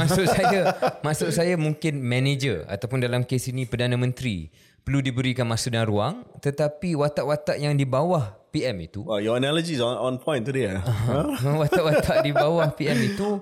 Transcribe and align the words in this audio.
maksud 0.00 0.26
saya 0.36 0.60
maksud 1.00 1.28
saya 1.30 1.54
mungkin 1.54 2.00
manager 2.00 2.64
ataupun 2.66 3.00
dalam 3.00 3.22
kes 3.22 3.52
ini 3.52 3.68
perdana 3.68 3.94
menteri 3.94 4.48
perlu 4.80 5.04
diberikan 5.04 5.44
masa 5.44 5.68
dan 5.68 5.84
ruang 5.84 6.24
tetapi 6.40 6.96
watak-watak 6.96 7.60
yang 7.60 7.76
di 7.76 7.84
bawah 7.84 8.32
PM 8.50 8.82
itu 8.82 9.04
Wow, 9.04 9.20
your 9.20 9.36
analogy 9.36 9.76
is 9.76 9.82
on, 9.84 9.94
on 9.94 10.18
point 10.18 10.42
today. 10.42 10.74
eh? 10.74 10.80
watak-watak 11.60 12.24
di 12.24 12.32
bawah 12.32 12.72
PM 12.72 12.98
itu 12.98 13.38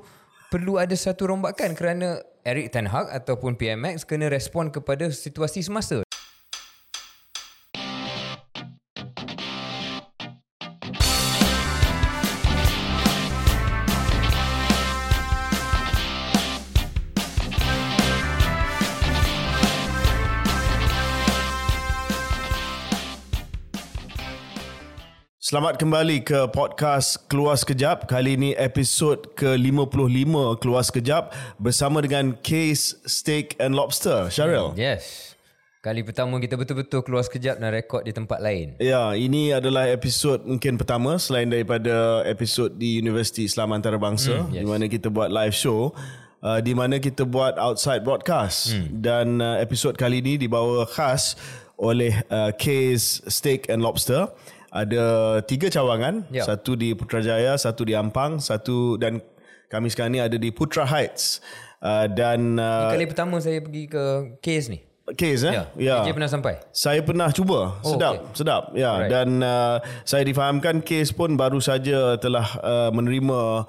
perlu 0.48 0.76
ada 0.76 0.92
satu 0.92 1.30
rombakan 1.30 1.72
kerana 1.72 2.20
Eric 2.42 2.72
Ten 2.72 2.88
Hag 2.88 3.12
ataupun 3.12 3.60
PMX 3.60 4.08
kena 4.08 4.32
respon 4.32 4.72
kepada 4.72 5.12
situasi 5.12 5.60
semasa. 5.60 6.07
Selamat 25.48 25.80
kembali 25.80 26.28
ke 26.28 26.44
podcast 26.52 27.24
Keluar 27.24 27.56
Sekejap. 27.56 28.04
Kali 28.04 28.36
ini 28.36 28.52
episod 28.52 29.32
ke-55 29.32 30.60
Keluar 30.60 30.84
Sekejap 30.84 31.32
bersama 31.56 32.04
dengan 32.04 32.36
Case 32.44 33.00
Steak 33.08 33.56
and 33.56 33.72
Lobster. 33.72 34.28
Syaril. 34.28 34.76
Yes. 34.76 35.32
Kali 35.80 36.04
pertama 36.04 36.36
kita 36.36 36.52
betul-betul 36.52 37.00
keluar 37.00 37.24
sekejap 37.24 37.64
dan 37.64 37.72
rekod 37.72 38.04
di 38.04 38.12
tempat 38.12 38.44
lain. 38.44 38.76
Ya, 38.76 39.16
ini 39.16 39.56
adalah 39.56 39.88
episod 39.88 40.44
mungkin 40.44 40.76
pertama 40.76 41.16
selain 41.16 41.48
daripada 41.48 42.28
episod 42.28 42.68
di 42.76 43.00
Universiti 43.00 43.48
Islam 43.48 43.72
Antarabangsa 43.72 44.44
mm, 44.44 44.52
yes. 44.52 44.60
di 44.60 44.66
mana 44.68 44.84
kita 44.84 45.08
buat 45.08 45.32
live 45.32 45.56
show. 45.56 45.96
Uh, 46.44 46.60
di 46.60 46.76
mana 46.76 47.00
kita 47.00 47.24
buat 47.24 47.56
outside 47.56 48.04
broadcast 48.04 48.76
mm. 48.76 49.00
dan 49.00 49.40
uh, 49.40 49.56
episod 49.64 49.96
kali 49.96 50.20
ini 50.20 50.36
dibawa 50.36 50.84
khas 50.84 51.40
oleh 51.80 52.14
uh, 52.28 52.52
Case 52.54 53.24
Steak 53.26 53.72
and 53.72 53.80
Lobster 53.80 54.28
ada 54.70 55.04
tiga 55.42 55.68
cawangan 55.68 56.28
Ya. 56.28 56.44
satu 56.44 56.74
di 56.74 56.92
Putrajaya 56.92 57.56
satu 57.56 57.82
di 57.82 57.92
Ampang 57.92 58.36
satu 58.38 58.94
dan 58.94 59.24
kami 59.66 59.88
sekarang 59.88 60.12
ni 60.12 60.20
ada 60.20 60.34
di 60.34 60.48
Putra 60.48 60.84
Heights 60.84 61.40
uh, 61.80 62.04
dan 62.06 62.56
uh, 62.56 62.88
Kali 62.90 63.04
pertama 63.04 63.36
saya 63.36 63.58
pergi 63.58 63.84
ke 63.86 64.04
case 64.38 64.68
ni. 64.68 64.80
case 65.10 65.40
eh 65.42 65.64
Ya. 65.74 66.04
DJ 66.04 66.12
pernah 66.12 66.28
sampai. 66.28 66.60
saya 66.70 67.00
pernah 67.00 67.28
cuba 67.30 67.80
Oh, 67.80 67.92
sedap 67.92 68.12
okay. 68.14 68.32
sedap 68.34 68.62
ya 68.72 68.92
Alright. 68.94 69.08
dan 69.08 69.28
uh, 69.40 69.76
saya 70.02 70.20
difahamkan 70.22 70.80
kes 70.80 71.10
pun 71.10 71.32
baru 71.34 71.58
saja 71.58 72.16
telah 72.16 72.44
uh, 72.60 72.90
menerima 72.90 73.64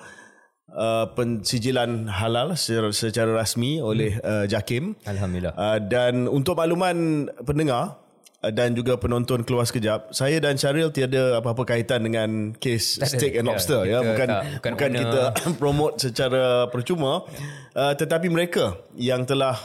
uh, 0.69 1.05
pensijilan 1.13 2.07
halal 2.09 2.55
secara, 2.55 2.91
secara 2.91 3.31
rasmi 3.33 3.79
oleh 3.79 4.19
uh, 4.19 4.43
JAKIM 4.45 4.99
Alhamdulillah. 5.05 5.55
Uh, 5.55 5.79
dan 5.79 6.27
untuk 6.27 6.55
makluman 6.55 7.27
pendengar 7.41 7.95
dan 8.39 8.71
juga 8.71 8.95
penonton 8.95 9.43
keluar 9.43 9.67
sekejap 9.67 10.15
saya 10.15 10.39
dan 10.39 10.55
Syaril 10.55 10.95
tiada 10.95 11.43
apa-apa 11.43 11.67
kaitan 11.67 12.07
dengan 12.07 12.55
kes 12.55 13.03
steak 13.03 13.35
and 13.35 13.43
Ya, 13.43 13.51
lobster 13.51 13.79
ya, 13.83 13.99
kita 13.99 14.07
bukan 14.07 14.27
tak- 14.27 14.43
bukan, 14.55 14.71
bukan 14.71 14.91
kita 14.95 15.23
promote 15.61 15.95
secara 15.99 16.43
percuma 16.71 17.27
uh, 17.75 17.93
tetapi 17.99 18.31
mereka 18.31 18.79
yang 18.95 19.27
telah 19.27 19.59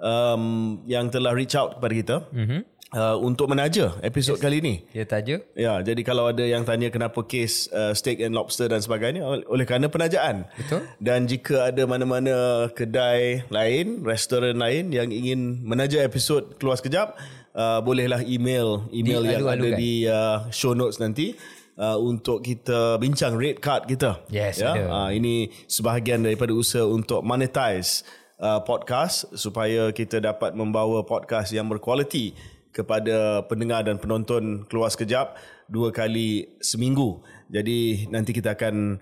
um, 0.00 0.78
yang 0.88 1.08
telah 1.12 1.32
reach 1.32 1.56
out 1.56 1.76
kepada 1.80 1.92
kita 1.92 2.16
mm-hmm. 2.32 2.60
uh, 2.96 3.16
untuk 3.20 3.48
menaja 3.50 3.96
episod 4.04 4.36
yes. 4.36 4.42
kali 4.44 4.56
ini 4.60 4.74
Dia 4.92 5.04
taja. 5.08 5.36
Ya, 5.56 5.80
jadi 5.80 6.00
kalau 6.04 6.28
ada 6.30 6.44
yang 6.44 6.64
tanya 6.64 6.92
kenapa 6.92 7.24
kes 7.24 7.68
uh, 7.72 7.92
steak 7.96 8.20
and 8.20 8.36
lobster 8.36 8.68
dan 8.68 8.80
sebagainya 8.80 9.24
ol- 9.24 9.46
oleh 9.48 9.64
kerana 9.64 9.88
penajaan. 9.88 10.46
Betul. 10.56 10.84
Dan 11.00 11.26
jika 11.28 11.72
ada 11.72 11.82
mana-mana 11.88 12.68
kedai 12.72 13.44
lain, 13.48 14.04
restoran 14.04 14.56
lain 14.60 14.92
yang 14.92 15.08
ingin 15.12 15.64
menaja 15.64 16.04
episod 16.04 16.56
keluar 16.60 16.76
sekejap, 16.76 17.16
uh, 17.56 17.80
bolehlah 17.80 18.20
email 18.22 18.84
email 18.92 19.24
yang 19.24 19.42
ada 19.48 19.56
Dialu-alukan. 19.56 19.80
di 19.80 19.92
uh, 20.04 20.44
show 20.52 20.76
notes 20.76 21.00
nanti. 21.00 21.32
Uh, 21.76 22.00
untuk 22.00 22.40
kita 22.40 22.96
bincang 22.96 23.36
rate 23.36 23.60
card 23.60 23.84
kita. 23.84 24.24
Yes, 24.32 24.64
ya. 24.64 24.72
ada. 24.72 24.84
Uh, 24.88 25.10
ini 25.12 25.52
sebahagian 25.68 26.24
daripada 26.24 26.56
usaha 26.56 26.88
untuk 26.88 27.20
monetize 27.20 28.00
uh, 28.40 28.64
podcast 28.64 29.28
supaya 29.36 29.92
kita 29.92 30.24
dapat 30.24 30.56
membawa 30.56 31.04
podcast 31.04 31.52
yang 31.52 31.68
berkualiti 31.68 32.32
kepada 32.72 33.44
pendengar 33.44 33.84
dan 33.84 34.00
penonton 34.00 34.64
keluar 34.72 34.88
sekejap 34.88 35.36
dua 35.68 35.92
kali 35.92 36.48
seminggu. 36.64 37.20
Jadi 37.52 38.08
nanti 38.08 38.32
kita 38.32 38.56
akan 38.56 38.96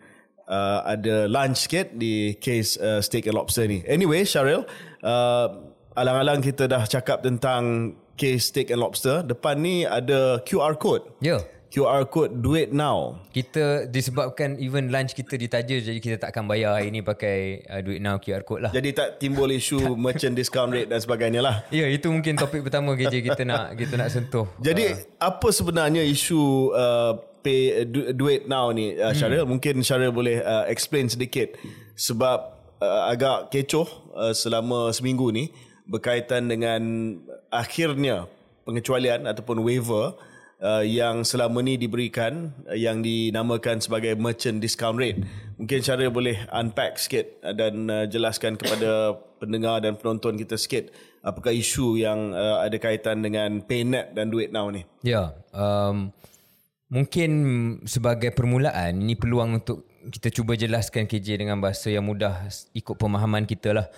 uh, 0.46 0.80
ada 0.86 1.26
lunch 1.26 1.66
sikit 1.70 1.94
di 1.94 2.38
case 2.38 2.78
uh, 2.78 2.98
steak 2.98 3.26
and 3.30 3.38
lobster 3.38 3.66
ni. 3.66 3.86
Anyway, 3.86 4.22
Syaril, 4.26 4.66
uh, 5.02 5.46
alang-alang 5.94 6.42
kita 6.42 6.66
dah 6.66 6.86
cakap 6.86 7.22
tentang 7.22 7.94
case 8.14 8.50
steak 8.50 8.70
and 8.70 8.80
lobster. 8.80 9.22
Depan 9.22 9.60
ni 9.60 9.86
ada 9.86 10.42
QR 10.42 10.78
code. 10.78 11.04
Ya. 11.18 11.42
QR 11.74 12.06
code 12.06 12.38
do 12.38 12.54
it 12.54 12.70
now. 12.70 13.18
Kita 13.34 13.90
disebabkan 13.90 14.62
even 14.62 14.94
lunch 14.94 15.10
kita 15.18 15.34
ditaja 15.34 15.82
jadi 15.82 15.98
kita 15.98 16.16
tak 16.22 16.30
akan 16.30 16.46
bayar 16.46 16.78
hari 16.78 16.94
ni 16.94 17.02
pakai 17.02 17.66
uh, 17.66 17.82
duit 17.82 17.98
now 17.98 18.14
QR 18.22 18.46
code 18.46 18.62
lah. 18.62 18.70
Jadi 18.70 18.94
tak 18.94 19.18
timbul 19.18 19.50
isu 19.50 19.82
merchant 19.98 20.38
discount 20.38 20.70
rate 20.70 20.86
dan 20.86 21.02
sebagainya 21.02 21.42
lah. 21.42 21.66
Ya, 21.74 21.90
itu 21.90 22.06
mungkin 22.06 22.38
topik 22.38 22.62
pertama 22.62 22.94
KJ 22.94 23.26
kita 23.26 23.42
nak 23.42 23.74
kita 23.74 23.98
nak 23.98 24.14
sentuh. 24.14 24.46
Jadi 24.62 24.94
apa 25.18 25.50
sebenarnya 25.50 26.06
isu 26.06 26.70
uh, 26.70 27.18
pay 27.42 27.82
du- 27.82 28.14
duit 28.14 28.46
now 28.46 28.70
ni 28.70 28.94
uh, 28.94 29.10
Syaril? 29.10 29.42
Mungkin 29.42 29.82
Syaril 29.82 30.14
boleh 30.14 30.38
uh, 30.38 30.70
explain 30.70 31.10
sedikit 31.10 31.58
sebab 31.98 32.54
uh, 32.78 33.10
agak 33.10 33.50
kecoh 33.50 34.14
uh, 34.14 34.30
selama 34.30 34.94
seminggu 34.94 35.34
ni 35.34 35.50
berkaitan 35.84 36.48
dengan 36.48 36.82
akhirnya 37.52 38.28
pengecualian 38.64 39.28
ataupun 39.28 39.60
waiver 39.60 40.16
uh, 40.64 40.84
yang 40.84 41.22
selama 41.22 41.60
ni 41.60 41.76
diberikan 41.76 42.52
uh, 42.68 42.76
yang 42.76 43.04
dinamakan 43.04 43.84
sebagai 43.84 44.16
merchant 44.16 44.58
discount 44.64 44.96
rate. 44.96 45.20
Mungkin 45.60 45.78
Syaril 45.84 46.10
boleh 46.10 46.48
unpack 46.50 46.96
sikit 46.96 47.40
uh, 47.44 47.52
dan 47.52 47.88
uh, 47.92 48.04
jelaskan 48.08 48.56
kepada 48.56 49.20
pendengar 49.36 49.84
dan 49.84 50.00
penonton 50.00 50.40
kita 50.40 50.56
sikit 50.56 50.88
apakah 51.20 51.52
isu 51.52 52.00
yang 52.00 52.32
uh, 52.32 52.64
ada 52.64 52.76
kaitan 52.80 53.20
dengan 53.20 53.60
PayNet 53.60 54.16
dan 54.16 54.32
duit 54.32 54.48
now 54.48 54.68
ni. 54.72 54.88
Ya, 55.04 55.36
um, 55.52 56.12
mungkin 56.88 57.30
sebagai 57.84 58.32
permulaan 58.32 59.04
ini 59.04 59.16
peluang 59.16 59.60
untuk 59.60 59.88
kita 60.04 60.28
cuba 60.28 60.52
jelaskan 60.52 61.08
KJ 61.08 61.40
dengan 61.40 61.60
bahasa 61.64 61.88
yang 61.88 62.04
mudah 62.04 62.44
ikut 62.76 62.96
pemahaman 62.96 63.48
kita 63.48 63.72
lah. 63.72 63.88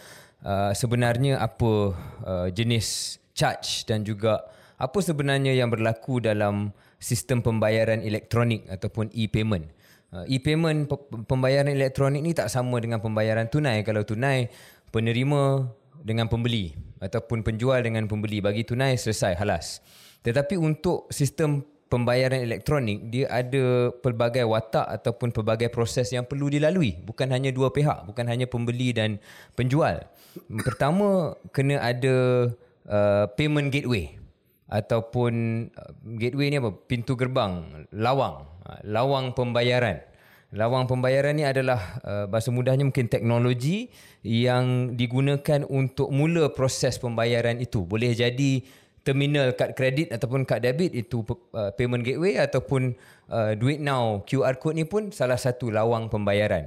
Uh, 0.44 0.70
sebenarnya 0.76 1.40
apa 1.40 1.96
uh, 2.22 2.48
jenis 2.52 3.18
charge 3.32 3.88
dan 3.88 4.04
juga 4.04 4.44
apa 4.76 5.00
sebenarnya 5.00 5.56
yang 5.56 5.72
berlaku 5.72 6.20
dalam 6.20 6.70
sistem 7.00 7.40
pembayaran 7.40 8.04
elektronik 8.04 8.68
ataupun 8.68 9.08
e-payment. 9.16 9.68
Uh, 10.12 10.24
e-payment 10.28 10.86
pe- 10.86 11.24
pembayaran 11.24 11.72
elektronik 11.72 12.20
ni 12.22 12.36
tak 12.36 12.52
sama 12.52 12.78
dengan 12.78 13.00
pembayaran 13.00 13.48
tunai. 13.48 13.82
Kalau 13.82 14.04
tunai 14.04 14.52
penerima 14.92 15.66
dengan 16.04 16.30
pembeli 16.30 16.76
ataupun 17.02 17.42
penjual 17.42 17.82
dengan 17.82 18.06
pembeli 18.06 18.38
bagi 18.38 18.62
tunai 18.62 18.94
selesai 18.94 19.34
halas. 19.36 19.82
Tetapi 20.22 20.54
untuk 20.58 21.10
sistem 21.10 21.64
pembayaran 21.86 22.42
elektronik 22.42 23.06
dia 23.10 23.30
ada 23.30 23.94
pelbagai 24.02 24.42
watak 24.42 24.86
ataupun 25.00 25.30
pelbagai 25.30 25.70
proses 25.70 26.10
yang 26.10 26.26
perlu 26.26 26.50
dilalui. 26.50 26.98
Bukan 27.02 27.30
hanya 27.30 27.54
dua 27.54 27.70
pihak 27.70 28.06
bukan 28.10 28.26
hanya 28.26 28.46
pembeli 28.50 28.90
dan 28.90 29.22
penjual. 29.54 30.02
Pertama 30.66 31.38
kena 31.54 31.80
ada 31.80 32.48
uh, 32.90 33.24
payment 33.38 33.72
gateway 33.72 34.18
ataupun 34.66 35.66
uh, 35.72 35.92
gateway 36.18 36.50
ni 36.50 36.58
apa? 36.58 36.74
Pintu 36.74 37.14
gerbang 37.14 37.86
lawang. 37.94 38.44
Uh, 38.66 38.80
lawang 38.82 39.32
pembayaran. 39.32 40.02
Lawang 40.54 40.86
pembayaran 40.86 41.34
ni 41.34 41.42
adalah 41.42 41.98
uh, 42.06 42.24
bahasa 42.30 42.54
mudahnya 42.54 42.86
mungkin 42.86 43.10
teknologi 43.10 43.90
yang 44.22 44.94
digunakan 44.94 45.66
untuk 45.66 46.10
mula 46.14 46.54
proses 46.54 47.02
pembayaran 47.02 47.58
itu. 47.58 47.82
Boleh 47.82 48.14
jadi 48.14 48.62
terminal 49.06 49.54
kad 49.54 49.78
kredit 49.78 50.10
ataupun 50.10 50.42
kad 50.42 50.66
debit 50.66 50.90
itu 50.90 51.22
uh, 51.54 51.70
payment 51.78 52.02
gateway 52.02 52.34
ataupun 52.42 52.98
uh, 53.30 53.54
duit 53.54 53.78
now 53.78 54.26
QR 54.26 54.58
code 54.58 54.74
ni 54.74 54.82
pun 54.82 55.14
salah 55.14 55.38
satu 55.38 55.70
lawang 55.70 56.10
pembayaran 56.10 56.66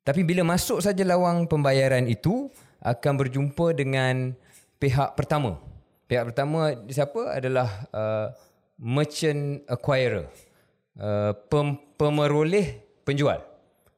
tapi 0.00 0.24
bila 0.24 0.40
masuk 0.42 0.80
saja 0.80 1.04
lawang 1.04 1.44
pembayaran 1.44 2.08
itu 2.08 2.48
akan 2.80 3.12
berjumpa 3.20 3.76
dengan 3.76 4.32
pihak 4.80 5.12
pertama. 5.12 5.60
Pihak 6.08 6.32
pertama 6.32 6.72
siapa 6.88 7.36
adalah 7.36 7.68
uh, 7.92 8.32
merchant 8.80 9.60
acquirer. 9.68 10.26
Uh, 10.96 11.36
pem, 11.46 11.76
pemeroleh 12.00 12.80
penjual. 13.04 13.44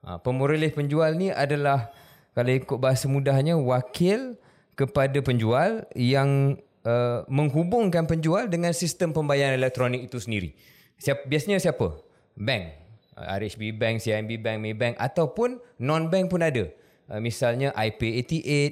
Uh, 0.03 0.19
pemeroleh 0.19 0.75
penjual 0.75 1.15
ni 1.15 1.31
adalah 1.31 1.95
kalau 2.35 2.51
ikut 2.51 2.79
bahasa 2.83 3.07
mudahnya 3.07 3.55
wakil 3.55 4.35
kepada 4.75 5.23
penjual 5.23 5.87
yang 5.95 6.59
uh, 6.87 7.27
menghubungkan 7.27 8.07
penjual 8.07 8.47
dengan 8.47 8.71
sistem 8.75 9.11
pembayaran 9.11 9.59
elektronik 9.59 10.07
itu 10.07 10.19
sendiri. 10.19 10.55
Siap, 11.03 11.27
biasanya 11.27 11.59
siapa? 11.59 11.99
Bank. 12.39 12.79
Uh, 13.13 13.27
RHB 13.39 13.77
Bank, 13.77 14.01
CIMB 14.01 14.41
Bank, 14.41 14.59
Maybank 14.63 14.95
ataupun 14.97 15.61
non-bank 15.83 16.31
pun 16.33 16.41
ada. 16.41 16.65
Uh, 17.11 17.21
misalnya 17.21 17.75
iPay 17.77 18.23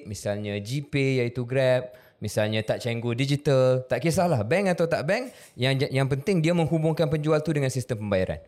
88, 0.06 0.08
misalnya 0.08 0.54
GPay 0.58 1.24
iaitu 1.24 1.42
Grab, 1.44 1.92
misalnya 2.22 2.62
and 2.62 3.00
Go 3.00 3.16
Digital, 3.16 3.82
tak 3.88 4.04
kisahlah 4.04 4.44
bank 4.44 4.76
atau 4.76 4.84
tak 4.86 5.08
bank, 5.08 5.32
yang 5.56 5.74
yang 5.88 6.06
penting 6.06 6.44
dia 6.44 6.52
menghubungkan 6.52 7.08
penjual 7.08 7.40
tu 7.40 7.50
dengan 7.50 7.72
sistem 7.72 8.04
pembayaran. 8.06 8.38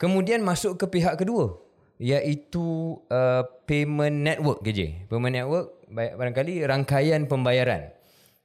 Kemudian 0.00 0.40
masuk 0.40 0.80
ke 0.80 0.86
pihak 0.88 1.20
kedua 1.20 1.60
iaitu 2.00 2.96
uh, 3.12 3.44
payment 3.68 4.16
network 4.24 4.64
KJ. 4.64 5.04
Payment 5.12 5.36
network 5.36 5.66
barangkali 5.92 6.64
rangkaian 6.64 7.28
pembayaran. 7.28 7.92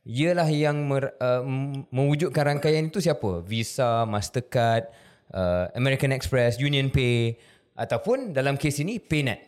Ialah 0.06 0.46
yang 0.54 0.86
mer, 0.86 1.18
uh, 1.18 1.42
mewujudkan 1.90 2.46
rangkaian 2.46 2.86
itu 2.86 3.02
siapa? 3.02 3.42
Visa, 3.42 4.06
Mastercard, 4.06 4.86
uh, 5.34 5.74
American 5.74 6.14
Express, 6.14 6.62
Union 6.62 6.94
Pay 6.94 7.42
ataupun 7.74 8.30
dalam 8.30 8.54
kes 8.56 8.86
ini 8.86 9.02
Paynet 9.02 9.42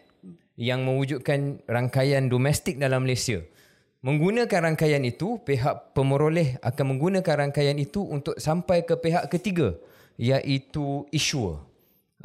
yang 0.58 0.82
mewujudkan 0.82 1.62
rangkaian 1.70 2.26
domestik 2.26 2.82
dalam 2.82 3.06
Malaysia. 3.06 3.38
Menggunakan 4.02 4.74
rangkaian 4.74 5.06
itu, 5.06 5.38
pihak 5.46 5.94
pemeroleh 5.94 6.58
akan 6.66 6.98
menggunakan 6.98 7.50
rangkaian 7.50 7.78
itu 7.78 8.02
untuk 8.02 8.42
sampai 8.42 8.82
ke 8.82 8.98
pihak 8.98 9.30
ketiga 9.30 9.78
iaitu 10.18 11.06
issuer. 11.14 11.62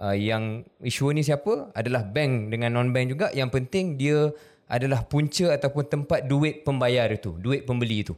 Uh, 0.00 0.16
yang 0.16 0.64
issuer 0.80 1.12
ni 1.12 1.20
siapa? 1.20 1.68
Adalah 1.76 2.08
bank 2.08 2.48
dengan 2.48 2.80
non-bank 2.80 3.12
juga. 3.12 3.26
Yang 3.36 3.60
penting 3.60 4.00
dia 4.00 4.32
adalah 4.72 5.04
punca 5.04 5.52
ataupun 5.52 5.84
tempat 5.84 6.24
duit 6.24 6.64
pembayar 6.64 7.12
itu, 7.12 7.36
duit 7.36 7.68
pembeli 7.68 8.08
itu. 8.08 8.16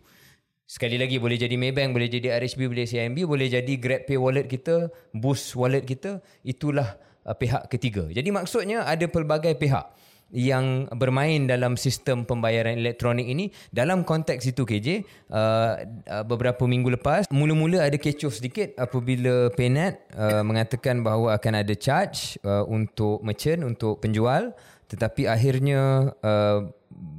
Sekali 0.65 0.97
lagi 0.97 1.21
boleh 1.21 1.37
jadi 1.37 1.53
Maybank, 1.59 1.93
boleh 1.93 2.09
jadi 2.09 2.41
RHB, 2.41 2.73
boleh 2.73 2.87
CIMB, 2.89 3.19
boleh 3.29 3.47
jadi 3.51 3.73
GrabPay 3.77 4.17
wallet 4.17 4.47
kita, 4.49 4.89
Boost 5.13 5.53
wallet 5.59 5.85
kita, 5.85 6.25
itulah 6.41 6.97
uh, 7.27 7.37
pihak 7.37 7.69
ketiga. 7.69 8.09
Jadi 8.09 8.33
maksudnya 8.33 8.87
ada 8.87 9.05
pelbagai 9.05 9.59
pihak 9.61 9.93
yang 10.33 10.89
bermain 10.97 11.45
dalam 11.45 11.77
sistem 11.77 12.25
pembayaran 12.25 12.81
elektronik 12.81 13.29
ini 13.29 13.53
dalam 13.71 14.03
konteks 14.03 14.49
itu 14.51 14.65
KJ 14.67 14.89
uh, 15.31 15.85
uh, 16.11 16.25
beberapa 16.27 16.65
minggu 16.67 16.97
lepas 16.99 17.29
mula-mula 17.31 17.85
ada 17.85 17.95
kecoh 17.95 18.33
sedikit 18.35 18.75
apabila 18.75 19.53
Paynet 19.55 20.09
uh, 20.17 20.43
mengatakan 20.43 21.05
bahawa 21.07 21.37
akan 21.39 21.63
ada 21.63 21.75
charge 21.79 22.41
uh, 22.43 22.67
untuk 22.67 23.23
merchant 23.23 23.63
untuk 23.63 24.03
penjual 24.03 24.51
tetapi 24.95 25.27
akhirnya 25.27 26.15
uh, 26.23 26.71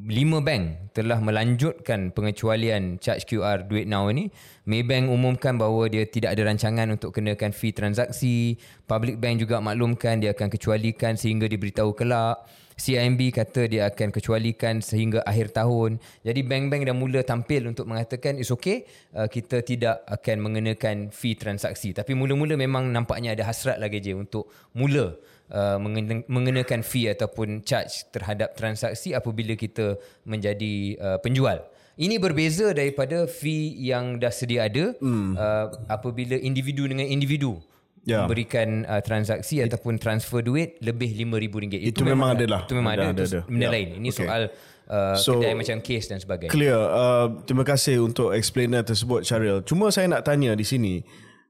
lima 0.07 0.39
bank 0.39 0.95
telah 0.95 1.19
melanjutkan 1.19 2.15
pengecualian 2.15 2.95
charge 3.03 3.27
QR 3.27 3.67
duit 3.67 3.83
now 3.83 4.07
ini 4.07 4.31
Maybank 4.63 5.11
umumkan 5.11 5.59
bahawa 5.59 5.91
dia 5.91 6.07
tidak 6.07 6.39
ada 6.39 6.47
rancangan 6.47 6.87
untuk 6.87 7.11
kenakan 7.11 7.51
fee 7.51 7.75
transaksi 7.75 8.55
Public 8.87 9.19
Bank 9.19 9.43
juga 9.43 9.59
maklumkan 9.59 10.23
dia 10.23 10.31
akan 10.31 10.47
kecualikan 10.47 11.19
sehingga 11.19 11.51
diberitahu 11.51 11.91
kelak 11.91 12.47
CIMB 12.75 13.31
kata 13.31 13.71
dia 13.71 13.87
akan 13.87 14.11
kecualikan 14.11 14.83
sehingga 14.83 15.23
akhir 15.23 15.55
tahun. 15.55 15.95
Jadi 16.27 16.43
bank-bank 16.43 16.83
dah 16.83 16.95
mula 16.95 17.23
tampil 17.23 17.71
untuk 17.71 17.87
mengatakan 17.87 18.35
it's 18.35 18.51
okay 18.51 18.83
uh, 19.15 19.31
kita 19.31 19.63
tidak 19.63 20.03
akan 20.11 20.43
mengenakan 20.43 21.07
fee 21.07 21.39
transaksi. 21.39 21.95
Tapi 21.95 22.11
mula-mula 22.11 22.59
memang 22.59 22.91
nampaknya 22.91 23.31
ada 23.31 23.47
hasrat 23.47 23.79
lagi 23.79 24.03
je 24.03 24.11
untuk 24.11 24.51
mula 24.75 25.15
uh, 25.51 25.77
mengenakan 26.25 26.81
fee 26.81 27.11
ataupun 27.11 27.61
charge 27.61 28.07
terhadap 28.09 28.57
transaksi 28.57 29.13
apabila 29.13 29.53
kita 29.53 29.99
menjadi 30.25 30.97
uh, 30.97 31.17
penjual. 31.21 31.61
Ini 31.95 32.19
berbeza 32.19 32.75
daripada 32.75 33.23
fee 33.23 33.71
yang 33.79 34.19
dah 34.19 34.31
sedia 34.31 34.67
ada 34.67 34.91
hmm. 34.99 35.31
uh, 35.39 35.65
apabila 35.87 36.35
individu 36.35 36.91
dengan 36.91 37.07
individu 37.07 37.63
yeah. 38.05 38.23
memberikan 38.23 38.83
uh, 38.85 39.01
transaksi 39.01 39.59
It, 39.59 39.71
ataupun 39.71 39.97
transfer 39.97 40.43
duit 40.45 40.77
lebih 40.79 41.11
RM5,000. 41.15 41.55
Itu, 41.81 41.99
itu 41.99 42.03
memang 42.03 42.37
ada 42.37 42.45
lah. 42.45 42.61
Itu 42.63 42.75
memang 42.77 42.91
ada. 42.95 43.03
ada, 43.11 43.23
ada. 43.23 43.23
Itu 43.25 43.39
benda 43.49 43.65
yeah. 43.67 43.73
lain. 43.73 43.87
Ini 43.99 44.09
okay. 44.11 44.19
soal 44.21 44.41
uh, 44.87 45.15
so, 45.17 45.41
kedai 45.41 45.55
macam 45.57 45.77
case 45.81 46.05
dan 46.07 46.19
sebagainya. 46.21 46.53
Clear. 46.53 46.79
Uh, 46.79 47.27
terima 47.43 47.65
kasih 47.65 48.05
untuk 48.05 48.31
explainer 48.31 48.85
tersebut 48.85 49.25
Syaril. 49.25 49.65
Cuma 49.65 49.89
saya 49.89 50.07
nak 50.07 50.23
tanya 50.23 50.53
di 50.53 50.63
sini. 50.63 51.01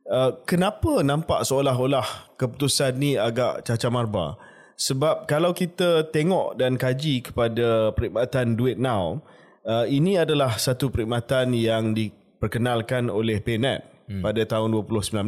Uh, 0.06 0.38
kenapa 0.46 1.02
nampak 1.02 1.42
seolah-olah 1.42 2.38
keputusan 2.38 2.94
ni 2.94 3.18
agak 3.18 3.66
cacar 3.66 3.90
marba? 3.90 4.38
Sebab 4.78 5.26
kalau 5.26 5.50
kita 5.50 6.14
tengok 6.14 6.62
dan 6.62 6.78
kaji 6.78 7.26
kepada 7.26 7.90
perkhidmatan 7.96 8.54
duit 8.54 8.78
now, 8.78 9.24
uh, 9.66 9.90
ini 9.90 10.22
adalah 10.22 10.62
satu 10.62 10.94
perkhidmatan 10.94 11.58
yang 11.58 11.98
diperkenalkan 11.98 13.10
oleh 13.10 13.42
PayNet 13.42 13.82
hmm. 14.06 14.22
pada 14.22 14.46
tahun 14.46 14.78
2019. 14.78 15.26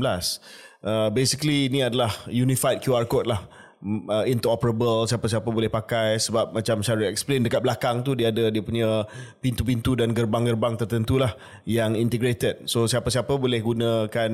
Uh, 0.85 1.09
basically 1.09 1.73
ini 1.73 1.81
adalah 1.81 2.13
unified 2.29 2.77
QR 2.77 3.09
code 3.09 3.25
lah 3.25 3.49
uh, 3.83 4.25
interoperable 4.25 5.05
siapa-siapa 5.05 5.47
boleh 5.47 5.69
pakai 5.69 6.17
sebab 6.17 6.53
macam 6.53 6.81
Syarul 6.81 7.09
explain 7.09 7.45
dekat 7.45 7.61
belakang 7.61 8.01
tu 8.01 8.17
dia 8.17 8.33
ada 8.33 8.49
dia 8.49 8.63
punya 8.63 9.05
pintu-pintu 9.39 9.93
dan 9.93 10.13
gerbang-gerbang 10.13 10.79
tertentu 10.79 11.21
lah 11.21 11.33
yang 11.67 11.93
integrated. 11.93 12.65
So 12.65 12.89
siapa-siapa 12.89 13.37
boleh 13.37 13.61
gunakan 13.61 14.31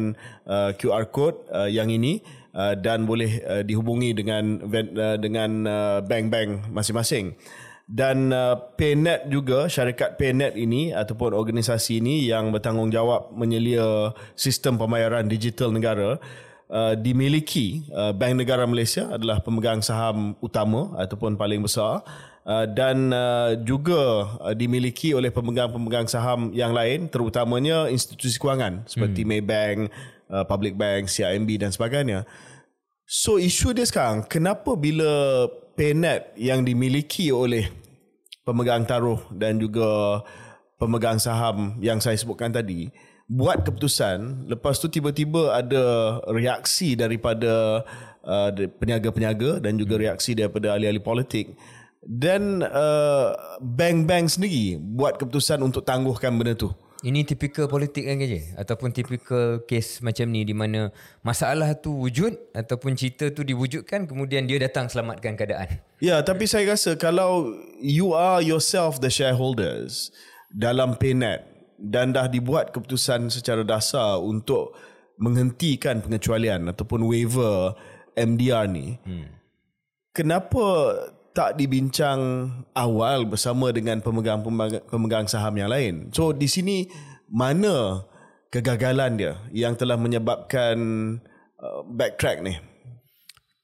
uh, 0.47 0.71
QR 0.79 1.11
code 1.11 1.43
uh, 1.51 1.67
yang 1.67 1.91
ini 1.91 2.23
uh, 2.55 2.75
dan 2.79 3.03
boleh 3.03 3.43
uh, 3.43 3.63
dihubungi 3.65 4.15
dengan 4.15 4.63
uh, 4.63 5.17
dengan 5.19 5.51
uh, 5.67 5.99
bank-bank 6.03 6.71
masing-masing. 6.71 7.35
Dan 7.83 8.31
uh, 8.31 8.55
Paynet 8.79 9.27
juga 9.27 9.67
syarikat 9.67 10.15
Paynet 10.15 10.55
ini 10.55 10.95
ataupun 10.95 11.35
organisasi 11.35 11.99
ini 11.99 12.23
yang 12.31 12.55
bertanggungjawab 12.55 13.35
menyelia 13.35 14.15
sistem 14.39 14.79
pembayaran 14.79 15.27
digital 15.27 15.67
negara 15.75 16.15
uh, 16.73 16.97
dimiliki 16.97 17.85
uh, 17.93 18.09
Bank 18.11 18.41
Negara 18.41 18.65
Malaysia 18.65 19.05
adalah 19.13 19.37
pemegang 19.45 19.85
saham 19.85 20.33
utama 20.41 20.97
ataupun 20.97 21.37
paling 21.37 21.61
besar 21.61 22.01
uh, 22.49 22.65
dan 22.65 23.13
uh, 23.13 23.53
juga 23.61 24.33
uh, 24.41 24.55
dimiliki 24.57 25.13
oleh 25.13 25.29
pemegang-pemegang 25.29 26.09
saham 26.09 26.49
yang 26.51 26.73
lain 26.73 27.05
terutamanya 27.07 27.87
institusi 27.93 28.41
kewangan 28.41 28.83
seperti 28.89 29.21
hmm. 29.21 29.29
Maybank, 29.29 29.79
uh, 30.33 30.43
Public 30.49 30.73
Bank, 30.73 31.07
CIMB 31.07 31.61
dan 31.61 31.69
sebagainya. 31.69 32.25
So 33.05 33.37
isu 33.37 33.77
dia 33.77 33.85
sekarang 33.85 34.25
kenapa 34.25 34.73
bila 34.73 35.45
PayNet 35.77 36.33
yang 36.39 36.65
dimiliki 36.65 37.29
oleh 37.29 37.69
pemegang 38.41 38.83
taruh 38.83 39.21
dan 39.31 39.59
juga 39.61 40.21
pemegang 40.81 41.21
saham 41.21 41.77
yang 41.79 42.01
saya 42.03 42.17
sebutkan 42.19 42.51
tadi 42.51 42.91
buat 43.27 43.63
keputusan 43.63 44.49
lepas 44.51 44.77
tu 44.77 44.91
tiba-tiba 44.91 45.55
ada 45.55 45.83
reaksi 46.27 46.93
daripada 46.93 47.83
uh, 48.23 48.49
peniaga-peniaga 48.79 49.63
dan 49.63 49.79
juga 49.79 49.99
reaksi 49.99 50.35
daripada 50.35 50.75
ahli-ahli 50.75 51.03
politik. 51.03 51.55
Dan 52.03 52.59
uh, 52.59 53.31
bank-bank 53.63 54.27
sendiri 54.27 54.75
buat 54.75 55.15
keputusan 55.15 55.63
untuk 55.63 55.88
tangguhkan 55.88 56.36
benda 56.36 56.51
tu. 56.51 56.67
Ini 57.03 57.27
tipikal 57.27 57.67
politik 57.67 58.07
kan 58.07 58.15
je 58.24 58.55
ataupun 58.55 58.95
tipikal 58.95 59.59
kes 59.67 60.00
macam 60.00 60.24
ni 60.31 60.48
di 60.48 60.55
mana 60.55 60.88
masalah 61.19 61.75
tu 61.75 61.91
wujud 61.91 62.31
ataupun 62.55 62.95
cerita 62.95 63.27
tu 63.27 63.43
diwujudkan 63.43 64.07
kemudian 64.07 64.48
dia 64.48 64.55
datang 64.55 64.88
selamatkan 64.88 65.36
keadaan. 65.36 65.83
Ya, 66.00 66.24
tapi 66.24 66.48
saya 66.48 66.63
rasa 66.71 66.95
kalau 66.95 67.51
you 67.83 68.15
are 68.15 68.39
yourself 68.39 69.03
the 69.03 69.12
shareholders 69.12 70.15
dalam 70.55 70.95
PayNet 70.95 71.52
dan 71.83 72.15
dah 72.15 72.31
dibuat 72.31 72.71
keputusan 72.71 73.27
secara 73.27 73.67
dasar 73.67 74.23
untuk 74.23 74.71
menghentikan 75.19 75.99
pengecualian 75.99 76.71
ataupun 76.71 77.03
waiver 77.03 77.75
MDR 78.15 78.71
ni. 78.71 78.95
Hmm. 79.03 79.27
Kenapa 80.15 80.65
tak 81.33 81.57
dibincang 81.57 82.45
awal 82.77 83.25
bersama 83.25 83.73
dengan 83.73 83.99
pemegang-pemegang 83.99 85.25
saham 85.25 85.57
yang 85.57 85.73
lain. 85.73 86.13
So 86.13 86.29
di 86.29 86.45
sini 86.45 86.85
mana 87.25 88.05
kegagalan 88.53 89.17
dia 89.17 89.33
yang 89.49 89.73
telah 89.73 89.97
menyebabkan 89.97 90.77
uh, 91.57 91.81
backtrack 91.89 92.45
ni? 92.45 92.53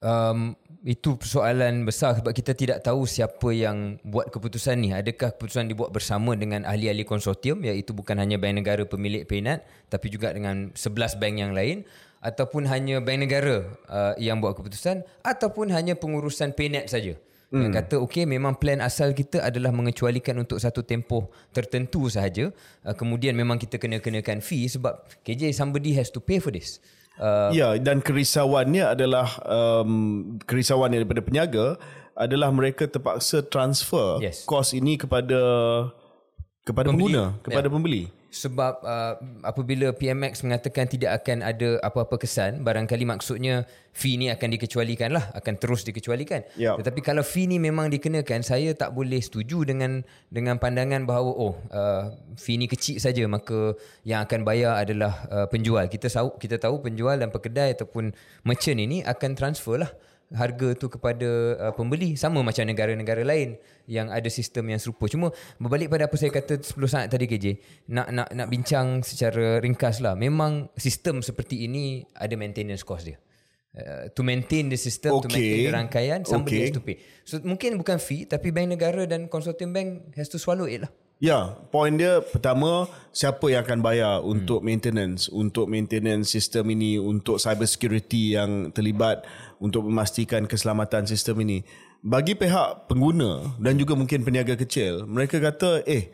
Um, 0.01 0.57
itu 0.79 1.19
persoalan 1.19 1.83
besar 1.83 2.15
sebab 2.15 2.31
kita 2.31 2.55
tidak 2.55 2.79
tahu 2.79 3.03
siapa 3.03 3.51
yang 3.51 3.99
buat 4.07 4.31
keputusan 4.31 4.79
ni. 4.79 4.95
Adakah 4.95 5.35
keputusan 5.35 5.67
dibuat 5.67 5.91
bersama 5.91 6.39
dengan 6.39 6.63
ahli-ahli 6.63 7.03
konsortium 7.03 7.59
iaitu 7.67 7.91
bukan 7.91 8.15
hanya 8.15 8.39
bank 8.39 8.63
negara 8.63 8.83
pemilik 8.87 9.27
Paynet 9.27 9.67
tapi 9.91 10.07
juga 10.07 10.31
dengan 10.31 10.71
11 10.71 11.19
bank 11.19 11.35
yang 11.35 11.51
lain 11.51 11.83
ataupun 12.23 12.63
hanya 12.71 13.03
bank 13.03 13.27
negara 13.27 13.67
uh, 13.91 14.15
yang 14.15 14.39
buat 14.39 14.55
keputusan 14.55 15.03
ataupun 15.19 15.67
hanya 15.75 15.99
pengurusan 15.99 16.55
Paynet 16.55 16.87
saja. 16.87 17.19
Hmm. 17.49 17.65
Yang 17.65 17.73
kata 17.81 17.95
okey 18.05 18.23
memang 18.29 18.55
plan 18.55 18.79
asal 18.79 19.11
kita 19.11 19.41
adalah 19.41 19.73
mengecualikan 19.73 20.37
untuk 20.37 20.61
satu 20.63 20.85
tempoh 20.85 21.27
tertentu 21.51 22.07
sahaja. 22.07 22.55
Uh, 22.87 22.95
kemudian 22.95 23.35
memang 23.35 23.59
kita 23.59 23.75
kena 23.75 23.99
kenakan 23.99 24.39
fee 24.39 24.71
sebab 24.71 25.03
KJ 25.27 25.51
somebody 25.51 25.91
has 25.91 26.07
to 26.07 26.23
pay 26.23 26.39
for 26.39 26.55
this. 26.55 26.79
Uh, 27.19 27.51
ya 27.51 27.75
dan 27.75 27.99
kerisauannya 27.99 28.95
adalah 28.95 29.27
um, 29.43 30.39
kerisauan 30.47 30.95
daripada 30.95 31.19
peniaga 31.19 31.75
adalah 32.15 32.47
mereka 32.47 32.87
terpaksa 32.87 33.43
transfer 33.43 34.23
yes. 34.23 34.47
kos 34.47 34.71
ini 34.71 34.95
kepada 34.95 35.39
kepada 36.63 36.87
pembeli. 36.91 37.11
pengguna 37.11 37.23
kepada 37.43 37.67
yeah. 37.67 37.75
pembeli. 37.75 38.03
Sebab 38.29 38.85
uh, 38.85 39.17
apabila 39.41 39.89
PMX 39.89 40.45
mengatakan 40.45 40.85
tidak 40.85 41.17
akan 41.21 41.41
ada 41.41 41.81
apa-apa 41.81 42.21
kesan 42.21 42.61
barangkali 42.61 43.01
maksudnya 43.01 43.65
fee 43.89 44.21
ni 44.21 44.29
akan 44.29 44.53
dikecualikan 44.53 45.09
lah 45.17 45.33
akan 45.33 45.57
terus 45.57 45.81
dikecualikan. 45.81 46.45
Ya. 46.53 46.77
tetapi 46.77 47.01
kalau 47.01 47.25
fee 47.25 47.49
ni 47.49 47.57
memang 47.57 47.89
dikenakan 47.89 48.45
saya 48.45 48.77
tak 48.77 48.93
boleh 48.93 49.17
setuju 49.17 49.65
dengan 49.65 50.05
dengan 50.29 50.61
pandangan 50.61 51.09
bahawa 51.09 51.31
oh 51.33 51.57
uh, 51.73 52.13
fee 52.37 52.61
ni 52.61 52.69
kecil 52.69 53.01
saja 53.01 53.25
maka 53.25 53.73
yang 54.05 54.21
akan 54.21 54.45
bayar 54.45 54.77
adalah 54.77 55.25
uh, 55.33 55.47
penjual. 55.49 55.89
Kita 55.89 56.05
tahu 56.05 56.37
kita 56.37 56.61
tahu 56.61 56.85
penjual 56.85 57.17
dan 57.17 57.33
pekedai 57.33 57.73
ataupun 57.73 58.13
merchant 58.45 58.77
ini 58.77 59.01
akan 59.01 59.33
transfer 59.33 59.81
lah 59.81 59.89
harga 60.29 60.77
tu 60.77 60.87
kepada 60.93 61.29
uh, 61.57 61.73
pembeli 61.73 62.13
sama 62.13 62.45
macam 62.45 62.61
negara-negara 62.61 63.25
lain 63.25 63.57
yang 63.89 64.13
ada 64.13 64.29
sistem 64.29 64.69
yang 64.69 64.77
serupa 64.77 65.09
cuma 65.09 65.33
berbalik 65.57 65.89
pada 65.89 66.05
apa 66.05 66.15
saya 66.21 66.29
kata 66.29 66.61
10 66.61 66.77
saat 66.85 67.09
tadi 67.09 67.25
KJ 67.25 67.45
nak 67.89 68.13
nak 68.13 68.29
nak 68.37 68.47
bincang 68.47 69.01
secara 69.01 69.57
ringkas 69.57 70.05
lah 70.05 70.13
memang 70.13 70.69
sistem 70.77 71.25
seperti 71.25 71.65
ini 71.65 72.05
ada 72.13 72.37
maintenance 72.37 72.85
cost 72.85 73.09
dia 73.09 73.17
Uh, 73.69 74.09
to 74.17 74.25
maintain 74.25 74.65
the 74.65 74.73
system, 74.73 75.13
to 75.21 75.29
Okay. 75.29 75.37
maintain 75.37 75.69
the 75.69 75.73
rangkaian, 75.77 76.19
somebody 76.25 76.57
Okay. 76.57 76.65
has 76.65 76.73
to 76.73 76.81
pay. 76.81 76.97
So 77.21 77.37
mungkin 77.45 77.77
bukan 77.77 78.01
fee, 78.01 78.25
tapi 78.25 78.49
bank 78.49 78.73
negara 78.73 79.05
dan 79.05 79.29
konsortium 79.29 79.69
bank 79.77 80.09
has 80.17 80.25
to 80.33 80.41
swallow 80.41 80.65
it 80.65 80.81
lah. 80.81 80.91
Ya, 81.19 81.51
point 81.67 81.99
dia 81.99 82.23
pertama 82.23 82.87
siapa 83.11 83.51
yang 83.51 83.67
akan 83.67 83.83
bayar 83.83 84.23
untuk 84.23 84.63
maintenance, 84.63 85.27
untuk 85.27 85.67
maintenance 85.67 86.31
sistem 86.31 86.71
ini, 86.71 86.95
untuk 86.95 87.43
cyber 87.43 87.67
security 87.67 88.39
yang 88.39 88.71
terlibat 88.71 89.27
untuk 89.59 89.83
memastikan 89.83 90.47
keselamatan 90.47 91.03
sistem 91.03 91.43
ini. 91.43 91.67
Bagi 91.99 92.39
pihak 92.39 92.87
pengguna 92.87 93.59
dan 93.59 93.75
juga 93.75 93.99
mungkin 93.99 94.23
peniaga 94.23 94.55
kecil, 94.55 95.03
mereka 95.03 95.43
kata, 95.43 95.83
"Eh, 95.83 96.07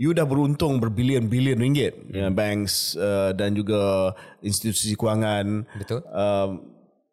you 0.00 0.16
dah 0.16 0.24
beruntung 0.24 0.80
berbilion-bilion 0.80 1.60
ringgit." 1.60 1.92
Ya, 2.08 2.32
banks 2.32 2.96
uh, 2.96 3.36
dan 3.36 3.52
juga 3.52 4.16
institusi 4.40 4.96
kewangan. 4.96 5.68
Betul. 5.76 6.00
Uh, 6.08 6.64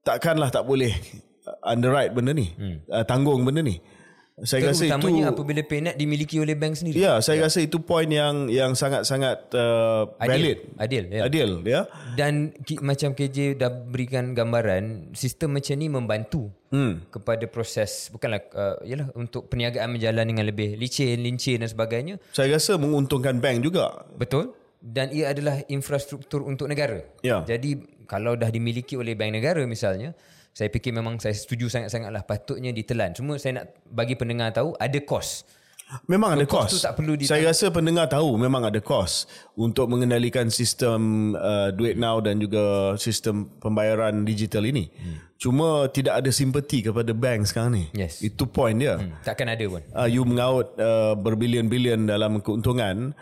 takkanlah 0.08 0.48
tak 0.48 0.64
boleh 0.64 0.96
underwrite 1.60 2.16
benda 2.16 2.32
ni. 2.32 2.56
Uh, 2.88 3.04
tanggung 3.04 3.44
benda 3.44 3.60
ni. 3.60 3.84
Saya 4.42 4.74
rasa 4.74 4.90
itu 4.90 5.08
apabila 5.30 5.62
PayNet 5.62 5.94
dimiliki 5.94 6.42
oleh 6.42 6.58
bank 6.58 6.74
sendiri. 6.74 6.98
Ya, 6.98 7.22
saya 7.22 7.46
rasa 7.46 7.62
itu 7.62 7.78
point 7.78 8.10
yang 8.10 8.50
yang 8.50 8.74
sangat-sangat 8.74 9.54
uh, 9.54 10.10
valid. 10.18 10.74
Adil. 10.82 11.04
Ya. 11.14 11.22
Adil, 11.30 11.50
ya. 11.62 11.82
Dan 12.18 12.50
ki, 12.66 12.82
macam 12.82 13.14
KJ 13.14 13.62
dah 13.62 13.70
berikan 13.70 14.34
gambaran, 14.34 15.14
sistem 15.14 15.54
macam 15.54 15.78
ni 15.78 15.86
membantu 15.86 16.50
hmm. 16.74 17.14
kepada 17.14 17.46
proses, 17.46 18.10
bukanlah, 18.10 18.42
uh, 18.58 18.82
yalah, 18.82 19.14
untuk 19.14 19.54
perniagaan 19.54 19.94
berjalan 19.94 20.26
dengan 20.26 20.50
lebih 20.50 20.82
licin, 20.82 21.22
lincin 21.22 21.62
dan 21.62 21.70
sebagainya. 21.70 22.18
Saya 22.34 22.58
rasa 22.58 22.82
menguntungkan 22.82 23.38
bank 23.38 23.62
juga. 23.62 24.02
Betul. 24.18 24.58
Dan 24.82 25.14
ia 25.14 25.30
adalah 25.30 25.62
infrastruktur 25.70 26.42
untuk 26.42 26.66
negara. 26.66 27.06
Ya. 27.22 27.46
Jadi 27.46 27.86
kalau 28.10 28.34
dah 28.34 28.50
dimiliki 28.50 28.98
oleh 28.98 29.14
bank 29.14 29.38
negara 29.38 29.62
misalnya, 29.70 30.18
saya 30.54 30.70
fikir 30.70 30.94
memang 30.94 31.18
saya 31.18 31.34
setuju 31.34 31.66
sangat-sangatlah 31.68 32.22
patutnya 32.24 32.70
ditelan. 32.70 33.10
Cuma 33.12 33.42
saya 33.42 33.60
nak 33.60 33.66
bagi 33.84 34.14
pendengar 34.14 34.54
tahu 34.54 34.78
ada 34.78 35.00
kos. 35.02 35.44
Memang 36.10 36.34
ada 36.34 36.46
cost 36.50 36.82
kos. 36.82 36.82
tak 36.82 36.98
perlu 36.98 37.14
ditang- 37.14 37.38
Saya 37.38 37.54
rasa 37.54 37.70
pendengar 37.70 38.10
tahu 38.10 38.34
memang 38.38 38.66
ada 38.66 38.82
kos 38.82 39.30
untuk 39.54 39.86
mengendalikan 39.86 40.50
sistem 40.50 41.34
uh, 41.36 41.70
duit 41.70 41.98
now 41.98 42.18
dan 42.18 42.38
juga 42.38 42.94
sistem 42.98 43.46
pembayaran 43.58 44.26
digital 44.26 44.66
ini. 44.66 44.90
Hmm. 44.90 45.18
Cuma 45.38 45.86
tidak 45.90 46.24
ada 46.24 46.30
simpati 46.30 46.82
kepada 46.82 47.12
bank 47.14 47.46
sekarang 47.46 47.78
ni. 47.78 47.86
Yes. 47.94 48.22
Itu 48.22 48.46
point 48.46 48.78
dia. 48.78 48.98
Hmm. 48.98 49.14
Takkan 49.22 49.50
ada 49.50 49.66
pun. 49.66 49.82
uh, 49.92 50.08
you 50.08 50.22
mengaut 50.24 50.74
uh, 50.78 51.14
berbilion-bilion 51.14 52.06
dalam 52.06 52.42
keuntungan 52.42 53.14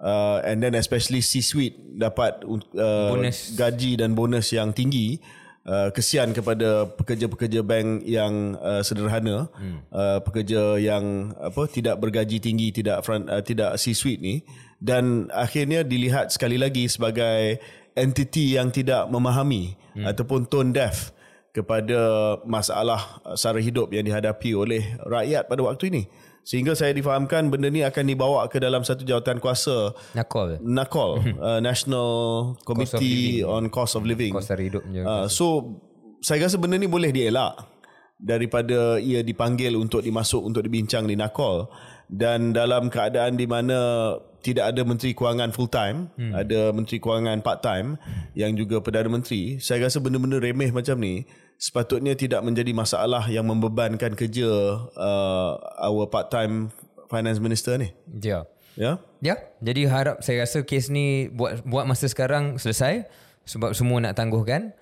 uh, 0.00 0.38
and 0.44 0.60
then 0.60 0.72
especially 0.76 1.20
C-suite 1.20 1.76
dapat 1.92 2.40
uh, 2.44 3.10
Bonus. 3.12 3.52
gaji 3.52 4.00
dan 4.00 4.12
bonus 4.12 4.48
yang 4.48 4.72
tinggi 4.72 5.20
uh, 5.68 5.88
kesian 5.90 6.32
kepada 6.36 6.88
pekerja-pekerja 6.88 7.60
bank 7.64 8.04
yang 8.04 8.56
uh, 8.60 8.80
sederhana 8.84 9.48
hmm. 9.56 9.78
uh, 9.90 10.18
pekerja 10.22 10.78
yang 10.80 11.34
apa 11.40 11.68
tidak 11.68 11.98
bergaji 12.00 12.38
tinggi 12.40 12.70
tidak 12.70 13.04
front 13.04 13.28
uh, 13.28 13.40
tidak 13.40 13.76
C-suite 13.80 14.20
ni 14.20 14.44
dan 14.78 15.32
akhirnya 15.32 15.82
dilihat 15.82 16.30
sekali 16.30 16.60
lagi 16.60 16.88
sebagai 16.88 17.58
entiti 17.96 18.58
yang 18.58 18.68
tidak 18.68 19.08
memahami 19.08 19.74
hmm. 19.96 20.04
ataupun 20.04 20.46
tone 20.50 20.74
deaf 20.74 21.14
kepada 21.54 22.34
masalah 22.42 23.22
uh, 23.22 23.38
sara 23.38 23.62
hidup 23.62 23.94
yang 23.94 24.02
dihadapi 24.02 24.50
oleh 24.58 24.98
rakyat 25.06 25.46
pada 25.46 25.62
waktu 25.62 25.94
ini. 25.94 26.02
Sehingga 26.44 26.76
saya 26.76 26.92
difahamkan 26.92 27.48
benda 27.48 27.72
ni 27.72 27.80
akan 27.80 28.04
dibawa 28.04 28.44
ke 28.52 28.60
dalam 28.60 28.84
satu 28.84 29.00
jawatan 29.00 29.40
kuasa 29.40 29.96
Nak 30.12 30.28
call. 30.28 30.60
NACOL, 30.60 31.12
uh, 31.40 31.60
National 31.64 32.10
Committee 32.68 33.40
on 33.40 33.72
Cost 33.72 33.96
of 33.96 34.04
Living. 34.04 34.36
Kos 34.36 34.52
hari 34.52 34.68
hidup. 34.68 34.84
Uh, 34.84 35.24
so 35.26 35.80
saya 36.20 36.44
rasa 36.44 36.60
benda 36.60 36.76
ni 36.76 36.84
boleh 36.84 37.08
dielak 37.10 37.64
daripada 38.20 39.00
ia 39.00 39.24
dipanggil 39.24 39.72
untuk 39.74 40.04
dimasuk 40.04 40.44
untuk 40.44 40.62
dibincang 40.62 41.08
di 41.08 41.16
NACOL 41.16 41.66
dan 42.12 42.52
dalam 42.52 42.92
keadaan 42.92 43.40
di 43.40 43.48
mana 43.48 44.12
tidak 44.44 44.76
ada 44.76 44.84
menteri 44.84 45.16
kewangan 45.16 45.56
full 45.56 45.72
time, 45.72 46.12
hmm. 46.20 46.36
ada 46.36 46.68
menteri 46.76 47.00
kewangan 47.00 47.40
part 47.40 47.64
time 47.64 47.96
yang 48.36 48.52
juga 48.52 48.84
perdana 48.84 49.08
menteri, 49.08 49.56
saya 49.56 49.88
rasa 49.88 50.04
benda-benda 50.04 50.36
remeh 50.36 50.68
macam 50.68 51.00
ni 51.00 51.24
sepatutnya 51.58 52.14
tidak 52.18 52.44
menjadi 52.44 52.72
masalah 52.74 53.24
yang 53.30 53.46
membebankan 53.46 54.12
kerja 54.12 54.48
uh, 54.94 55.52
our 55.80 56.06
part 56.10 56.28
time 56.28 56.74
finance 57.08 57.38
minister 57.38 57.78
ni. 57.78 57.94
Ya. 58.22 58.44
Ya. 58.74 58.98
Ya, 59.22 59.38
jadi 59.62 59.86
harap 59.86 60.20
saya 60.20 60.42
rasa 60.42 60.66
kes 60.66 60.90
ni 60.90 61.30
buat 61.30 61.62
buat 61.62 61.86
masa 61.86 62.10
sekarang 62.10 62.58
selesai 62.58 63.06
sebab 63.46 63.72
semua 63.72 64.02
nak 64.02 64.18
tangguhkan. 64.18 64.74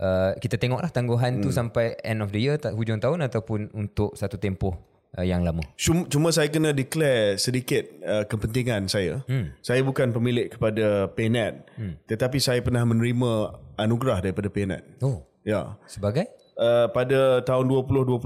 Uh, 0.00 0.32
kita 0.40 0.56
tengoklah 0.56 0.88
tangguhan 0.88 1.36
hmm. 1.36 1.42
tu 1.44 1.50
sampai 1.52 1.98
end 2.00 2.24
of 2.24 2.32
the 2.32 2.40
year, 2.40 2.56
tak 2.56 2.72
hujung 2.72 3.02
tahun 3.02 3.20
ataupun 3.26 3.74
untuk 3.76 4.16
satu 4.16 4.40
tempoh 4.40 4.72
uh, 5.18 5.26
yang 5.26 5.44
lama. 5.44 5.60
Cuma, 5.76 6.08
cuma 6.08 6.28
saya 6.32 6.48
kena 6.48 6.72
declare 6.72 7.36
sedikit 7.36 7.84
uh, 8.00 8.24
kepentingan 8.24 8.88
saya. 8.88 9.20
Hmm. 9.28 9.52
Saya 9.60 9.84
bukan 9.84 10.14
pemilik 10.14 10.48
kepada 10.48 11.10
PayNet, 11.12 11.68
hmm. 11.76 11.94
tetapi 12.08 12.38
saya 12.40 12.64
pernah 12.64 12.86
menerima 12.86 13.60
anugerah 13.76 14.24
daripada 14.24 14.48
PayNet. 14.48 15.04
Oh, 15.04 15.26
Ya. 15.46 15.76
sebagai? 15.88 16.28
Uh, 16.60 16.92
pada 16.92 17.40
tahun 17.44 17.72
2022, 17.72 18.20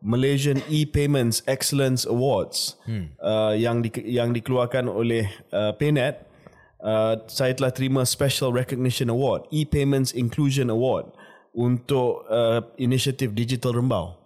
Malaysian 0.00 0.62
E-Payments 0.70 1.42
Excellence 1.44 2.08
Awards 2.08 2.78
hmm. 2.88 3.12
uh, 3.20 3.52
yang 3.52 3.84
di, 3.84 3.90
yang 4.06 4.32
dikeluarkan 4.32 4.88
oleh 4.88 5.28
uh, 5.52 5.74
PayNet, 5.76 6.24
uh, 6.80 7.20
saya 7.28 7.52
telah 7.52 7.72
terima 7.74 8.06
Special 8.08 8.54
Recognition 8.54 9.12
Award, 9.12 9.50
E-Payments 9.52 10.16
Inclusion 10.16 10.72
Award 10.72 11.12
untuk 11.52 12.24
uh, 12.30 12.62
inisiatif 12.78 13.34
digital 13.34 13.76
Rembau. 13.76 14.19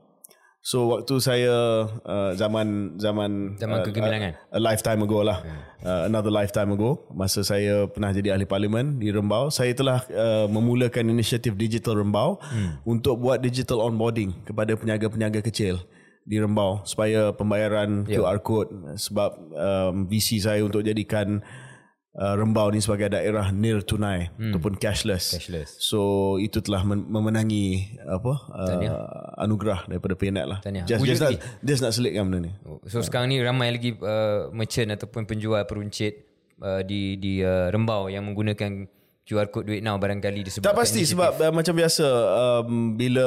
So 0.65 0.89
waktu 0.97 1.21
saya 1.21 1.85
uh, 1.93 2.33
zaman 2.41 2.97
zaman 2.97 3.61
Zaman 3.61 3.79
uh, 3.79 3.85
kegemilangan. 3.85 4.33
a 4.49 4.57
lifetime 4.57 5.05
ago 5.05 5.21
lah 5.21 5.45
uh, 5.85 6.09
another 6.09 6.33
lifetime 6.33 6.73
ago 6.73 7.05
masa 7.13 7.45
saya 7.45 7.85
pernah 7.85 8.17
jadi 8.17 8.33
ahli 8.33 8.49
parlimen 8.49 8.97
di 8.97 9.13
Rembau 9.13 9.53
saya 9.53 9.77
telah 9.77 10.01
uh, 10.09 10.49
memulakan 10.49 11.13
inisiatif 11.13 11.53
digital 11.53 12.01
Rembau 12.01 12.41
hmm. 12.41 12.81
untuk 12.89 13.21
buat 13.21 13.45
digital 13.45 13.85
onboarding 13.85 14.33
kepada 14.49 14.73
peniaga-peniaga 14.73 15.45
kecil 15.45 15.85
di 16.25 16.41
Rembau 16.41 16.81
supaya 16.89 17.37
pembayaran 17.37 18.09
Ya. 18.09 18.25
QR 18.25 18.41
code 18.41 18.73
sebab 18.97 19.37
um, 19.53 20.09
visi 20.09 20.41
saya 20.41 20.65
untuk 20.65 20.81
jadikan 20.81 21.45
uh, 22.19 22.35
Rembau 22.39 22.71
ni 22.71 22.81
sebagai 22.81 23.13
daerah 23.13 23.51
nil 23.51 23.83
tunai 23.83 24.31
hmm. 24.35 24.55
ataupun 24.55 24.79
cashless. 24.79 25.35
Cashless. 25.35 25.77
So 25.83 26.35
itu 26.39 26.63
telah 26.63 26.87
men- 26.87 27.07
memenangi 27.07 27.99
apa 28.07 28.33
uh, 28.51 29.43
anugerah 29.43 29.91
daripada 29.91 30.15
PNet 30.15 30.47
lah. 30.47 30.59
Tahniah. 30.63 30.87
Just, 30.87 31.01
Wujud 31.03 31.19
just, 31.19 31.23
nak, 31.23 31.33
just 31.63 31.81
nak 31.83 31.93
selitkan 31.93 32.25
benda 32.31 32.51
ni. 32.51 32.53
So 32.89 33.03
sekarang 33.03 33.31
ni 33.35 33.43
ramai 33.43 33.75
lagi 33.75 33.95
uh, 33.99 34.51
merchant 34.55 34.95
ataupun 34.95 35.27
penjual 35.27 35.63
peruncit 35.67 36.25
uh, 36.63 36.81
di 36.87 37.19
di 37.19 37.43
uh, 37.43 37.69
Rembau 37.71 38.07
yang 38.07 38.25
menggunakan 38.27 38.87
QR 39.25 39.49
code 39.49 39.73
duit 39.73 39.81
now 39.81 39.97
barangkali 39.97 40.45
disebabkan 40.45 40.69
Tak 40.69 40.77
pasti 40.77 41.01
inisiatif. 41.01 41.17
sebab 41.17 41.33
uh, 41.41 41.53
macam 41.57 41.75
biasa 41.81 42.07
um, 42.69 42.93
bila 42.93 43.27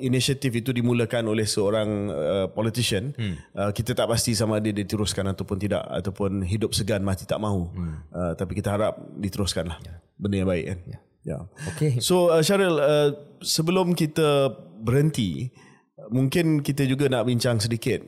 inisiatif 0.00 0.56
itu 0.56 0.72
dimulakan 0.72 1.28
oleh 1.28 1.44
seorang 1.44 1.88
uh, 2.08 2.46
politician 2.48 3.12
hmm. 3.12 3.52
uh, 3.52 3.70
kita 3.76 3.92
tak 3.92 4.08
pasti 4.08 4.32
sama 4.32 4.56
ada 4.56 4.72
diteruskan 4.72 5.28
ataupun 5.28 5.60
tidak 5.60 5.84
ataupun 5.84 6.40
hidup 6.48 6.72
segan 6.72 7.04
mati 7.04 7.28
tak 7.28 7.44
mahu 7.44 7.68
hmm. 7.68 7.96
uh, 8.08 8.32
tapi 8.40 8.56
kita 8.56 8.72
harap 8.72 8.96
diteruskan 9.20 9.68
lah 9.68 9.78
ya. 9.84 10.00
benda 10.16 10.36
yang 10.40 10.48
baik 10.48 10.64
kan 10.64 10.78
ya. 10.88 10.98
ya. 11.28 11.36
Okey. 11.76 12.00
So 12.00 12.32
uh, 12.32 12.40
Syaril 12.40 12.80
uh, 12.80 13.12
sebelum 13.44 13.92
kita 13.92 14.48
berhenti 14.80 15.52
mungkin 16.08 16.64
kita 16.64 16.88
juga 16.88 17.12
nak 17.12 17.28
bincang 17.28 17.60
sedikit 17.60 18.00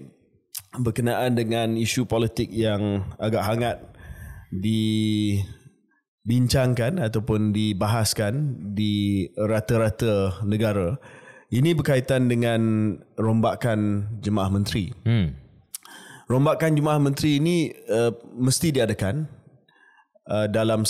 berkenaan 0.81 1.37
dengan 1.37 1.77
isu 1.77 2.09
politik 2.09 2.49
yang 2.49 3.05
agak 3.21 3.45
hangat 3.45 3.77
dibincangkan 6.25 7.01
ataupun 7.01 7.53
dibahaskan 7.53 8.57
di 8.77 9.27
rata-rata 9.37 10.45
negara. 10.45 11.01
Ini 11.51 11.75
berkaitan 11.75 12.31
dengan 12.31 12.95
rombakan 13.19 14.07
jemaah 14.23 14.51
menteri. 14.53 14.95
Hmm. 15.03 15.35
Rombakan 16.31 16.79
jemaah 16.79 17.01
menteri 17.03 17.43
ini 17.43 17.75
uh, 17.91 18.15
mesti 18.39 18.71
diadakan 18.71 19.27
uh, 20.31 20.47
dalam 20.47 20.87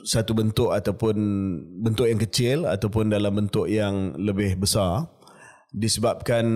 satu 0.00 0.32
bentuk 0.32 0.72
ataupun 0.72 1.16
bentuk 1.84 2.08
yang 2.08 2.16
kecil 2.16 2.64
ataupun 2.64 3.12
dalam 3.12 3.36
bentuk 3.36 3.68
yang 3.68 4.16
lebih 4.16 4.56
besar 4.56 5.04
disebabkan 5.76 6.46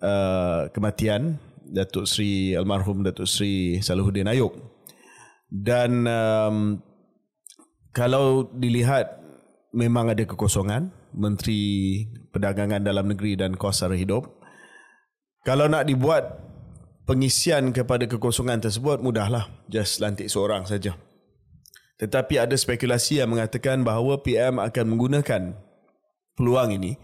uh, 0.00 0.72
kematian 0.72 1.36
Datuk 1.68 2.08
Seri 2.08 2.56
almarhum 2.56 3.04
Datuk 3.04 3.28
Seri 3.28 3.84
Salahuddin 3.84 4.32
Ayub 4.32 4.56
dan 5.52 6.08
um, 6.08 6.80
kalau 7.92 8.48
dilihat 8.54 9.18
memang 9.72 10.12
ada 10.12 10.24
kekosongan. 10.24 10.94
Menteri 11.08 12.04
Perdagangan 12.28 12.84
Dalam 12.84 13.08
Negeri 13.08 13.32
dan 13.34 13.56
Kos 13.56 13.80
Sara 13.80 13.96
Hidup. 13.96 14.28
Kalau 15.40 15.64
nak 15.64 15.88
dibuat 15.88 16.36
pengisian 17.08 17.72
kepada 17.72 18.04
kekosongan 18.04 18.60
tersebut 18.60 19.00
mudahlah. 19.00 19.48
Just 19.72 20.04
lantik 20.04 20.28
seorang 20.28 20.68
saja. 20.68 20.92
Tetapi 21.98 22.38
ada 22.38 22.54
spekulasi 22.54 23.24
yang 23.24 23.32
mengatakan 23.32 23.82
bahawa 23.82 24.20
PM 24.22 24.60
akan 24.60 24.84
menggunakan 24.86 25.42
peluang 26.38 26.76
ini 26.78 26.94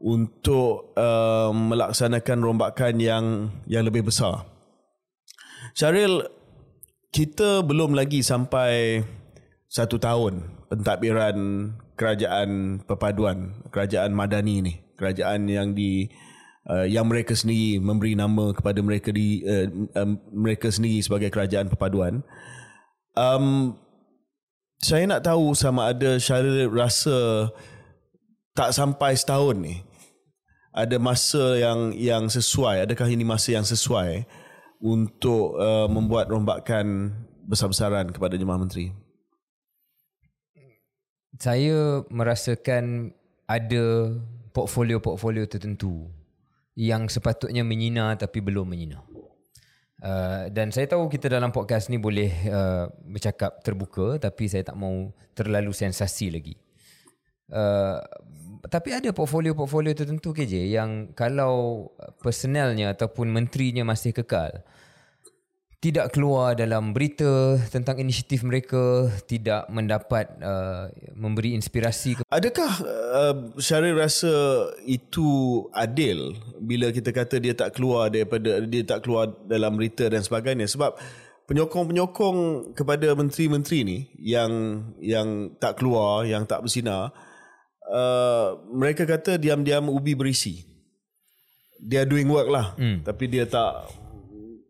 untuk 0.00 0.90
uh, 0.98 1.54
melaksanakan 1.54 2.38
rombakan 2.42 2.98
yang 2.98 3.24
yang 3.70 3.86
lebih 3.86 4.10
besar. 4.10 4.42
Syaril, 5.76 6.26
kita 7.14 7.62
belum 7.62 7.94
lagi 7.94 8.26
sampai 8.26 9.04
satu 9.74 9.98
tahun 9.98 10.46
pentadbiran 10.70 11.36
kerajaan 11.98 12.78
perpaduan, 12.86 13.58
kerajaan 13.74 14.14
madani 14.14 14.62
ni, 14.62 14.74
kerajaan 14.94 15.50
yang 15.50 15.74
di 15.74 16.06
uh, 16.70 16.86
yang 16.86 17.10
mereka 17.10 17.34
sendiri 17.34 17.82
memberi 17.82 18.14
nama 18.14 18.54
kepada 18.54 18.78
mereka 18.86 19.10
di 19.10 19.42
uh, 19.42 19.66
um, 19.98 20.14
mereka 20.30 20.70
sendiri 20.70 21.02
sebagai 21.02 21.34
kerajaan 21.34 21.66
perpaduan. 21.66 22.22
Um, 23.18 23.74
saya 24.78 25.10
nak 25.10 25.26
tahu 25.26 25.58
sama 25.58 25.90
ada 25.90 26.22
Syaril 26.22 26.70
rasa 26.70 27.50
tak 28.54 28.70
sampai 28.70 29.18
setahun 29.18 29.58
ni 29.58 29.82
ada 30.70 31.02
masa 31.02 31.58
yang 31.58 31.90
yang 31.94 32.24
sesuai 32.30 32.86
adakah 32.86 33.10
ini 33.10 33.26
masa 33.26 33.58
yang 33.58 33.66
sesuai 33.66 34.22
untuk 34.78 35.58
uh, 35.58 35.90
membuat 35.90 36.30
rombakan 36.30 37.10
besar-besaran 37.46 38.10
kepada 38.14 38.34
jemaah 38.38 38.60
menteri 38.60 39.03
saya 41.38 42.06
merasakan 42.08 43.14
ada 43.44 44.14
portfolio-portfolio 44.54 45.44
tertentu 45.50 46.06
yang 46.74 47.06
sepatutnya 47.10 47.62
menyina 47.66 48.14
tapi 48.18 48.42
belum 48.42 48.66
menyina 48.66 49.02
Uh, 50.04 50.52
dan 50.52 50.68
saya 50.68 50.84
tahu 50.84 51.08
kita 51.08 51.32
dalam 51.32 51.48
podcast 51.48 51.88
ni 51.88 51.96
boleh 51.96 52.28
uh, 52.52 52.92
bercakap 53.08 53.64
terbuka 53.64 54.20
tapi 54.20 54.52
saya 54.52 54.60
tak 54.60 54.76
mau 54.76 55.08
terlalu 55.32 55.72
sensasi 55.72 56.28
lagi. 56.28 56.60
Uh, 57.48 58.04
tapi 58.68 58.92
ada 58.92 59.16
portfolio-portfolio 59.16 59.96
tertentu 59.96 60.36
KJ 60.36 60.68
yang 60.68 60.90
kalau 61.16 61.88
personelnya 62.20 62.92
ataupun 62.92 63.32
menterinya 63.32 63.80
masih 63.80 64.12
kekal 64.12 64.60
tidak 65.84 66.16
keluar 66.16 66.56
dalam 66.56 66.96
berita 66.96 67.60
tentang 67.68 68.00
inisiatif 68.00 68.40
mereka 68.40 69.12
tidak 69.28 69.68
mendapat 69.68 70.32
uh, 70.40 70.88
memberi 71.12 71.52
inspirasi 71.52 72.16
ke- 72.16 72.24
adakah 72.32 72.72
uh, 72.88 73.34
Syaril 73.60 74.00
rasa 74.00 74.32
itu 74.88 75.60
adil 75.76 76.40
bila 76.56 76.88
kita 76.88 77.12
kata 77.12 77.36
dia 77.36 77.52
tak 77.52 77.76
keluar 77.76 78.08
daripada 78.08 78.64
dia 78.64 78.80
tak 78.80 79.04
keluar 79.04 79.28
dalam 79.44 79.76
berita 79.76 80.08
dan 80.08 80.24
sebagainya? 80.24 80.64
Sebab 80.72 80.96
penyokong-penyokong 81.52 82.72
kepada 82.72 83.12
menteri-menteri 83.12 83.84
ni 83.84 83.98
yang 84.16 84.52
yang 85.04 85.52
tak 85.60 85.76
keluar 85.84 86.24
yang 86.24 86.48
tak 86.48 86.64
bersinar 86.64 87.12
uh, 87.92 88.56
mereka 88.72 89.04
kata 89.04 89.36
diam-diam 89.36 89.92
ubi 89.92 90.16
berisi. 90.16 90.64
Dia 91.76 92.08
doing 92.08 92.32
work 92.32 92.48
lah. 92.48 92.72
Hmm. 92.80 93.04
tapi 93.04 93.28
dia 93.28 93.44
tak 93.44 93.92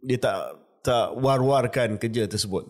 dia 0.02 0.18
tak 0.18 0.63
tak 0.84 1.16
war-warkan 1.16 1.96
kerja 1.96 2.28
tersebut? 2.28 2.68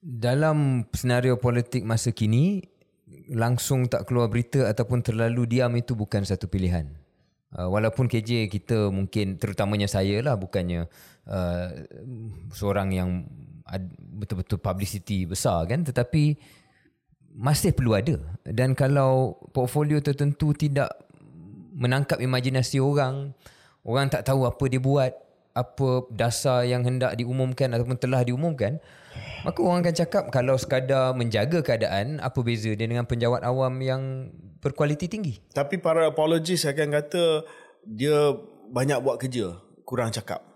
Dalam 0.00 0.88
senario 0.96 1.36
politik 1.36 1.84
masa 1.84 2.10
kini, 2.10 2.64
langsung 3.30 3.86
tak 3.86 4.08
keluar 4.08 4.32
berita 4.32 4.66
ataupun 4.66 5.04
terlalu 5.04 5.44
diam 5.46 5.70
itu 5.76 5.92
bukan 5.92 6.24
satu 6.24 6.48
pilihan. 6.48 6.88
Uh, 7.52 7.68
walaupun 7.68 8.08
KJ 8.08 8.48
kita 8.48 8.88
mungkin 8.88 9.36
terutamanya 9.36 9.84
saya 9.84 10.24
lah 10.24 10.40
bukannya 10.40 10.88
uh, 11.28 11.68
seorang 12.48 12.88
yang 12.96 13.28
betul-betul 14.16 14.56
publicity 14.56 15.28
besar 15.28 15.68
kan 15.68 15.84
tetapi 15.84 16.40
masih 17.32 17.76
perlu 17.76 17.92
ada 17.92 18.20
dan 18.48 18.72
kalau 18.72 19.36
portfolio 19.52 20.00
tertentu 20.00 20.56
tidak 20.56 20.92
menangkap 21.76 22.20
imajinasi 22.20 22.80
orang 22.80 23.36
orang 23.84 24.08
tak 24.08 24.28
tahu 24.28 24.44
apa 24.44 24.64
dia 24.68 24.80
buat 24.80 25.12
apa 25.52 26.08
dasar 26.08 26.64
yang 26.64 26.84
hendak 26.84 27.12
diumumkan 27.16 27.72
ataupun 27.76 28.00
telah 28.00 28.24
diumumkan 28.24 28.80
maka 29.42 29.58
orang 29.58 29.82
akan 29.82 29.94
cakap 29.94 30.24
kalau 30.30 30.54
sekadar 30.54 31.12
menjaga 31.18 31.60
keadaan 31.66 32.22
apa 32.22 32.38
beza 32.46 32.72
dia 32.78 32.86
dengan 32.86 33.04
penjawat 33.04 33.42
awam 33.42 33.74
yang 33.82 34.30
berkualiti 34.62 35.10
tinggi? 35.10 35.42
Tapi 35.50 35.82
para 35.82 36.06
apologist 36.06 36.70
akan 36.70 36.94
kata 36.94 37.42
dia 37.82 38.38
banyak 38.70 39.02
buat 39.02 39.18
kerja 39.18 39.58
kurang 39.82 40.14
cakap. 40.14 40.46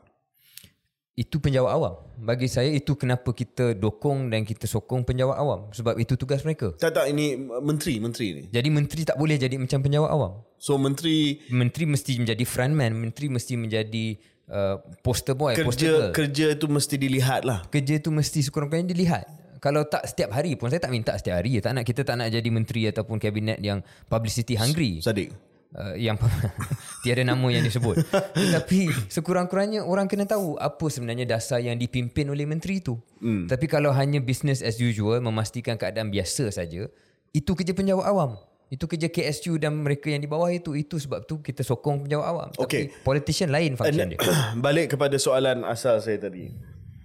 Itu 1.17 1.41
penjawat 1.41 1.73
awam. 1.73 1.95
Bagi 2.21 2.45
saya 2.45 2.69
itu 2.69 2.93
kenapa 2.93 3.33
kita 3.33 3.73
dokong 3.73 4.29
dan 4.29 4.45
kita 4.45 4.69
sokong 4.69 5.03
penjawat 5.03 5.41
awam. 5.41 5.73
Sebab 5.73 5.97
itu 5.97 6.13
tugas 6.15 6.45
mereka. 6.45 6.77
Tak 6.77 6.93
tak 6.93 7.09
ini 7.09 7.41
menteri 7.41 7.99
menteri 7.99 8.27
ni. 8.37 8.43
Jadi 8.53 8.69
menteri 8.69 9.03
tak 9.03 9.17
boleh 9.17 9.41
jadi 9.41 9.57
macam 9.57 9.81
penjawat 9.81 10.13
awam. 10.13 10.45
So 10.61 10.77
menteri 10.77 11.41
menteri 11.49 11.89
mesti 11.89 12.21
menjadi 12.21 12.45
frontman 12.45 12.93
menteri 12.95 13.33
mesti 13.33 13.57
menjadi 13.57 14.21
uh, 14.51 14.77
poster 15.03 15.35
boy 15.35 15.55
kerja 15.55 15.67
poster 15.67 15.89
girl. 15.91 16.13
kerja 16.15 16.47
itu 16.55 16.67
mesti 16.67 16.95
dilihat 16.99 17.43
lah. 17.47 17.63
Kerja 17.71 17.99
itu 17.99 18.11
mesti 18.11 18.41
sekurang-kurangnya 18.47 18.95
dilihat. 18.95 19.25
Kalau 19.57 19.83
tak 19.89 20.07
setiap 20.07 20.37
hari 20.37 20.55
pun 20.55 20.71
saya 20.71 20.79
tak 20.79 20.93
minta 20.95 21.17
setiap 21.17 21.43
hari. 21.43 21.59
Tak 21.59 21.73
nak 21.75 21.85
kita 21.89 22.07
tak 22.07 22.17
nak 22.21 22.29
jadi 22.31 22.49
menteri 22.53 22.87
ataupun 22.87 23.19
kabinet 23.19 23.59
yang 23.59 23.83
publicity 24.07 24.55
hungry. 24.55 25.03
Sadiq. 25.03 25.35
Uh, 25.77 25.99
yang 25.99 26.15
tiada 27.03 27.27
nama 27.27 27.43
yang 27.51 27.67
disebut. 27.67 27.99
Tapi 28.57 28.89
sekurang-kurangnya 29.11 29.83
orang 29.83 30.07
kena 30.07 30.25
tahu 30.25 30.55
apa 30.57 30.87
sebenarnya 30.87 31.27
dasar 31.27 31.59
yang 31.59 31.75
dipimpin 31.75 32.31
oleh 32.31 32.47
menteri 32.47 32.79
itu 32.79 32.97
hmm. 33.21 33.51
tapi 33.51 33.67
kalau 33.67 33.93
hanya 33.93 34.23
business 34.23 34.63
as 34.63 34.79
usual 34.81 35.19
memastikan 35.21 35.77
keadaan 35.77 36.09
biasa 36.13 36.49
saja 36.55 36.89
itu 37.35 37.51
kerja 37.53 37.73
penjawat 37.77 38.05
awam 38.09 38.41
itu 38.67 38.85
kerja 38.91 39.07
KSU 39.07 39.63
dan 39.63 39.79
mereka 39.79 40.11
yang 40.11 40.19
di 40.19 40.31
bawah 40.31 40.51
itu. 40.51 40.75
Itu 40.75 40.99
sebab 40.99 41.23
tu 41.27 41.39
kita 41.39 41.63
sokong 41.63 42.07
penjawat 42.07 42.27
awam. 42.27 42.49
Okay. 42.59 42.91
Tapi 42.91 43.05
politician 43.07 43.51
lain 43.55 43.79
function 43.79 44.15
dia. 44.15 44.19
Balik 44.67 44.99
kepada 44.99 45.15
soalan 45.23 45.63
asal 45.63 46.03
saya 46.03 46.19
tadi. 46.19 46.51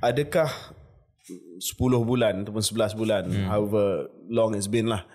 Adakah 0.01 0.49
10 1.61 1.77
bulan 2.01 2.41
ataupun 2.41 2.63
11 2.65 2.97
bulan, 2.97 3.23
hmm. 3.29 3.45
however 3.45 4.09
long 4.25 4.57
it's 4.57 4.65
been 4.65 4.89
lah. 4.89 5.05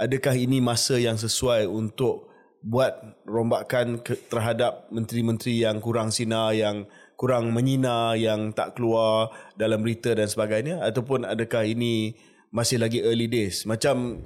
Adakah 0.00 0.32
ini 0.32 0.64
masa 0.64 0.96
yang 0.96 1.20
sesuai 1.20 1.68
untuk 1.68 2.32
buat 2.64 3.20
rombakan 3.28 4.00
ke, 4.00 4.16
terhadap 4.28 4.88
menteri-menteri 4.88 5.64
yang 5.64 5.76
kurang 5.80 6.08
sinar, 6.08 6.56
yang 6.56 6.88
kurang 7.20 7.52
menyina, 7.52 8.16
yang 8.16 8.52
tak 8.56 8.80
keluar 8.80 9.28
dalam 9.60 9.84
berita 9.84 10.16
dan 10.16 10.24
sebagainya? 10.24 10.80
Ataupun 10.80 11.28
adakah 11.28 11.68
ini 11.68 12.16
masih 12.48 12.80
lagi 12.80 13.04
early 13.04 13.28
days? 13.28 13.68
Macam 13.68 14.24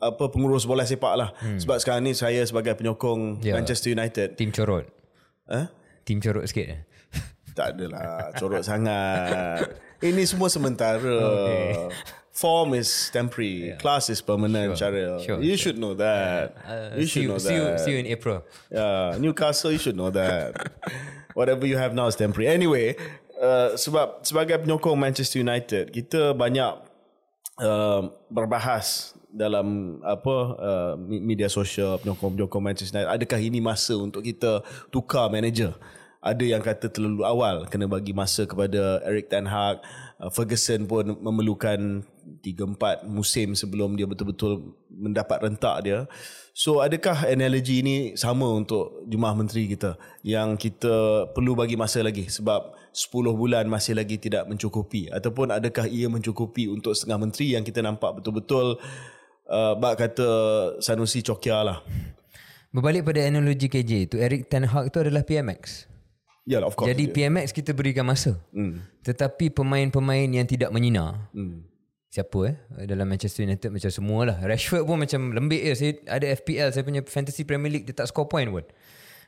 apa 0.00 0.24
pengurus 0.30 0.66
bola 0.66 0.84
sepak 0.84 1.14
lah. 1.14 1.30
Hmm. 1.40 1.58
Sebab 1.58 1.76
sekarang 1.80 2.02
ni 2.04 2.12
saya 2.12 2.42
sebagai 2.44 2.74
penyokong 2.76 3.40
yeah. 3.40 3.56
Manchester 3.56 3.94
United. 3.94 4.36
Tim 4.36 4.50
corot. 4.50 4.86
Huh? 5.46 5.70
Tim 6.04 6.18
corot 6.20 6.44
sikit. 6.48 6.66
Eh? 6.74 6.80
Tak 7.54 7.78
adalah 7.78 8.34
corot 8.34 8.66
sangat. 8.66 9.62
Ini 10.02 10.26
semua 10.26 10.50
sementara. 10.50 10.98
Okay. 11.06 11.86
Form 12.34 12.74
is 12.74 12.90
temporary. 13.14 13.70
Yeah. 13.70 13.78
Class 13.78 14.10
is 14.10 14.18
permanent, 14.18 14.74
sure. 14.74 14.90
Charil. 14.90 15.22
Sure, 15.22 15.38
you 15.38 15.54
sure. 15.54 15.70
should 15.70 15.78
know 15.78 15.94
that. 15.94 16.58
Uh, 16.66 16.98
you 16.98 17.06
should 17.06 17.22
see, 17.22 17.30
know 17.30 17.38
see 17.38 17.54
that. 17.54 17.78
You, 17.78 17.78
see 17.78 17.92
you 17.94 17.98
in 18.02 18.10
April. 18.10 18.42
Yeah, 18.74 19.14
Newcastle, 19.22 19.70
you 19.70 19.78
should 19.78 19.94
know 19.94 20.10
that. 20.10 20.58
Whatever 21.38 21.62
you 21.62 21.78
have 21.78 21.94
now 21.94 22.10
is 22.10 22.18
temporary. 22.18 22.50
Anyway, 22.50 22.98
uh, 23.38 23.78
sebab 23.78 24.26
sebagai 24.26 24.66
penyokong 24.66 24.98
Manchester 24.98 25.38
United, 25.46 25.94
kita 25.94 26.34
banyak 26.34 26.74
uh, 27.62 28.02
berbahas 28.26 29.14
dalam 29.34 29.98
apa 30.06 30.36
uh, 30.54 30.94
media 31.02 31.50
sosial 31.50 31.98
penyokong-penyokong 31.98 32.62
Manchester 32.62 33.02
United 33.02 33.10
adakah 33.18 33.40
ini 33.42 33.58
masa 33.58 33.98
untuk 33.98 34.22
kita 34.22 34.62
tukar 34.94 35.26
manager? 35.26 35.74
Ada 36.24 36.56
yang 36.56 36.62
kata 36.64 36.88
terlalu 36.88 37.20
awal 37.20 37.68
kena 37.68 37.84
bagi 37.84 38.16
masa 38.16 38.48
kepada 38.48 39.02
Eric 39.04 39.28
Ten 39.28 39.44
Hag. 39.44 39.82
Uh, 40.16 40.30
Ferguson 40.30 40.86
pun 40.86 41.18
memerlukan 41.20 42.06
3-4 42.40 43.04
musim 43.04 43.52
sebelum 43.52 43.92
dia 43.98 44.08
betul-betul 44.08 44.72
mendapat 44.88 45.44
rentak 45.44 45.76
dia. 45.84 46.08
So 46.56 46.80
adakah 46.80 47.28
analogi 47.28 47.84
ini 47.84 47.96
sama 48.16 48.48
untuk 48.48 49.04
jumlah 49.10 49.34
menteri 49.36 49.68
kita? 49.68 50.00
Yang 50.24 50.70
kita 50.70 51.28
perlu 51.36 51.58
bagi 51.58 51.76
masa 51.76 52.00
lagi 52.00 52.30
sebab 52.30 52.72
10 52.94 53.10
bulan 53.34 53.66
masih 53.66 53.98
lagi 53.98 54.16
tidak 54.16 54.46
mencukupi. 54.48 55.10
Ataupun 55.10 55.50
adakah 55.50 55.90
ia 55.90 56.06
mencukupi 56.06 56.70
untuk 56.70 56.94
setengah 56.94 57.20
menteri 57.28 57.52
yang 57.58 57.66
kita 57.66 57.82
nampak 57.82 58.22
betul-betul 58.22 58.78
uh, 58.80 59.13
bak 59.50 59.94
kata 60.00 60.28
Sanusi 60.80 61.20
Chokia 61.20 61.60
lah. 61.64 61.78
Berbalik 62.74 63.06
pada 63.06 63.22
analogi 63.22 63.70
KJ 63.70 64.10
tu, 64.10 64.18
Eric 64.18 64.50
Ten 64.50 64.66
Hag 64.66 64.90
tu 64.90 64.98
adalah 64.98 65.22
PMX. 65.22 65.86
Ya, 66.44 66.58
yeah, 66.58 66.66
of 66.66 66.74
course. 66.76 66.90
Jadi 66.90 67.08
PMX 67.08 67.54
kita 67.54 67.72
berikan 67.72 68.04
masa. 68.04 68.36
Hmm. 68.52 68.82
Tetapi 69.06 69.48
pemain-pemain 69.54 70.28
yang 70.28 70.44
tidak 70.44 70.74
menyinar. 70.74 71.30
Hmm. 71.32 71.64
Siapa 72.12 72.38
eh? 72.50 72.54
Dalam 72.84 73.08
Manchester 73.08 73.46
United 73.46 73.70
macam 73.72 73.90
semua 73.90 74.20
lah. 74.26 74.36
Rashford 74.42 74.84
pun 74.84 74.98
macam 75.00 75.32
lembik 75.32 75.62
je. 75.66 75.72
Saya 75.74 75.92
ada 76.10 76.26
FPL, 76.34 76.68
saya 76.74 76.82
punya 76.84 77.00
Fantasy 77.06 77.42
Premier 77.46 77.72
League, 77.72 77.86
dia 77.88 77.96
tak 77.96 78.12
score 78.12 78.28
point 78.28 78.50
pun. 78.50 78.66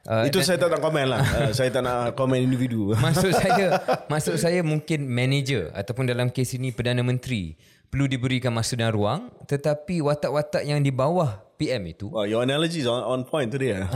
Uh, 0.07 0.23
Itu 0.31 0.39
saya 0.39 0.55
tak 0.55 0.71
nak 0.71 0.83
komen 0.83 1.07
lah. 1.11 1.23
uh, 1.39 1.51
saya 1.51 1.71
tak 1.71 1.83
nak 1.83 2.15
komen 2.15 2.39
individu. 2.39 2.95
Maksud 2.95 3.31
saya, 3.43 3.79
maksud 4.07 4.39
saya 4.39 4.61
mungkin 4.63 5.07
manager 5.07 5.75
ataupun 5.75 6.07
dalam 6.07 6.31
kes 6.31 6.55
ini 6.55 6.71
Perdana 6.71 7.03
Menteri 7.03 7.59
perlu 7.89 8.11
diberikan 8.11 8.53
masa 8.53 8.75
dan 8.77 8.91
ruang 8.93 9.33
tetapi 9.47 10.03
watak-watak 10.03 10.67
yang 10.67 10.83
di 10.83 10.91
bawah 10.91 11.43
PM 11.57 11.89
itu 11.89 12.13
oh, 12.13 12.27
your 12.29 12.45
analogy 12.45 12.85
is 12.85 12.89
on, 12.89 13.01
on 13.01 13.21
point 13.25 13.49
tu 13.49 13.59
dia 13.63 13.89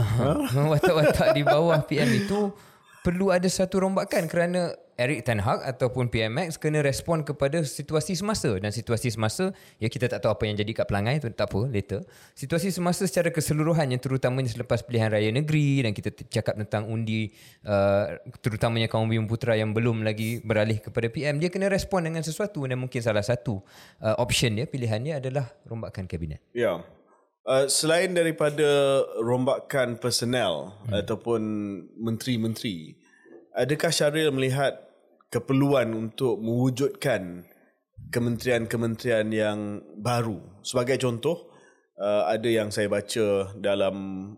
watak-watak 0.53 1.37
di 1.37 1.43
bawah 1.45 1.79
PM 1.85 2.09
itu 2.25 2.49
perlu 3.01 3.33
ada 3.33 3.49
satu 3.49 3.81
rombakan 3.81 4.29
kerana 4.29 4.77
Eric 5.01 5.25
Ten 5.25 5.41
Hag 5.41 5.65
ataupun 5.65 6.13
PMX 6.13 6.61
kena 6.61 6.85
respon 6.85 7.25
kepada 7.25 7.65
situasi 7.65 8.13
semasa. 8.13 8.53
Dan 8.61 8.69
situasi 8.69 9.09
semasa 9.09 9.49
ya 9.81 9.89
kita 9.89 10.05
tak 10.05 10.21
tahu 10.21 10.37
apa 10.37 10.43
yang 10.45 10.55
jadi 10.61 10.71
kat 10.77 10.85
pelangai 10.85 11.17
tu 11.17 11.33
tak 11.33 11.49
apa 11.49 11.65
later. 11.65 12.05
Situasi 12.37 12.69
semasa 12.69 13.09
secara 13.09 13.33
keseluruhan 13.33 13.89
yang 13.89 13.97
terutamanya 13.97 14.53
selepas 14.53 14.85
pilihan 14.85 15.09
raya 15.09 15.33
negeri 15.33 15.81
dan 15.81 15.97
kita 15.97 16.13
cakap 16.29 16.53
tentang 16.61 16.85
undi 16.85 17.33
uh, 17.65 18.21
terutamanya 18.45 18.85
kaum 18.85 19.09
Bumi 19.09 19.25
Putra 19.25 19.57
yang 19.57 19.73
belum 19.73 20.05
lagi 20.05 20.37
beralih 20.45 20.77
kepada 20.77 21.09
PM 21.09 21.41
dia 21.41 21.49
kena 21.49 21.73
respon 21.73 22.05
dengan 22.05 22.21
sesuatu 22.21 22.61
dan 22.69 22.77
mungkin 22.77 23.01
salah 23.01 23.25
satu 23.25 23.65
uh, 24.05 24.15
option 24.21 24.53
dia 24.53 24.69
pilihannya 24.69 25.17
adalah 25.17 25.49
rombakan 25.65 26.05
kabinet. 26.05 26.45
Ya. 26.53 26.77
yeah. 26.77 27.00
Uh, 27.51 27.67
selain 27.67 28.15
daripada 28.15 29.03
rombakan 29.19 29.99
personel 29.99 30.71
hmm. 30.87 31.03
ataupun 31.03 31.41
menteri-menteri, 31.99 32.95
adakah 33.51 33.91
Syaril 33.91 34.31
melihat 34.31 34.79
keperluan 35.27 35.91
untuk 35.91 36.39
mewujudkan 36.39 37.43
kementerian-kementerian 38.07 39.27
yang 39.35 39.83
baru? 39.99 40.39
Sebagai 40.63 40.95
contoh, 41.03 41.51
uh, 41.99 42.31
ada 42.31 42.47
yang 42.47 42.71
saya 42.71 42.87
baca 42.87 43.51
dalam 43.59 43.95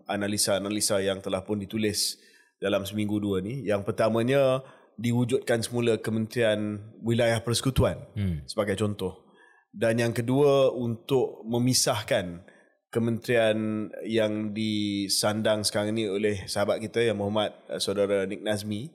analisa-analisa 0.10 0.98
yang 1.06 1.22
telah 1.22 1.46
pun 1.46 1.62
ditulis 1.62 2.18
dalam 2.58 2.82
seminggu 2.82 3.22
dua 3.22 3.46
ni. 3.46 3.62
Yang 3.62 3.94
pertamanya 3.94 4.66
diwujudkan 4.98 5.62
semula 5.62 6.02
Kementerian 6.02 6.82
Wilayah 7.06 7.46
Persekutuan 7.46 8.10
hmm. 8.18 8.50
sebagai 8.50 8.74
contoh. 8.74 9.22
Dan 9.70 10.02
yang 10.02 10.18
kedua 10.18 10.74
untuk 10.74 11.46
memisahkan 11.46 12.53
kementerian 12.94 13.90
yang 14.06 14.54
disandang 14.54 15.66
sekarang 15.66 15.98
ini 15.98 16.06
oleh 16.06 16.46
sahabat 16.46 16.78
kita 16.78 17.02
yang 17.02 17.18
Muhammad 17.18 17.58
uh, 17.66 17.82
saudara 17.82 18.30
Nick 18.30 18.46
Nazmi 18.46 18.94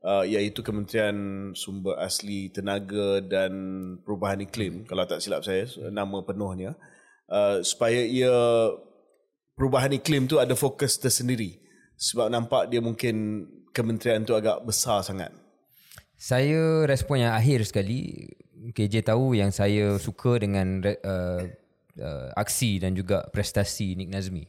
uh, 0.00 0.24
iaitu 0.24 0.64
Kementerian 0.64 1.52
Sumber 1.52 2.00
Asli 2.00 2.48
Tenaga 2.48 3.20
dan 3.20 3.52
Perubahan 4.00 4.40
Iklim 4.40 4.88
kalau 4.88 5.04
tak 5.04 5.20
silap 5.20 5.44
saya 5.44 5.68
nama 5.92 6.24
penuhnya 6.24 6.72
uh, 7.28 7.60
supaya 7.60 8.00
ia 8.00 8.32
perubahan 9.54 9.94
iklim 9.94 10.26
tu 10.26 10.38
ada 10.42 10.52
fokus 10.58 10.98
tersendiri. 10.98 11.62
Sebab 11.94 12.26
nampak 12.26 12.68
dia 12.68 12.82
mungkin 12.82 13.46
kementerian 13.70 14.26
tu 14.26 14.34
agak 14.34 14.66
besar 14.66 15.02
sangat. 15.06 15.30
Saya 16.18 16.86
respon 16.86 17.22
yang 17.22 17.34
akhir 17.34 17.66
sekali 17.66 18.30
KJ 18.74 19.06
tahu 19.06 19.36
yang 19.36 19.52
saya 19.54 19.98
suka 19.98 20.40
dengan 20.40 20.82
uh, 20.82 21.42
uh, 22.00 22.30
aksi 22.34 22.82
dan 22.82 22.94
juga 22.96 23.26
prestasi 23.30 23.94
Nick 23.94 24.10
Nazmi. 24.10 24.44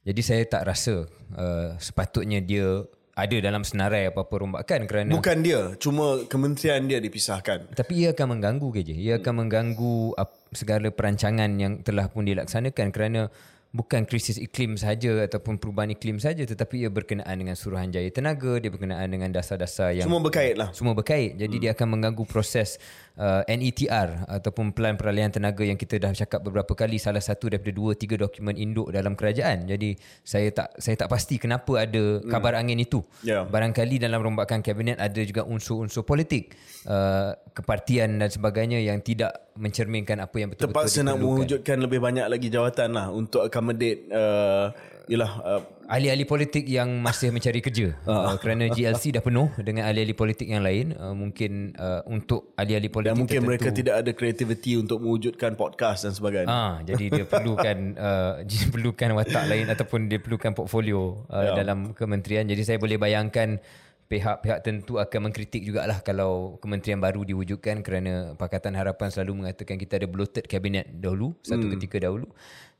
Jadi 0.00 0.20
saya 0.24 0.42
tak 0.48 0.64
rasa 0.64 1.04
uh, 1.36 1.76
sepatutnya 1.76 2.40
dia 2.40 2.88
ada 3.20 3.36
dalam 3.36 3.60
senarai 3.66 4.08
apa-apa 4.08 4.34
rombakan 4.40 4.88
kerana 4.88 5.12
bukan 5.12 5.44
dia 5.44 5.76
cuma 5.76 6.24
kementerian 6.24 6.80
dia 6.88 6.96
dipisahkan. 7.02 7.76
Tapi 7.76 7.92
ia 8.06 8.16
akan 8.16 8.38
mengganggu 8.38 8.68
KJ 8.72 8.90
ia 8.96 9.14
akan 9.20 9.44
mengganggu 9.44 10.16
segala 10.56 10.88
perancangan 10.88 11.50
yang 11.60 11.84
telah 11.84 12.08
pun 12.08 12.24
dilaksanakan 12.24 12.88
kerana 12.88 13.28
bukan 13.70 14.02
krisis 14.02 14.34
iklim 14.34 14.74
saja 14.74 15.22
ataupun 15.30 15.54
perubahan 15.62 15.94
iklim 15.94 16.18
saja 16.18 16.42
tetapi 16.42 16.82
ia 16.82 16.90
berkenaan 16.90 17.38
dengan 17.38 17.54
suruhanjaya 17.54 18.10
tenaga 18.10 18.58
dia 18.58 18.66
berkenaan 18.66 19.06
dengan 19.06 19.30
dasar-dasar 19.30 19.94
yang 19.94 20.10
semua 20.10 20.18
berkait 20.18 20.58
lah 20.58 20.74
semua 20.74 20.90
berkait 20.90 21.38
jadi 21.38 21.54
hmm. 21.54 21.62
dia 21.62 21.70
akan 21.78 21.86
mengganggu 21.94 22.26
proses 22.26 22.82
uh, 23.14 23.46
NETR 23.46 24.26
ataupun 24.26 24.74
pelan 24.74 24.98
peralihan 24.98 25.30
tenaga 25.30 25.62
yang 25.62 25.78
kita 25.78 26.02
dah 26.02 26.10
cakap 26.10 26.42
beberapa 26.42 26.74
kali 26.74 26.98
salah 26.98 27.22
satu 27.22 27.46
daripada 27.46 27.70
dua 27.70 27.94
tiga 27.94 28.18
dokumen 28.18 28.58
induk 28.58 28.90
dalam 28.90 29.14
kerajaan 29.14 29.70
jadi 29.70 29.94
saya 30.26 30.50
tak 30.50 30.74
saya 30.82 30.98
tak 30.98 31.06
pasti 31.06 31.38
kenapa 31.38 31.86
ada 31.86 32.18
hmm. 32.18 32.26
kabar 32.26 32.58
angin 32.58 32.82
itu 32.82 33.06
yeah. 33.22 33.46
barangkali 33.46 34.02
dalam 34.02 34.18
rombakan 34.18 34.66
kabinet 34.66 34.98
ada 34.98 35.22
juga 35.22 35.46
unsur-unsur 35.46 36.02
politik 36.02 36.58
uh, 36.90 37.38
kepartian 37.54 38.18
dan 38.18 38.26
sebagainya 38.34 38.82
yang 38.82 38.98
tidak 38.98 39.50
mencerminkan 39.60 40.16
apa 40.22 40.36
yang 40.40 40.48
betul-betul 40.50 40.88
terpaksa 40.88 41.04
nak 41.04 41.20
mewujudkan 41.20 41.76
lebih 41.78 42.00
banyak 42.00 42.26
lagi 42.26 42.48
jawatan 42.48 42.96
lah 42.96 43.06
untuk 43.12 43.44
accommodate 43.60 44.08
uh, 44.08 44.72
yalah 45.10 45.32
uh, 45.42 45.62
ahli-ahli 45.90 46.22
politik 46.22 46.64
yang 46.70 47.02
masih 47.02 47.28
mencari 47.28 47.60
kerja. 47.60 47.92
Uh, 48.10 48.34
kerana 48.42 48.66
GLC 48.72 49.14
dah 49.14 49.22
penuh 49.22 49.48
dengan 49.62 49.86
ahli-ahli 49.86 50.14
politik 50.18 50.50
yang 50.50 50.66
lain 50.66 50.96
uh, 50.98 51.14
mungkin 51.14 51.72
uh, 51.78 52.02
untuk 52.10 52.52
ahli-ahli 52.58 52.90
politik 52.90 53.14
dan 53.14 53.20
mungkin 53.22 53.38
tertentu, 53.38 53.50
mereka 53.54 53.68
tidak 53.70 53.94
ada 54.02 54.10
kreativiti 54.16 54.74
untuk 54.74 54.98
mewujudkan 54.98 55.54
podcast 55.54 56.08
dan 56.08 56.12
sebagainya. 56.16 56.50
Uh, 56.50 56.74
jadi 56.82 57.04
dia 57.06 57.24
perlukan 57.32 57.78
uh, 57.94 58.32
perlukan 58.74 59.08
watak 59.14 59.44
lain 59.46 59.66
ataupun 59.70 60.10
dia 60.10 60.18
perlukan 60.18 60.52
portfolio 60.56 61.22
uh, 61.30 61.52
yeah. 61.52 61.54
dalam 61.54 61.92
kementerian. 61.94 62.48
Jadi 62.50 62.62
saya 62.66 62.78
boleh 62.82 62.98
bayangkan 62.98 63.62
pihak-pihak 64.10 64.66
tentu 64.66 64.98
akan 64.98 65.30
mengkritik 65.30 65.62
jugalah 65.62 66.02
kalau 66.02 66.58
kementerian 66.58 66.98
baru 66.98 67.22
diwujudkan 67.22 67.86
kerana 67.86 68.34
Pakatan 68.34 68.74
Harapan 68.74 69.06
selalu 69.14 69.46
mengatakan 69.46 69.78
kita 69.78 70.02
ada 70.02 70.10
bloated 70.10 70.50
kabinet 70.50 70.90
dahulu 70.98 71.38
satu 71.46 71.70
hmm. 71.70 71.74
ketika 71.78 72.10
dahulu 72.10 72.26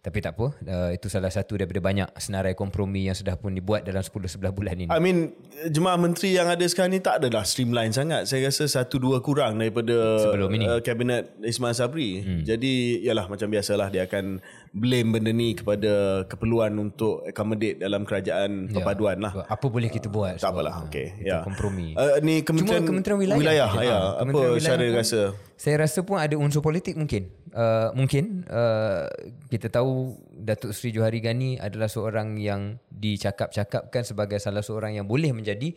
tapi 0.00 0.24
tak 0.24 0.32
apa 0.32 0.56
uh, 0.64 0.90
itu 0.96 1.12
salah 1.12 1.28
satu 1.28 1.60
daripada 1.60 1.84
banyak 1.84 2.08
senarai 2.16 2.56
kompromi 2.56 3.04
yang 3.04 3.12
sudah 3.12 3.36
pun 3.36 3.52
dibuat 3.52 3.84
dalam 3.84 4.00
10 4.00 4.40
11 4.40 4.56
bulan 4.56 4.74
ini. 4.80 4.88
I 4.88 4.96
mean 4.96 5.36
jemaah 5.68 6.00
menteri 6.00 6.40
yang 6.40 6.48
ada 6.48 6.64
sekarang 6.64 6.96
ni 6.96 7.04
tak 7.04 7.20
adalah 7.20 7.44
streamline 7.44 7.92
sangat. 7.92 8.24
Saya 8.24 8.48
rasa 8.48 8.64
satu 8.64 8.96
dua 8.96 9.20
kurang 9.20 9.60
daripada 9.60 10.24
sebelum 10.24 10.56
ini 10.56 10.64
uh, 10.64 10.80
kabinet 10.80 11.36
Ismail 11.44 11.76
Sabri. 11.76 12.24
Hmm. 12.24 12.40
Jadi 12.48 13.04
yalah 13.04 13.28
macam 13.28 13.52
biasalah 13.52 13.92
dia 13.92 14.08
akan 14.08 14.40
blame 14.70 15.10
benda 15.10 15.34
ni 15.34 15.58
kepada 15.58 16.22
keperluan 16.30 16.70
untuk 16.78 17.26
accommodate 17.26 17.82
dalam 17.82 18.06
kerajaan 18.06 18.70
ya. 18.70 18.74
perpaduan 18.78 19.18
lah. 19.18 19.32
Apa 19.50 19.66
boleh 19.66 19.90
kita 19.90 20.06
buat? 20.06 20.38
Tak 20.38 20.54
apalah. 20.54 20.86
Okey. 20.86 21.26
Ya. 21.26 21.42
kompromi. 21.42 21.98
Uh, 21.98 22.22
ni 22.22 22.46
kementerian, 22.46 22.86
Cuma 22.86 22.90
kementerian 22.94 23.18
wilayah. 23.18 23.40
wilayah 23.42 23.70
ya. 23.82 23.90
ya. 23.90 23.98
Apa 24.22 24.38
cara 24.62 24.84
rasa? 24.94 25.20
Saya 25.58 25.76
rasa 25.82 26.06
pun 26.06 26.22
ada 26.22 26.38
unsur 26.38 26.62
politik 26.62 26.94
mungkin. 26.94 27.28
Uh, 27.50 27.90
mungkin 27.98 28.46
uh, 28.46 29.10
kita 29.50 29.74
tahu 29.74 30.14
Datuk 30.30 30.70
Seri 30.70 30.94
Johari 30.94 31.18
Gani 31.18 31.58
adalah 31.58 31.90
seorang 31.90 32.38
yang 32.38 32.78
dicakap-cakapkan 32.94 34.06
sebagai 34.06 34.38
salah 34.38 34.62
seorang 34.62 34.94
yang 34.94 35.10
boleh 35.10 35.34
menjadi 35.34 35.74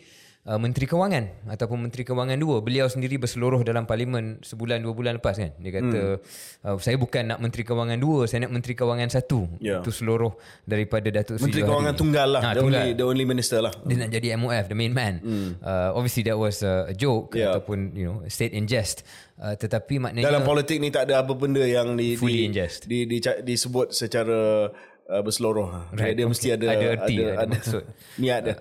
uh, 0.47 0.59
Menteri 0.59 0.85
Kewangan 0.87 1.47
ataupun 1.47 1.77
Menteri 1.79 2.03
Kewangan 2.03 2.37
dua. 2.39 2.59
Beliau 2.59 2.87
sendiri 2.87 3.15
berseluruh 3.19 3.63
dalam 3.63 3.87
parlimen 3.87 4.43
sebulan 4.43 4.83
dua 4.83 4.93
bulan 4.95 5.13
lepas 5.19 5.39
kan. 5.39 5.51
Dia 5.59 5.71
kata 5.79 5.99
hmm. 6.19 6.67
uh, 6.67 6.77
saya 6.79 6.95
bukan 6.99 7.35
nak 7.35 7.39
Menteri 7.39 7.63
Kewangan 7.63 7.97
dua, 7.99 8.27
saya 8.27 8.47
nak 8.47 8.51
Menteri 8.55 8.73
Kewangan 8.75 9.09
satu. 9.11 9.47
Yeah. 9.59 9.83
Itu 9.83 9.91
seluruh 9.91 10.35
daripada 10.67 11.07
Datuk 11.09 11.39
Seri 11.39 11.51
Menteri 11.51 11.63
Kewangan 11.67 11.93
tunggal 11.95 12.27
lah. 12.39 12.41
Ha, 12.43 12.49
the, 12.55 12.61
tunggal. 12.63 12.83
Only, 12.83 12.91
the 12.95 13.05
only 13.05 13.25
minister 13.27 13.59
lah. 13.63 13.73
Dia 13.83 13.95
nak 14.05 14.09
jadi 14.11 14.27
MOF, 14.39 14.65
the 14.67 14.77
main 14.77 14.93
man. 14.93 15.13
Hmm. 15.23 15.49
Uh, 15.63 15.95
obviously 15.95 16.23
that 16.27 16.35
was 16.35 16.61
a 16.63 16.91
joke 16.95 17.35
yeah. 17.35 17.55
ataupun 17.55 17.95
you 17.95 18.05
know 18.07 18.17
state 18.27 18.51
in 18.51 18.67
jest. 18.67 19.07
Uh, 19.33 19.57
tetapi 19.57 19.97
maknanya 19.97 20.29
dalam 20.29 20.45
politik 20.45 20.77
ni 20.77 20.93
tak 20.93 21.09
ada 21.09 21.25
apa 21.25 21.33
benda 21.33 21.65
yang 21.65 21.97
di, 21.97 22.15
fully 22.15 22.45
di, 22.45 22.47
in 22.47 22.53
jest. 22.53 22.85
Di, 22.85 23.09
di, 23.09 23.17
di, 23.17 23.31
disebut 23.43 23.91
secara 23.91 24.69
uh, 25.09 25.21
berseluruh. 25.25 25.91
Right. 25.91 26.15
Dia, 26.15 26.23
okay. 26.23 26.31
mesti 26.31 26.47
ada 26.53 26.65
ada 26.69 26.85
erti, 26.95 27.15
ada, 27.19 27.27
ada, 27.27 27.41
ada 27.43 27.51
maksud. 27.59 27.83
Niat 28.21 28.39
dia. 28.45 28.55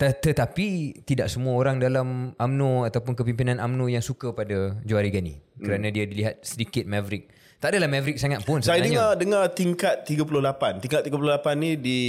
Tetapi 0.00 0.66
tidak 1.04 1.28
semua 1.28 1.60
orang 1.60 1.76
dalam 1.76 2.32
AMNO 2.40 2.88
ataupun 2.88 3.12
kepimpinan 3.12 3.60
AMNO 3.60 3.92
yang 3.92 4.00
suka 4.00 4.32
pada 4.32 4.80
Johari 4.88 5.12
Gani 5.12 5.36
hmm. 5.36 5.60
kerana 5.60 5.92
dia 5.92 6.08
dilihat 6.08 6.40
sedikit 6.40 6.88
maverick. 6.88 7.28
Tak 7.60 7.76
adalah 7.76 7.92
maverick 7.92 8.16
sangat 8.16 8.40
pun 8.48 8.64
sebenarnya. 8.64 8.72
Saya 8.72 8.80
dengar 8.88 9.10
dengar 9.20 9.44
tingkat 9.52 9.94
38. 10.08 10.80
Tingkat 10.80 11.00
38 11.04 11.60
ni 11.60 11.70
di 11.76 12.00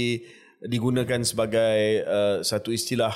digunakan 0.64 1.20
sebagai 1.20 2.06
uh, 2.08 2.36
satu 2.40 2.72
istilah 2.72 3.12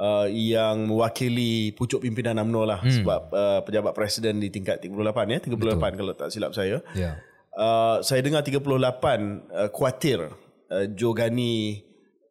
uh, 0.00 0.24
yang 0.32 0.88
mewakili 0.88 1.76
pucuk 1.76 2.00
pimpinan 2.00 2.40
UMNO 2.40 2.62
lah 2.64 2.80
hmm. 2.80 2.94
sebab 2.96 3.22
uh, 3.36 3.60
pejabat 3.68 3.92
presiden 3.92 4.40
di 4.40 4.48
tingkat 4.48 4.80
38 4.80 4.96
ya 5.28 5.38
38 5.44 5.52
Betul. 5.60 5.76
kalau 5.76 6.12
tak 6.16 6.32
silap 6.32 6.56
saya. 6.56 6.80
Yeah. 6.96 7.20
Uh, 7.52 8.00
saya 8.00 8.24
dengar 8.24 8.40
38 8.40 8.64
uh, 8.64 9.68
kuatir 9.68 10.24
uh, 10.72 10.86
Jogani 10.96 11.84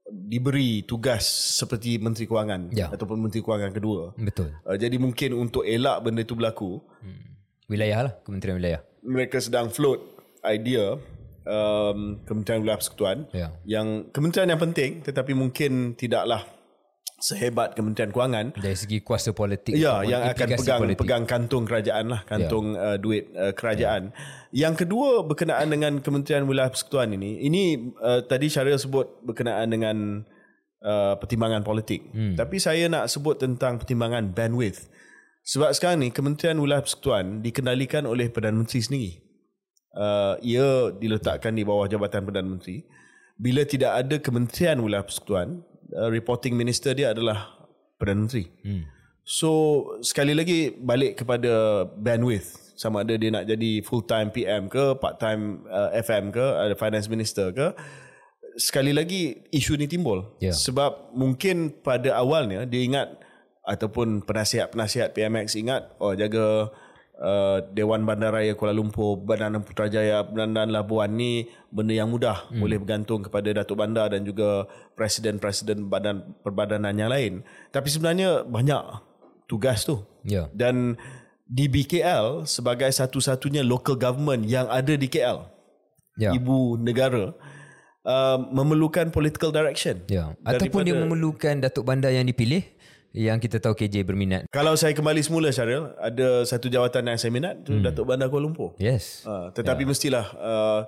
diberi 0.06 0.82
tugas 0.82 1.26
seperti 1.58 1.98
Menteri 1.98 2.26
Kewangan 2.26 2.70
Ya. 2.70 2.88
ataupun 2.88 3.18
Menteri 3.20 3.41
Kewangan 3.41 3.72
kedua. 3.72 4.13
Betul. 4.15 4.54
Uh, 4.62 4.78
jadi 4.78 4.96
mungkin 4.96 5.34
untuk 5.34 5.63
elak 5.63 6.02
benda 6.02 6.22
itu 6.22 6.34
berlaku, 6.34 6.78
Wilayah 7.65 8.00
lah, 8.06 8.13
Kementerian 8.22 8.58
Wilayah. 8.58 8.82
mereka 9.02 9.38
sedang 9.38 9.70
float 9.70 10.02
idea 10.41 11.02
um, 11.44 12.22
Kementerian 12.22 12.62
Wilayah 12.62 12.78
Persekutuan 12.78 13.18
Ya. 13.32 13.50
yang 13.65 14.10
kementerian 14.10 14.50
yang 14.50 14.62
penting 14.62 15.02
tetapi 15.02 15.34
mungkin 15.34 15.94
tidaklah 15.94 16.46
sehebat 17.26 17.74
Kementerian 17.74 18.14
Kewangan 18.14 18.54
Dari 18.54 18.78
segi 18.78 19.02
kuasa 19.02 19.34
politik. 19.34 19.74
Ya, 19.74 20.06
yang 20.06 20.30
akan 20.30 20.48
pegang 20.62 20.82
politik. 20.86 21.00
pegang 21.02 21.24
kantung 21.26 21.66
kerajaan 21.66 22.14
lah, 22.14 22.22
kantung 22.30 22.78
uh, 22.78 23.02
duit 23.02 23.34
uh, 23.34 23.50
kerajaan. 23.58 24.14
Yang 24.54 24.86
kedua 24.86 25.26
berkenaan 25.26 25.74
dengan 25.74 25.98
Kementerian 26.06 26.46
Wilayah 26.46 26.70
Persekutuan 26.70 27.18
ini, 27.18 27.42
ini 27.42 27.90
uh, 27.98 28.22
tadi 28.22 28.46
Syaril 28.54 28.78
sebut 28.78 29.26
berkenaan 29.26 29.74
dengan 29.74 30.22
uh, 30.86 31.18
pertimbangan 31.18 31.66
politik. 31.66 32.06
Hmm. 32.14 32.38
Tapi 32.38 32.62
saya 32.62 32.86
nak 32.86 33.10
sebut 33.10 33.42
tentang 33.42 33.82
pertimbangan 33.82 34.30
bandwidth. 34.30 34.86
Sebab 35.50 35.74
sekarang 35.74 36.06
ni 36.06 36.14
Kementerian 36.14 36.62
Wilayah 36.62 36.86
Persekutuan 36.86 37.42
dikendalikan 37.42 38.06
oleh 38.06 38.30
Perdana 38.30 38.54
Menteri 38.54 38.86
sendiri. 38.86 39.12
Uh, 39.98 40.38
ia 40.46 40.94
diletakkan 40.94 41.58
di 41.58 41.66
bawah 41.66 41.90
Jabatan 41.90 42.22
Perdana 42.22 42.54
Menteri. 42.54 42.86
Bila 43.36 43.66
tidak 43.66 43.98
ada 43.98 44.16
Kementerian 44.22 44.78
Wilayah 44.78 45.06
Persekutuan, 45.06 45.66
uh, 45.93 46.10
reporting 46.10 46.58
minister 46.58 46.95
dia 46.98 47.13
adalah 47.13 47.54
Perdana 48.00 48.26
Menteri. 48.26 48.45
Hmm. 48.65 48.84
So 49.26 49.50
sekali 50.06 50.38
lagi 50.38 50.74
balik 50.74 51.21
kepada 51.26 51.86
bandwidth 51.98 52.65
sama 52.78 53.02
ada 53.08 53.15
dia 53.15 53.32
nak 53.32 53.48
jadi 53.48 53.82
full 53.82 54.04
time 54.04 54.30
PM 54.30 54.67
ke 54.67 55.00
part 55.00 55.17
time 55.17 55.63
uh, 55.65 55.89
FM 55.95 56.30
ke 56.30 56.43
ada 56.43 56.76
finance 56.76 57.08
minister 57.08 57.50
ke 57.56 57.71
sekali 58.60 58.91
lagi 58.91 59.48
isu 59.52 59.80
ni 59.80 59.88
timbul 59.88 60.36
Ya. 60.43 60.52
sebab 60.52 61.15
mungkin 61.15 61.71
pada 61.71 62.15
awalnya 62.19 62.67
dia 62.67 62.84
ingat 62.84 63.15
ataupun 63.65 64.21
penasihat-penasihat 64.28 65.15
PMX 65.15 65.56
ingat 65.58 65.95
oh 65.98 66.13
jaga 66.13 66.69
uh, 67.19 67.63
Dewan 67.71 68.04
Bandaraya 68.04 68.56
Kuala 68.56 68.75
Lumpur 68.75 69.19
Badan 69.19 69.60
Putrajaya 69.63 70.23
Badan 70.25 70.71
Labuan 70.71 71.15
ni 71.15 71.47
benda 71.71 71.93
yang 71.95 72.12
mudah 72.12 72.47
hmm. 72.51 72.60
boleh 72.60 72.78
bergantung 72.80 73.21
kepada 73.23 73.63
Datuk 73.63 73.80
Bandar 73.80 74.12
dan 74.12 74.23
juga 74.23 74.67
presiden-presiden 74.95 75.88
badan 75.88 76.36
perbadanan 76.43 76.95
yang 76.95 77.12
lain 77.12 77.43
tapi 77.71 77.88
sebenarnya 77.91 78.43
banyak 78.47 78.82
tugas 79.45 79.86
tu 79.86 80.01
Ya. 80.25 80.49
dan 80.58 80.97
di 81.45 81.69
BKL 81.69 82.49
sebagai 82.49 82.89
satu-satunya 82.89 83.62
local 83.62 83.93
government 83.93 84.49
yang 84.49 84.65
ada 84.65 84.97
di 84.97 85.06
KL 85.06 85.45
Ya. 86.15 86.32
ibu 86.32 86.80
negara 86.80 87.36
uh, 88.08 88.38
memerlukan 88.49 89.13
political 89.13 89.54
direction 89.54 90.01
Ya. 90.10 90.34
Ataupun 90.41 90.88
dia 90.88 90.95
memerlukan 90.97 91.62
Datuk 91.62 91.86
Bandar 91.86 92.10
yang 92.10 92.25
dipilih 92.25 92.65
yang 93.15 93.39
kita 93.39 93.58
tahu 93.58 93.71
KJ 93.73 94.04
berminat. 94.04 94.43
kalau 94.51 94.75
saya 94.75 94.91
kembali 94.91 95.19
semula 95.19 95.47
Syaril 95.47 95.88
ada 95.97 96.43
satu 96.43 96.67
jawatan 96.67 97.08
yang 97.08 97.15
saya 97.15 97.32
minat 97.32 97.63
tu 97.63 97.71
Hmm. 97.71 97.82
Datuk 97.82 98.06
Bandar 98.06 98.28
Kuala 98.28 98.43
Lumpur 98.43 98.75
Yes. 98.75 99.23
uh, 99.23 99.49
tetapi 99.49 99.84
mestilah 99.84 100.28
uh, 100.36 100.82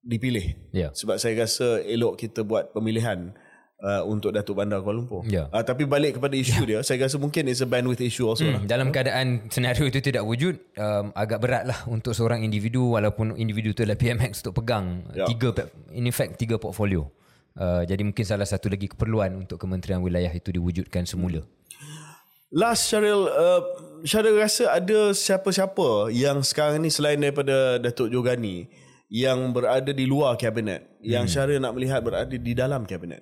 dipilih 0.00 0.54
Ya. 0.70 0.92
sebab 0.92 1.16
saya 1.16 1.34
rasa 1.38 1.80
elok 1.82 2.16
kita 2.16 2.40
buat 2.42 2.70
pemilihan 2.70 3.32
uh, 3.78 4.02
untuk 4.04 4.30
Datuk 4.30 4.56
Bandar 4.56 4.80
Kuala 4.80 5.00
Lumpur 5.00 5.24
Ya. 5.24 5.48
uh, 5.48 5.60
tapi 5.60 5.84
balik 5.84 6.16
kepada 6.16 6.34
isu 6.34 6.62
dia 6.64 6.80
saya 6.82 7.00
rasa 7.02 7.16
mungkin 7.16 7.46
it's 7.46 7.60
a 7.60 7.66
bandwidth 7.66 8.00
issue 8.00 8.24
also 8.24 8.44
lah 8.44 8.60
Hmm, 8.60 8.68
dalam 8.68 8.88
keadaan 8.88 9.48
senario 9.48 9.84
itu 9.84 9.98
tidak 10.00 10.22
wujud 10.22 10.54
um, 10.76 11.10
agak 11.12 11.38
berat 11.38 11.64
lah 11.64 11.80
untuk 11.86 12.12
seorang 12.12 12.40
individu 12.40 12.92
walaupun 12.92 13.34
individu 13.34 13.72
itu 13.72 13.82
adalah 13.82 13.96
PMX 13.96 14.44
untuk 14.44 14.60
pegang 14.60 15.08
Ya. 15.12 15.24
tiga 15.26 15.50
in 15.90 16.08
fact 16.10 16.36
tiga 16.36 16.56
portfolio 16.56 17.08
uh, 17.58 17.82
jadi 17.84 18.02
mungkin 18.06 18.24
salah 18.24 18.46
satu 18.46 18.70
lagi 18.70 18.88
keperluan 18.88 19.34
untuk 19.34 19.58
kementerian 19.60 20.00
wilayah 20.00 20.30
itu 20.32 20.54
diwujudkan 20.54 21.04
semula 21.04 21.44
Last 22.48 22.88
Syaril, 22.88 23.28
uh, 23.28 23.60
Syaril 24.08 24.40
rasa 24.40 24.72
ada 24.72 25.12
siapa-siapa 25.12 26.08
yang 26.08 26.40
sekarang 26.40 26.80
ni 26.80 26.88
selain 26.88 27.20
daripada 27.20 27.76
Datuk 27.76 28.08
Jogani 28.08 28.72
yang 29.12 29.52
berada 29.52 29.92
di 29.92 30.08
luar 30.08 30.40
kabinet, 30.40 30.96
yang 31.04 31.28
Syaril 31.28 31.60
nak 31.60 31.76
melihat 31.76 32.00
berada 32.00 32.32
di 32.32 32.52
dalam 32.56 32.88
kabinet. 32.88 33.20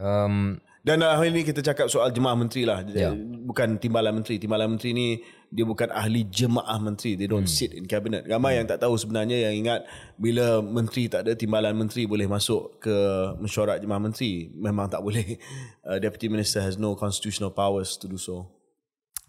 um, 0.00 0.56
Dan 0.80 1.04
hal 1.04 1.20
ini 1.28 1.44
kita 1.44 1.60
cakap 1.60 1.92
soal 1.92 2.08
jemaah 2.08 2.32
menteri 2.32 2.64
lah. 2.64 2.80
Ya. 2.88 3.12
Bukan 3.12 3.76
timbalan 3.76 4.16
menteri. 4.16 4.40
Timbalan 4.40 4.76
menteri 4.76 4.96
ni 4.96 5.08
dia 5.52 5.68
bukan 5.68 5.92
ahli 5.92 6.24
jemaah 6.24 6.80
menteri. 6.80 7.20
They 7.20 7.28
don't 7.28 7.44
Hmm. 7.44 7.52
sit 7.52 7.76
in 7.76 7.84
cabinet. 7.84 8.24
Ramai 8.24 8.56
yang 8.56 8.64
tak 8.64 8.80
tahu 8.80 8.96
sebenarnya 8.96 9.44
yang 9.44 9.60
ingat 9.60 9.84
bila 10.16 10.64
menteri 10.64 11.12
tak 11.12 11.28
ada 11.28 11.36
timbalan 11.36 11.76
menteri 11.76 12.08
boleh 12.08 12.24
masuk 12.24 12.80
ke 12.80 12.96
mesyuarat 13.36 13.84
jemaah 13.84 14.00
menteri. 14.00 14.48
Memang 14.56 14.88
tak 14.88 15.04
boleh. 15.04 15.36
Uh, 15.80 15.98
Deputy 15.98 16.30
Minister 16.30 16.60
has 16.62 16.78
no 16.78 16.94
constitutional 16.94 17.50
powers 17.50 17.96
to 17.98 18.06
do 18.06 18.14
so. 18.20 18.46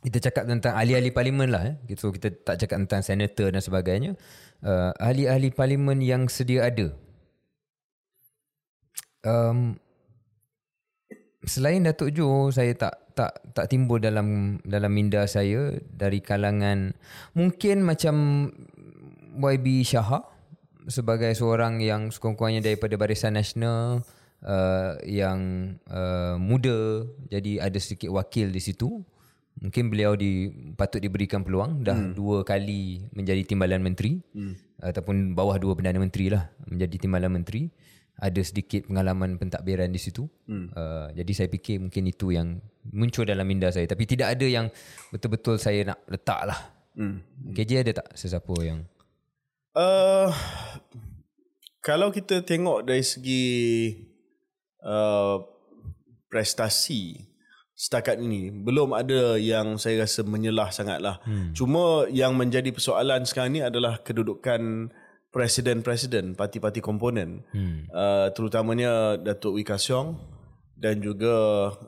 kita 0.01 0.17
cakap 0.17 0.49
tentang 0.49 0.73
ahli-ahli 0.73 1.13
parlimen 1.13 1.49
lah 1.53 1.61
eh. 1.61 1.75
so 1.93 2.09
kita 2.09 2.33
tak 2.33 2.57
cakap 2.57 2.81
tentang 2.85 3.05
senator 3.05 3.53
dan 3.53 3.61
sebagainya 3.61 4.11
uh, 4.65 4.89
ahli-ahli 4.97 5.53
parlimen 5.53 6.01
yang 6.01 6.25
sedia 6.25 6.65
ada 6.65 6.89
um, 9.21 9.77
selain 11.45 11.81
Datuk 11.81 12.13
Jo 12.13 12.49
saya 12.53 12.73
tak 12.77 13.01
tak 13.17 13.33
tak 13.53 13.65
timbul 13.67 13.97
dalam 13.97 14.59
dalam 14.63 14.91
minda 14.93 15.25
saya 15.25 15.73
dari 15.89 16.21
kalangan 16.21 16.93
mungkin 17.33 17.83
macam 17.83 18.47
YB 19.35 19.81
Shah 19.83 20.21
sebagai 20.89 21.33
seorang 21.37 21.81
yang 21.81 22.09
sekurang-kurangnya 22.09 22.73
daripada 22.73 22.97
Barisan 22.97 23.37
Nasional 23.37 24.01
uh, 24.45 24.97
yang 25.05 25.73
uh, 25.89 26.37
muda 26.37 27.05
jadi 27.29 27.61
ada 27.61 27.77
sedikit 27.77 28.13
wakil 28.13 28.49
di 28.49 28.61
situ 28.61 29.01
mungkin 29.61 29.91
beliau 29.93 30.15
di 30.17 30.49
patut 30.73 30.97
diberikan 31.03 31.43
peluang 31.45 31.85
dah 31.85 31.97
hmm. 31.97 32.13
dua 32.17 32.41
kali 32.41 33.03
menjadi 33.13 33.45
timbalan 33.45 33.83
menteri 33.83 34.17
hmm. 34.33 34.81
ataupun 34.81 35.37
bawah 35.37 35.59
dua 35.61 35.77
perdana 35.77 36.01
menteri 36.01 36.31
lah 36.31 36.49
menjadi 36.65 36.97
timbalan 36.97 37.29
menteri 37.41 37.69
ada 38.21 38.41
sedikit 38.45 38.85
pengalaman 38.85 39.41
pentadbiran 39.41 39.89
di 39.89 39.97
situ. 39.97 40.29
Hmm. 40.45 40.69
Uh, 40.77 41.09
jadi 41.17 41.31
saya 41.33 41.47
fikir 41.49 41.81
mungkin 41.81 42.05
itu 42.05 42.29
yang 42.29 42.61
muncul 42.93 43.25
dalam 43.25 43.49
minda 43.49 43.73
saya. 43.73 43.89
Tapi 43.89 44.05
tidak 44.05 44.37
ada 44.37 44.45
yang 44.45 44.69
betul-betul 45.09 45.57
saya 45.57 45.81
nak 45.89 46.05
letak 46.05 46.45
lah. 46.45 46.59
Hmm. 46.93 47.25
KJ 47.49 47.71
ada 47.81 48.05
tak 48.05 48.07
sesiapa 48.13 48.53
yang... 48.61 48.85
Uh, 49.73 50.29
kalau 51.81 52.13
kita 52.13 52.45
tengok 52.45 52.85
dari 52.85 53.01
segi 53.01 53.45
uh, 54.85 55.41
prestasi 56.29 57.31
setakat 57.73 58.21
ini 58.21 58.53
belum 58.53 58.93
ada 58.93 59.41
yang 59.41 59.81
saya 59.81 60.05
rasa 60.05 60.21
menyelah 60.21 60.69
sangatlah. 60.69 61.17
Hmm. 61.25 61.57
Cuma 61.57 62.05
yang 62.13 62.37
menjadi 62.37 62.69
persoalan 62.69 63.25
sekarang 63.25 63.57
ni 63.57 63.61
adalah 63.65 63.97
kedudukan 64.05 64.93
presiden-presiden 65.31 66.35
parti-parti 66.35 66.83
komponen. 66.83 67.47
Hmm. 67.55 67.87
Uh, 67.87 68.27
terutamanya 68.35 69.15
Datuk 69.15 69.55
Wee 69.57 69.65
Ka 69.65 69.79
Siong 69.79 70.19
dan 70.75 70.99
juga 70.99 71.31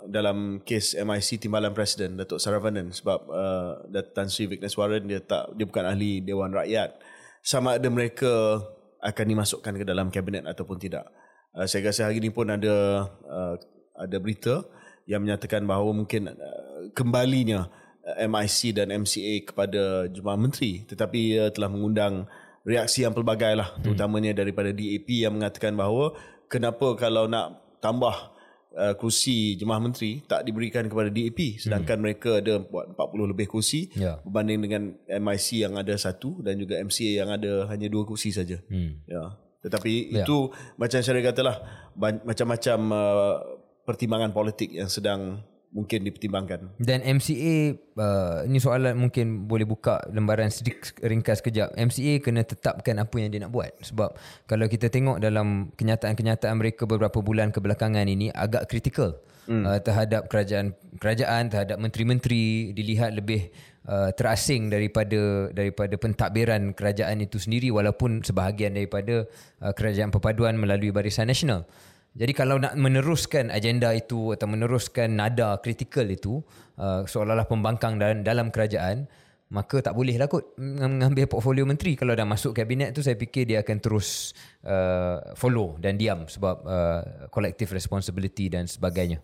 dalam 0.07 0.63
kes 0.63 0.95
MIC 0.95 1.43
Timbalan 1.43 1.75
Presiden 1.75 2.15
Datuk 2.15 2.39
Saravanan 2.39 2.93
sebab 2.95 3.19
uh, 3.27 4.01
Tan 4.15 4.31
Sri 4.31 4.47
Vigneswaran 4.47 5.03
dia 5.03 5.19
tak 5.19 5.51
dia 5.59 5.65
bukan 5.67 5.83
ahli 5.83 6.23
Dewan 6.23 6.55
Rakyat 6.55 7.01
sama 7.43 7.75
ada 7.75 7.89
mereka 7.91 8.63
akan 9.03 9.25
dimasukkan 9.27 9.83
ke 9.83 9.83
dalam 9.83 10.07
kabinet 10.07 10.47
ataupun 10.47 10.79
tidak. 10.79 11.11
Uh, 11.51 11.67
saya 11.67 11.91
rasa 11.91 12.07
hari 12.07 12.23
ini 12.23 12.31
pun 12.31 12.47
ada 12.47 13.09
uh, 13.27 13.55
ada 13.99 14.17
berita 14.23 14.63
yang 15.03 15.19
menyatakan 15.27 15.67
bahawa 15.67 15.91
mungkin 15.91 16.31
uh, 16.31 16.87
kembalinya 16.95 17.67
uh, 18.07 18.17
MIC 18.23 18.77
dan 18.79 18.87
MCA 18.93 19.43
kepada 19.43 20.07
jemaah 20.07 20.39
menteri 20.39 20.87
tetapi 20.87 21.43
uh, 21.43 21.51
telah 21.51 21.67
mengundang 21.67 22.23
reaksi 22.63 23.03
yang 23.03 23.11
pelbagai 23.11 23.53
lah 23.55 23.75
hmm. 23.75 23.83
terutamanya 23.83 24.31
daripada 24.31 24.71
DAP 24.71 25.07
yang 25.07 25.35
mengatakan 25.35 25.75
bahawa 25.75 26.15
kenapa 26.47 26.95
kalau 26.95 27.27
nak 27.27 27.59
tambah 27.83 28.33
uh, 28.73 28.93
kursi 28.95 29.59
jemaah 29.59 29.83
menteri 29.83 30.23
tak 30.25 30.47
diberikan 30.47 30.87
kepada 30.87 31.11
DAP 31.11 31.59
sedangkan 31.59 31.99
hmm. 31.99 32.03
mereka 32.03 32.31
ada 32.39 32.63
buat 32.63 32.95
40 32.95 33.31
lebih 33.35 33.47
kursi 33.51 33.91
Ya. 33.99 34.19
berbanding 34.23 34.59
dengan 34.63 34.81
MIC 35.05 35.47
yang 35.67 35.75
ada 35.75 35.93
satu 35.99 36.39
dan 36.39 36.55
juga 36.55 36.79
MCA 36.79 37.11
yang 37.23 37.29
ada 37.29 37.67
hanya 37.69 37.87
dua 37.91 38.07
kursi 38.07 38.31
saja. 38.31 38.59
Hmm. 38.71 39.03
Ya. 39.05 39.35
Tetapi 39.63 40.11
Ya. 40.11 40.23
itu 40.23 40.51
macam 40.79 40.99
saya 40.99 41.23
katalah 41.23 41.59
macam-macam 41.99 42.79
uh, 42.91 43.35
pertimbangan 43.83 44.31
politik 44.31 44.71
yang 44.71 44.87
sedang 44.87 45.43
mungkin 45.73 46.05
dipertimbangkan. 46.05 46.77
Dan 46.77 47.01
MCA, 47.01 47.75
uh, 47.97 48.45
ini 48.45 48.61
soalan 48.61 48.93
mungkin 48.93 49.49
boleh 49.49 49.65
buka 49.65 49.99
lembaran 50.13 50.53
sedikit 50.53 50.93
ringkas 51.01 51.41
kejap. 51.41 51.73
MCA 51.73 52.21
kena 52.21 52.45
tetapkan 52.45 53.01
apa 53.01 53.15
yang 53.17 53.33
dia 53.33 53.41
nak 53.41 53.51
buat. 53.51 53.73
Sebab 53.81 54.15
kalau 54.45 54.69
kita 54.69 54.93
tengok 54.93 55.17
dalam 55.17 55.73
kenyataan-kenyataan 55.73 56.55
mereka 56.55 56.85
beberapa 56.85 57.19
bulan 57.25 57.49
kebelakangan 57.49 58.05
ini 58.05 58.29
agak 58.29 58.69
kritikal 58.69 59.17
hmm. 59.49 59.65
uh, 59.65 59.79
terhadap 59.81 60.29
kerajaan 60.29 60.77
kerajaan, 61.01 61.49
terhadap 61.49 61.81
menteri-menteri 61.81 62.71
dilihat 62.77 63.17
lebih 63.17 63.49
uh, 63.89 64.13
terasing 64.13 64.69
daripada 64.69 65.49
daripada 65.51 65.97
pentadbiran 65.97 66.77
kerajaan 66.77 67.25
itu 67.25 67.41
sendiri 67.41 67.73
walaupun 67.73 68.21
sebahagian 68.21 68.77
daripada 68.77 69.25
uh, 69.59 69.73
kerajaan 69.73 70.13
perpaduan 70.13 70.53
melalui 70.55 70.93
Barisan 70.93 71.27
Nasional. 71.27 71.65
Jadi 72.13 72.31
kalau 72.37 72.61
nak 72.61 72.77
meneruskan 72.77 73.49
agenda 73.49 73.89
itu 73.89 74.37
atau 74.37 74.45
meneruskan 74.45 75.17
nada 75.17 75.57
kritikal 75.57 76.05
itu 76.05 76.45
uh, 76.77 77.01
seolah-olah 77.09 77.49
pembangkang 77.49 77.97
dalam, 77.97 78.21
dalam 78.21 78.47
kerajaan, 78.53 79.09
maka 79.49 79.81
tak 79.81 79.97
boleh 79.97 80.17
lah 80.21 80.29
kot 80.29 80.53
mengambil 80.61 81.25
portfolio 81.25 81.65
menteri. 81.65 81.97
Kalau 81.97 82.13
dah 82.13 82.25
masuk 82.25 82.53
kabinet 82.53 82.93
tu 82.93 83.01
saya 83.01 83.17
fikir 83.17 83.49
dia 83.49 83.65
akan 83.65 83.77
terus 83.81 84.37
uh, 84.61 85.33
follow 85.33 85.77
dan 85.81 85.97
diam 85.97 86.29
sebab 86.29 86.55
uh, 86.65 87.01
collective 87.33 87.73
responsibility 87.73 88.45
dan 88.45 88.69
sebagainya. 88.69 89.17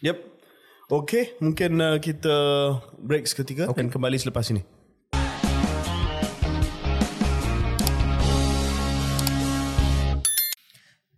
Yep. 0.00 0.32
Okay, 0.92 1.36
mungkin 1.40 1.80
uh, 1.80 1.96
kita 2.00 2.36
break 3.00 3.24
seketika 3.24 3.68
okay. 3.68 3.80
dan 3.80 3.88
kembali 3.88 4.16
selepas 4.20 4.44
ini. 4.52 4.81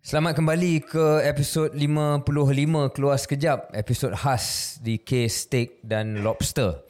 Selamat 0.05 0.37
kembali 0.37 0.85
ke 0.85 1.25
episod 1.25 1.73
55 1.73 2.93
Keluar 2.93 3.17
Sekejap. 3.17 3.73
Episod 3.73 4.13
khas 4.13 4.77
di 4.77 5.01
Case 5.01 5.49
Steak 5.49 5.81
dan 5.81 6.21
Lobster. 6.21 6.85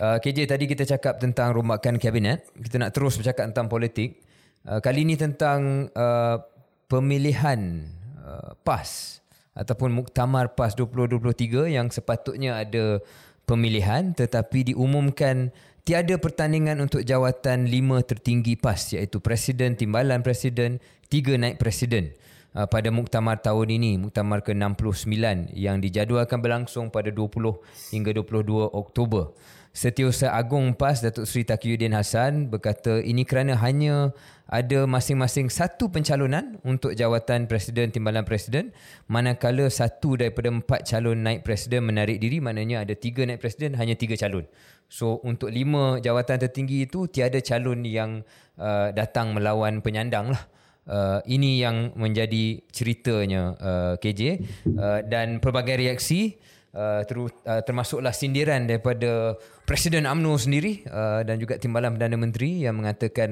Uh, 0.00 0.16
KJ 0.16 0.48
tadi 0.48 0.64
kita 0.64 0.88
cakap 0.88 1.20
tentang 1.20 1.52
rombakan 1.52 2.00
kabinet. 2.00 2.48
Kita 2.56 2.80
nak 2.80 2.96
terus 2.96 3.20
bercakap 3.20 3.52
tentang 3.52 3.68
politik. 3.68 4.16
Uh, 4.64 4.80
kali 4.80 5.04
ini 5.04 5.12
tentang 5.12 5.92
uh, 5.92 6.40
pemilihan 6.88 7.84
uh, 8.24 8.56
PAS 8.64 9.20
ataupun 9.52 9.92
Muktamar 9.92 10.56
PAS 10.56 10.72
2023 10.72 11.68
yang 11.68 11.92
sepatutnya 11.92 12.64
ada 12.64 12.96
pemilihan 13.44 14.16
tetapi 14.16 14.72
diumumkan 14.72 15.52
tiada 15.84 16.16
pertandingan 16.16 16.80
untuk 16.80 17.04
jawatan 17.04 17.68
lima 17.68 18.00
tertinggi 18.00 18.56
PAS 18.56 18.96
iaitu 18.96 19.20
Presiden, 19.20 19.76
Timbalan 19.76 20.24
Presiden, 20.24 20.80
tiga 21.12 21.36
naik 21.36 21.60
Presiden. 21.60 22.23
Uh, 22.54 22.70
pada 22.70 22.86
muktamar 22.94 23.42
tahun 23.42 23.66
ini, 23.66 23.98
muktamar 23.98 24.38
ke-69 24.46 25.50
yang 25.58 25.82
dijadualkan 25.82 26.38
berlangsung 26.38 26.86
pada 26.86 27.10
20 27.10 27.58
hingga 27.90 28.14
22 28.14 28.70
Oktober. 28.70 29.34
Setiausaha 29.74 30.30
Agung 30.30 30.70
PAS 30.78 31.02
Datuk 31.02 31.26
Seri 31.26 31.42
Taqiyuddin 31.42 31.90
Hassan 31.98 32.46
berkata 32.46 33.02
ini 33.02 33.26
kerana 33.26 33.58
hanya 33.58 34.14
ada 34.46 34.86
masing-masing 34.86 35.50
satu 35.50 35.90
pencalonan 35.90 36.62
untuk 36.62 36.94
jawatan 36.94 37.50
Presiden 37.50 37.90
Timbalan 37.90 38.22
Presiden 38.22 38.70
manakala 39.10 39.66
satu 39.66 40.14
daripada 40.14 40.54
empat 40.54 40.86
calon 40.86 41.26
naik 41.26 41.42
Presiden 41.42 41.90
menarik 41.90 42.22
diri 42.22 42.38
maknanya 42.38 42.86
ada 42.86 42.94
tiga 42.94 43.26
naik 43.26 43.42
Presiden 43.42 43.74
hanya 43.74 43.98
tiga 43.98 44.14
calon. 44.14 44.46
So 44.86 45.18
untuk 45.26 45.50
lima 45.50 45.98
jawatan 45.98 46.38
tertinggi 46.38 46.86
itu 46.86 47.10
tiada 47.10 47.42
calon 47.42 47.82
yang 47.82 48.22
uh, 48.54 48.94
datang 48.94 49.34
melawan 49.34 49.82
penyandang 49.82 50.38
lah. 50.38 50.53
Uh, 50.84 51.24
ini 51.24 51.64
yang 51.64 51.96
menjadi 51.96 52.60
ceritanya 52.68 53.56
uh, 53.56 53.94
KJ 53.96 54.44
uh, 54.76 55.00
dan 55.08 55.40
pelbagai 55.40 55.80
reaksi 55.80 56.36
uh, 56.74 57.00
ter, 57.06 57.16
uh, 57.16 57.62
termasuklah 57.64 58.12
sindiran 58.12 58.66
daripada 58.66 59.38
Presiden 59.64 60.04
AMNO 60.04 60.36
sendiri 60.36 60.84
uh, 60.92 61.24
dan 61.24 61.40
juga 61.40 61.56
Timbalan 61.56 61.96
Perdana 61.96 62.20
Menteri 62.20 62.68
yang 62.68 62.76
mengatakan 62.76 63.30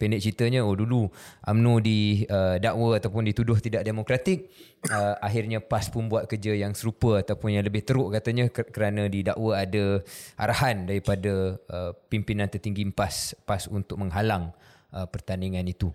pendek 0.00 0.24
ceritanya 0.24 0.64
oh 0.64 0.72
dulu 0.72 1.04
AMNO 1.44 1.84
didakwa 1.84 2.88
uh, 2.88 2.96
ataupun 2.96 3.28
dituduh 3.28 3.60
tidak 3.60 3.84
demokratik 3.84 4.48
uh, 4.88 5.20
akhirnya 5.20 5.60
PAS 5.60 5.92
pun 5.92 6.08
buat 6.08 6.24
kerja 6.24 6.56
yang 6.56 6.72
serupa 6.72 7.20
ataupun 7.20 7.60
yang 7.60 7.64
lebih 7.66 7.84
teruk 7.84 8.08
katanya 8.16 8.48
kerana 8.48 9.04
didakwa 9.10 9.52
ada 9.52 10.00
arahan 10.40 10.88
daripada 10.88 11.60
uh, 11.68 11.92
pimpinan 12.08 12.48
tertinggi 12.48 12.88
PAS 12.88 13.36
PAS 13.44 13.68
untuk 13.68 14.00
menghalang 14.00 14.56
uh, 14.96 15.04
pertandingan 15.04 15.66
itu. 15.68 15.92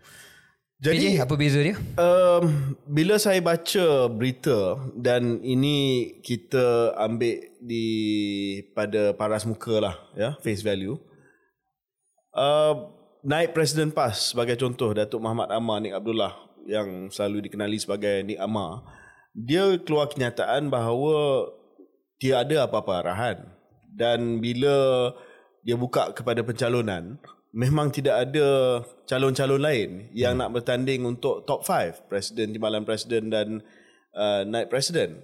Jadi 0.76 1.16
PJ, 1.16 1.24
apa 1.24 1.34
beza 1.40 1.60
dia? 1.64 1.80
Um, 1.96 2.76
bila 2.84 3.16
saya 3.16 3.40
baca 3.40 4.12
berita 4.12 4.76
dan 4.92 5.40
ini 5.40 6.12
kita 6.20 6.92
ambil 7.00 7.48
di 7.64 7.88
pada 8.76 9.16
paras 9.16 9.48
muka 9.48 9.80
lah 9.80 9.96
ya 10.20 10.36
face 10.44 10.60
value. 10.60 11.00
Uh, 12.36 12.92
naik 13.24 13.56
Presiden 13.56 13.96
PAS 13.96 14.36
sebagai 14.36 14.60
contoh 14.60 14.92
Datuk 14.92 15.24
Muhammad 15.24 15.48
Amar 15.56 15.80
Nik 15.80 15.96
Abdullah 15.96 16.36
yang 16.68 17.08
selalu 17.08 17.48
dikenali 17.48 17.80
sebagai 17.80 18.28
Nik 18.28 18.44
Amar. 18.44 18.84
Dia 19.32 19.80
keluar 19.80 20.12
kenyataan 20.12 20.68
bahawa 20.68 21.48
tiada 22.20 22.68
apa-apa 22.68 23.00
arahan 23.00 23.38
dan 23.96 24.44
bila 24.44 25.10
dia 25.64 25.80
buka 25.80 26.12
kepada 26.12 26.44
pencalonan 26.44 27.16
memang 27.56 27.88
tidak 27.88 28.28
ada 28.28 28.48
calon-calon 29.08 29.64
lain 29.64 29.90
yang 30.12 30.36
hmm. 30.36 30.42
nak 30.44 30.52
bertanding 30.60 31.08
untuk 31.08 31.48
top 31.48 31.64
5 31.64 32.12
presiden 32.12 32.52
timbalan 32.52 32.84
presiden 32.84 33.32
dan 33.32 33.64
uh, 34.12 34.44
naik 34.44 34.68
presiden 34.68 35.24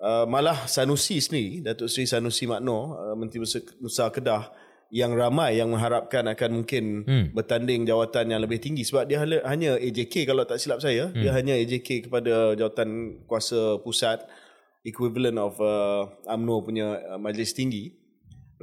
uh, 0.00 0.24
malah 0.24 0.64
Sanusi 0.64 1.20
sendiri 1.20 1.60
Datuk 1.60 1.92
Seri 1.92 2.08
Sanusi 2.08 2.48
Makno 2.48 2.96
uh, 2.96 3.14
Menteri 3.14 3.44
Besar 3.76 4.08
Kedah 4.08 4.48
yang 4.88 5.12
ramai 5.12 5.60
yang 5.60 5.68
mengharapkan 5.68 6.24
akan 6.32 6.64
mungkin 6.64 7.04
hmm. 7.04 7.36
bertanding 7.36 7.84
jawatan 7.84 8.32
yang 8.32 8.40
lebih 8.40 8.62
tinggi 8.62 8.86
sebab 8.86 9.04
dia 9.04 9.20
hanya 9.44 9.76
AJK 9.76 10.24
kalau 10.24 10.48
tak 10.48 10.56
silap 10.56 10.80
saya 10.80 11.12
hmm. 11.12 11.20
dia 11.20 11.30
hanya 11.36 11.60
AJK 11.60 12.08
kepada 12.08 12.56
jawatan 12.56 13.20
kuasa 13.28 13.84
pusat 13.84 14.24
equivalent 14.80 15.36
of 15.36 15.60
uh, 15.60 16.08
AMNO 16.24 16.56
punya 16.64 17.04
uh, 17.04 17.20
majlis 17.20 17.52
tinggi 17.52 18.03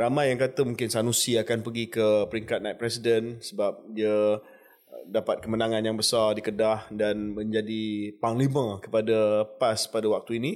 ramai 0.01 0.33
yang 0.33 0.41
kata 0.41 0.65
mungkin 0.65 0.89
Sanusi 0.89 1.37
akan 1.37 1.61
pergi 1.61 1.85
ke 1.93 2.25
peringkat 2.25 2.59
naik 2.65 2.81
presiden 2.81 3.37
sebab 3.37 3.85
dia 3.93 4.41
uh, 4.41 5.03
dapat 5.05 5.45
kemenangan 5.45 5.85
yang 5.85 5.93
besar 5.93 6.33
di 6.33 6.41
Kedah 6.41 6.89
dan 6.89 7.37
menjadi 7.37 8.17
panglima 8.17 8.81
kepada 8.81 9.45
PAS 9.61 9.85
pada 9.85 10.09
waktu 10.09 10.41
ini. 10.41 10.51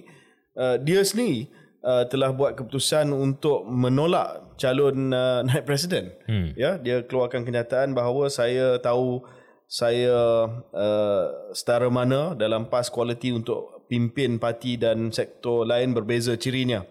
Uh, 0.57 0.81
dia 0.81 1.05
sendiri 1.05 1.51
uh, 1.85 2.09
telah 2.09 2.33
buat 2.33 2.57
keputusan 2.57 3.13
untuk 3.13 3.63
menolak 3.69 4.57
calon 4.57 5.13
naik 5.47 5.69
presiden. 5.69 6.09
Hmm. 6.25 6.51
Ya, 6.57 6.81
dia 6.81 7.05
keluarkan 7.05 7.45
kenyataan 7.45 7.93
bahawa 7.93 8.33
saya 8.33 8.81
tahu 8.81 9.21
saya 9.65 10.45
uh, 10.73 11.25
setara 11.53 11.89
mana 11.89 12.37
dalam 12.37 12.69
PAS 12.69 12.89
kualiti 12.93 13.33
untuk 13.33 13.75
pimpin 13.85 14.41
parti 14.41 14.77
dan 14.77 15.13
sektor 15.13 15.65
lain 15.65 15.93
berbeza 15.93 16.33
cirinya. 16.37 16.85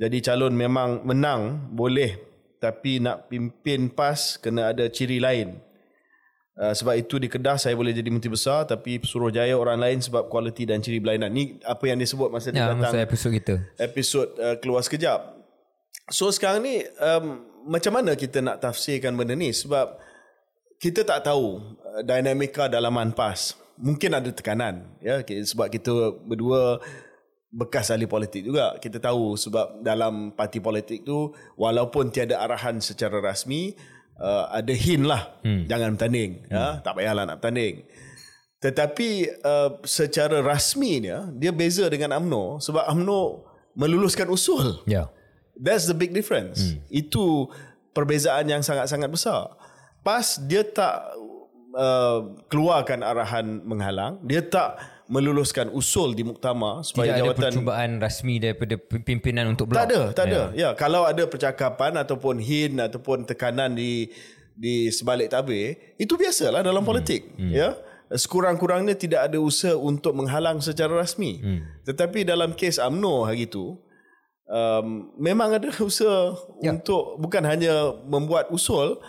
Jadi 0.00 0.18
calon 0.24 0.54
memang 0.56 1.04
menang 1.04 1.72
boleh 1.72 2.32
tapi 2.62 3.02
nak 3.02 3.26
pimpin 3.26 3.90
PAS 3.90 4.38
kena 4.38 4.70
ada 4.70 4.86
ciri 4.86 5.18
lain. 5.18 5.58
Uh, 6.52 6.70
sebab 6.76 6.94
itu 7.00 7.16
di 7.16 7.32
Kedah 7.32 7.56
saya 7.56 7.72
boleh 7.72 7.96
jadi 7.96 8.12
menteri 8.12 8.28
besar 8.28 8.68
tapi 8.68 9.00
Suruhjaya 9.00 9.56
orang 9.56 9.80
lain 9.80 9.98
sebab 10.04 10.28
kualiti 10.28 10.62
dan 10.68 10.78
ciri 10.78 11.02
berlainan. 11.02 11.32
Ni 11.32 11.58
apa 11.64 11.82
yang 11.90 11.98
disebut 11.98 12.28
masa 12.30 12.52
ya, 12.52 12.54
dia 12.54 12.64
datang 12.70 12.92
masa 12.92 13.02
episod 13.02 13.30
kita. 13.34 13.54
Episod 13.80 14.26
uh, 14.38 14.54
keluar 14.62 14.84
sekejap. 14.84 15.42
So 16.12 16.30
sekarang 16.30 16.62
ni 16.62 16.86
um, 17.02 17.42
macam 17.66 17.98
mana 17.98 18.14
kita 18.14 18.38
nak 18.44 18.62
tafsirkan 18.62 19.16
benda 19.16 19.34
ni 19.34 19.50
sebab 19.50 19.98
kita 20.78 21.02
tak 21.02 21.26
tahu 21.26 21.58
uh, 21.82 22.02
dinamika 22.04 22.70
dalaman 22.70 23.10
PAS. 23.10 23.58
Mungkin 23.80 24.12
ada 24.12 24.30
tekanan 24.30 24.86
ya 25.02 25.24
sebab 25.24 25.66
kita 25.72 26.14
berdua 26.22 26.78
bekas 27.52 27.92
ahli 27.92 28.08
politik 28.08 28.48
juga. 28.48 28.80
Kita 28.80 28.96
tahu 28.96 29.36
sebab 29.36 29.84
dalam 29.84 30.32
parti 30.32 30.58
politik 30.58 31.04
tu 31.04 31.30
walaupun 31.60 32.08
tiada 32.08 32.40
arahan 32.40 32.80
secara 32.80 33.20
rasmi 33.20 33.76
uh, 34.16 34.48
ada 34.48 34.72
hint 34.72 35.04
lah 35.04 35.36
hmm. 35.44 35.68
jangan 35.68 35.94
bertanding. 35.94 36.48
Hmm. 36.48 36.56
Ya, 36.56 36.64
tak 36.80 36.92
payahlah 36.96 37.28
nak 37.28 37.38
bertanding. 37.44 37.84
Tetapi 38.62 39.10
uh, 39.44 39.70
secara 39.84 40.40
rasminya 40.40 41.28
dia 41.36 41.52
beza 41.52 41.86
dengan 41.92 42.16
AMNO 42.16 42.64
sebab 42.64 42.88
AMNO 42.88 43.20
meluluskan 43.76 44.32
usul. 44.32 44.80
Yeah. 44.88 45.12
That's 45.52 45.84
the 45.84 45.94
big 45.94 46.16
difference. 46.16 46.72
Hmm. 46.72 46.80
Itu 46.88 47.52
perbezaan 47.92 48.48
yang 48.48 48.64
sangat-sangat 48.64 49.12
besar. 49.12 49.52
PAS 50.02 50.40
dia 50.48 50.64
tak 50.64 51.14
uh, 51.76 52.34
keluarkan 52.48 53.04
arahan 53.04 53.62
menghalang, 53.62 54.18
dia 54.24 54.42
tak 54.42 54.80
meluluskan 55.12 55.68
usul 55.76 56.16
di 56.16 56.24
muktamar 56.24 56.80
supaya 56.80 57.12
tidak 57.12 57.36
jawatan 57.36 57.36
ada 57.36 57.52
percubaan 57.52 57.90
rasmi 58.00 58.34
daripada 58.40 58.74
pimpinan 58.80 59.52
untuk 59.52 59.68
blok. 59.68 59.76
Tak 59.76 59.86
ada, 59.92 60.02
tak 60.16 60.24
ada. 60.32 60.42
Ya. 60.56 60.56
ya, 60.56 60.68
kalau 60.72 61.04
ada 61.04 61.28
percakapan 61.28 62.00
ataupun 62.00 62.40
hint 62.40 62.80
ataupun 62.80 63.28
tekanan 63.28 63.76
di 63.76 64.08
di 64.56 64.88
sebalik 64.88 65.28
tabir, 65.28 65.76
itu 66.00 66.16
biasalah 66.16 66.64
dalam 66.64 66.80
hmm. 66.80 66.88
politik, 66.88 67.28
hmm. 67.36 67.52
ya. 67.52 67.76
Sekurang-kurangnya 68.12 68.92
tidak 68.92 69.24
ada 69.28 69.40
usaha 69.40 69.72
untuk 69.72 70.12
menghalang 70.12 70.60
secara 70.60 71.00
rasmi. 71.00 71.40
Hmm. 71.40 71.60
Tetapi 71.88 72.28
dalam 72.28 72.52
kes 72.52 72.76
AMNO 72.76 73.24
hari 73.24 73.48
itu, 73.48 73.76
um, 74.48 75.12
memang 75.16 75.56
ada 75.56 75.68
usaha 75.80 76.36
ya. 76.60 76.72
untuk 76.72 77.20
bukan 77.20 77.44
hanya 77.44 77.96
membuat 78.04 78.48
usul 78.52 79.00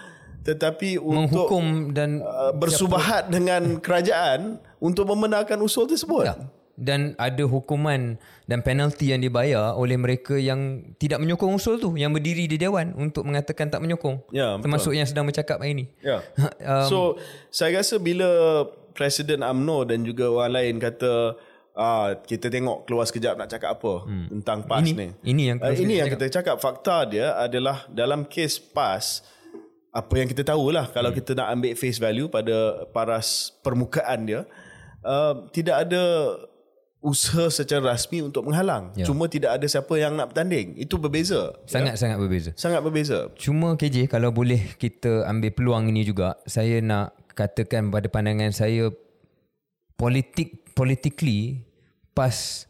tetapi 0.43 0.99
untuk 0.99 1.47
menghukum 1.47 1.95
dan 1.95 2.19
uh, 2.19 2.51
bersubahat 2.51 3.27
siapa? 3.27 3.33
dengan 3.33 3.61
kerajaan 3.85 4.59
untuk 4.83 5.07
membenarkan 5.07 5.59
usul 5.63 5.87
tersebut. 5.87 6.27
Ya. 6.27 6.35
Dan 6.73 7.13
ada 7.21 7.45
hukuman 7.45 8.17
dan 8.49 8.59
penalti 8.65 9.13
yang 9.13 9.21
dibayar 9.21 9.77
oleh 9.77 9.93
mereka 9.93 10.33
yang 10.35 10.81
tidak 10.97 11.21
menyokong 11.21 11.53
usul 11.53 11.77
tu 11.77 11.93
yang 11.93 12.09
berdiri 12.09 12.49
di 12.49 12.57
dewan 12.57 12.97
untuk 12.97 13.23
mengatakan 13.23 13.69
tak 13.69 13.77
menyokong. 13.79 14.25
Ya, 14.33 14.57
termasuk 14.57 14.97
yang 14.97 15.05
sedang 15.05 15.29
bercakap 15.29 15.61
hari 15.61 15.77
ini. 15.77 15.85
Ya. 16.01 16.25
um, 16.65 16.87
so 16.89 16.97
saya 17.53 17.77
rasa 17.79 18.01
bila 18.01 18.25
Presiden 18.97 19.45
AMNO 19.45 19.89
dan 19.89 20.01
juga 20.01 20.29
orang 20.29 20.53
lain 20.53 20.75
kata 20.81 21.37
Ah, 21.73 22.13
kita 22.21 22.53
tengok 22.53 22.85
keluar 22.85 23.01
sekejap 23.09 23.33
nak 23.33 23.49
cakap 23.49 23.81
apa 23.81 24.05
hmm. 24.05 24.27
tentang 24.29 24.61
PAS 24.69 24.85
Ini- 24.85 24.93
ni. 24.93 25.07
ini 25.25 25.43
yang 25.49 25.57
uh, 25.57 25.73
ini 25.73 25.97
yang 25.97 26.05
cakap. 26.05 26.21
kita 26.21 26.25
cakap 26.37 26.55
fakta 26.61 26.97
dia 27.09 27.33
adalah 27.33 27.89
dalam 27.89 28.29
kes 28.29 28.61
PAS 28.61 29.25
apa 29.93 30.13
yang 30.17 30.25
kita 30.25 30.41
tahulah 30.41 30.89
kalau 30.89 31.13
Hmm. 31.13 31.17
kita 31.21 31.31
nak 31.37 31.47
ambil 31.53 31.71
face 31.77 32.01
value 32.01 32.25
pada 32.25 32.89
paras 32.89 33.53
permukaan 33.61 34.25
dia 34.25 34.41
uh, 35.05 35.45
tidak 35.53 35.85
ada 35.85 36.01
usaha 37.03 37.51
secara 37.51 37.93
rasmi 37.93 38.23
untuk 38.23 38.47
menghalang. 38.47 38.95
Ya. 38.95 39.03
Cuma 39.03 39.27
tidak 39.27 39.59
ada 39.59 39.67
siapa 39.67 39.91
yang 39.99 40.15
nak 40.15 40.31
bertanding. 40.31 40.79
Itu 40.79 40.95
berbeza. 40.95 41.51
Sangat-sangat 41.67 42.15
berbeza. 42.15 42.49
Sangat 42.55 42.79
berbeza. 42.79 43.27
Cuma 43.35 43.75
KJ 43.75 44.07
kalau 44.07 44.31
boleh 44.31 44.71
kita 44.79 45.27
ambil 45.27 45.51
peluang 45.51 45.91
ini 45.91 46.07
juga, 46.07 46.39
saya 46.47 46.79
nak 46.79 47.11
katakan 47.35 47.91
pada 47.91 48.07
pandangan 48.07 48.55
saya 48.55 48.87
politik 49.99 50.73
politically 50.73 51.59
PAS 52.15 52.69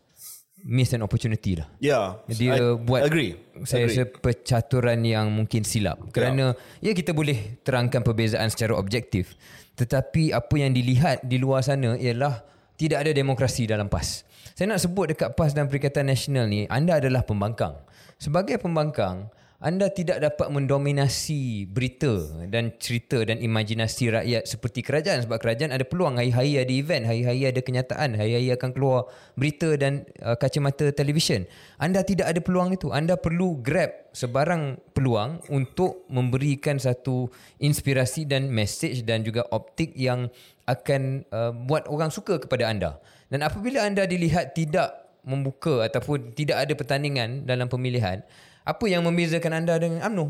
miss 0.63 0.95
an 0.95 1.03
opportunity 1.03 1.59
lah. 1.59 1.67
Ya. 1.77 2.17
Dia 2.31 2.55
I 2.55 2.79
buat 2.79 3.03
agree. 3.03 3.35
saya 3.67 3.85
agree. 3.85 3.99
rasa 3.99 4.03
percaturan 4.07 4.99
yang 5.03 5.27
mungkin 5.29 5.67
silap. 5.67 5.99
Kerana 6.15 6.55
ya 6.79 6.95
kita 6.95 7.11
boleh 7.11 7.59
terangkan 7.61 8.01
perbezaan 8.01 8.47
secara 8.47 8.73
objektif. 8.79 9.35
Tetapi 9.75 10.31
apa 10.31 10.55
yang 10.55 10.71
dilihat 10.71 11.27
di 11.27 11.37
luar 11.37 11.61
sana 11.61 11.99
ialah 11.99 12.41
tidak 12.79 13.05
ada 13.05 13.11
demokrasi 13.11 13.67
dalam 13.67 13.91
PAS. 13.91 14.25
Saya 14.53 14.69
nak 14.69 14.81
sebut 14.81 15.13
dekat 15.13 15.33
PAS 15.33 15.51
dan 15.53 15.65
Perikatan 15.65 16.07
Nasional 16.07 16.45
ni, 16.45 16.69
anda 16.69 16.97
adalah 16.97 17.25
pembangkang. 17.25 17.73
Sebagai 18.21 18.61
pembangkang, 18.61 19.27
anda 19.63 19.87
tidak 19.87 20.19
dapat 20.19 20.51
mendominasi 20.51 21.63
berita 21.71 22.27
dan 22.51 22.75
cerita 22.75 23.23
dan 23.23 23.39
imajinasi 23.39 24.11
rakyat 24.11 24.43
seperti 24.43 24.83
kerajaan 24.83 25.23
sebab 25.23 25.39
kerajaan 25.39 25.71
ada 25.71 25.87
peluang 25.87 26.19
hari-hari 26.19 26.59
ada 26.59 26.67
event, 26.67 27.07
hari-hari 27.07 27.47
ada 27.47 27.63
kenyataan, 27.63 28.19
hari-hari 28.19 28.51
akan 28.51 28.75
keluar 28.75 29.07
berita 29.39 29.71
dan 29.79 30.03
uh, 30.19 30.35
kacamata 30.35 30.91
televisyen. 30.91 31.47
Anda 31.79 32.03
tidak 32.03 32.35
ada 32.35 32.43
peluang 32.43 32.75
itu. 32.75 32.91
Anda 32.91 33.15
perlu 33.15 33.63
grab 33.63 34.11
sebarang 34.11 34.83
peluang 34.91 35.47
untuk 35.47 36.11
memberikan 36.11 36.75
satu 36.75 37.31
inspirasi 37.63 38.27
dan 38.27 38.51
message 38.51 39.07
dan 39.07 39.23
juga 39.23 39.47
optik 39.47 39.95
yang 39.95 40.27
akan 40.67 41.23
uh, 41.31 41.55
buat 41.55 41.87
orang 41.87 42.11
suka 42.11 42.35
kepada 42.35 42.67
anda. 42.67 42.99
Dan 43.31 43.39
apabila 43.39 43.87
anda 43.87 44.03
dilihat 44.03 44.59
tidak 44.59 44.91
membuka 45.23 45.87
ataupun 45.87 46.35
tidak 46.35 46.67
ada 46.67 46.75
pertandingan 46.75 47.47
dalam 47.47 47.71
pemilihan, 47.71 48.27
apa 48.63 48.85
yang 48.87 49.03
membezakan 49.03 49.63
anda 49.63 49.75
dengan 49.75 49.99
UMNO? 50.07 50.25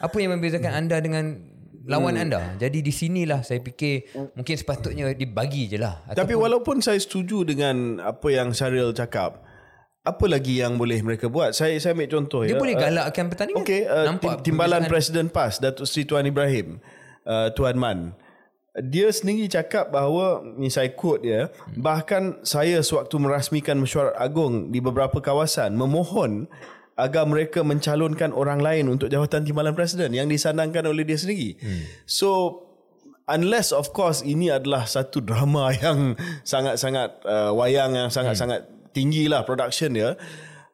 Apa 0.00 0.16
yang 0.16 0.32
membezakan 0.32 0.72
anda 0.72 0.96
dengan 0.96 1.24
lawan 1.84 2.16
anda? 2.16 2.56
Jadi 2.56 2.80
di 2.80 2.92
sinilah 2.92 3.44
saya 3.44 3.60
fikir 3.60 4.16
mungkin 4.32 4.54
sepatutnya 4.56 5.12
dibagi 5.12 5.68
je 5.68 5.76
lah. 5.76 6.00
Tapi 6.08 6.32
walaupun 6.32 6.80
saya 6.80 6.96
setuju 6.96 7.44
dengan 7.44 8.00
apa 8.00 8.32
yang 8.32 8.56
Syaril 8.56 8.96
cakap, 8.96 9.44
apa 10.00 10.24
lagi 10.24 10.64
yang 10.64 10.80
boleh 10.80 11.04
mereka 11.04 11.28
buat? 11.28 11.52
Saya 11.52 11.76
saya 11.76 11.92
ambil 11.92 12.08
contoh 12.08 12.40
dia 12.48 12.56
ya. 12.56 12.60
boleh 12.60 12.74
galakkan 12.76 13.28
pertandingan. 13.28 13.60
Okey, 13.60 13.84
uh, 13.84 14.08
tim- 14.16 14.40
timbalan 14.40 14.88
Presiden 14.88 15.28
PAS 15.28 15.60
Datuk 15.60 15.84
Seri 15.84 16.08
Tuan 16.08 16.24
Ibrahim, 16.24 16.80
uh, 17.28 17.52
Tuan 17.52 17.76
Man. 17.76 18.16
Dia 18.80 19.10
sendiri 19.12 19.50
cakap 19.50 19.92
bahawa 19.92 20.40
ni 20.56 20.72
saya 20.72 20.88
quote 20.94 21.26
dia, 21.26 21.52
bahkan 21.76 22.40
saya 22.46 22.80
sewaktu 22.80 23.18
merasmikan 23.18 23.76
mesyuarat 23.76 24.16
agung 24.16 24.72
di 24.72 24.78
beberapa 24.80 25.18
kawasan 25.20 25.74
memohon 25.74 26.48
agar 27.00 27.24
mereka 27.24 27.64
mencalonkan 27.64 28.36
orang 28.36 28.60
lain 28.60 28.92
untuk 28.92 29.08
jawatan 29.08 29.42
timbalan 29.42 29.72
presiden 29.72 30.12
yang 30.12 30.28
disandangkan 30.28 30.84
oleh 30.84 31.02
dia 31.02 31.16
sendiri. 31.16 31.56
Hmm. 31.56 31.84
So 32.04 32.30
unless 33.30 33.70
of 33.70 33.94
course 33.94 34.26
ini 34.26 34.50
adalah 34.50 34.84
satu 34.84 35.22
drama 35.22 35.70
yang 35.82 36.18
sangat-sangat 36.42 37.22
uh, 37.22 37.54
wayang 37.54 37.94
yang 37.94 38.10
sangat-sangat 38.10 38.66
tinggi 38.90 39.30
lah 39.30 39.46
production 39.46 39.94
dia 39.94 40.18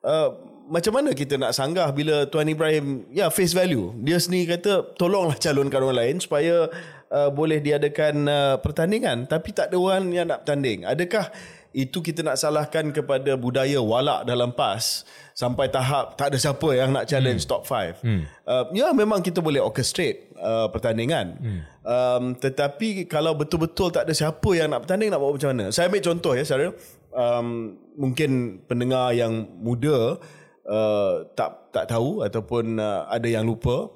uh, 0.01 0.29
macam 0.67 0.99
mana 0.99 1.15
kita 1.15 1.39
nak 1.39 1.55
sanggah 1.55 1.95
bila 1.95 2.27
Tuan 2.27 2.51
Ibrahim 2.51 3.07
ya 3.15 3.31
face 3.31 3.55
value 3.55 3.95
dia 4.03 4.19
sendiri 4.19 4.59
kata 4.59 4.99
tolonglah 4.99 5.39
calonkan 5.39 5.85
orang 5.85 6.01
lain 6.03 6.17
supaya 6.19 6.67
uh, 7.13 7.31
boleh 7.31 7.63
diadakan 7.63 8.27
uh, 8.27 8.57
pertandingan 8.59 9.31
tapi 9.31 9.55
tak 9.55 9.71
ada 9.71 9.77
orang 9.79 10.11
yang 10.11 10.27
nak 10.27 10.43
bertanding 10.43 10.83
adakah 10.83 11.31
itu 11.77 12.01
kita 12.01 12.25
nak 12.25 12.41
salahkan 12.41 12.89
kepada 12.89 13.37
budaya 13.37 13.77
walak 13.85 14.25
dalam 14.25 14.49
PAS 14.57 15.05
sampai 15.37 15.69
tahap 15.69 16.17
tak 16.17 16.33
ada 16.33 16.41
siapa 16.41 16.73
yang 16.73 16.97
nak 16.97 17.05
challenge 17.05 17.45
hmm. 17.45 17.53
top 17.53 17.69
5. 17.69 18.01
Hmm. 18.01 18.25
Uh, 18.49 18.65
ya 18.73 18.89
memang 18.97 19.21
kita 19.21 19.45
boleh 19.45 19.61
orchestrate 19.61 20.33
uh, 20.41 20.73
pertandingan. 20.73 21.37
Hmm. 21.37 21.61
Um, 21.85 22.25
tetapi 22.41 23.05
kalau 23.05 23.37
betul-betul 23.37 23.93
tak 23.93 24.09
ada 24.09 24.17
siapa 24.17 24.49
yang 24.57 24.73
nak 24.73 24.89
bertanding 24.89 25.13
nak 25.13 25.21
buat 25.21 25.37
macam 25.37 25.53
mana? 25.53 25.69
Saya 25.69 25.93
ambil 25.93 26.01
contoh 26.01 26.33
ya 26.33 26.49
Syaril. 26.49 26.73
Um, 27.13 27.77
mungkin 27.93 28.65
pendengar 28.65 29.13
yang 29.13 29.45
muda 29.61 30.17
uh, 30.65 31.29
tak 31.37 31.77
tak 31.77 31.93
tahu 31.93 32.25
ataupun 32.25 32.81
uh, 32.81 33.05
ada 33.13 33.29
yang 33.29 33.45
lupa 33.45 33.93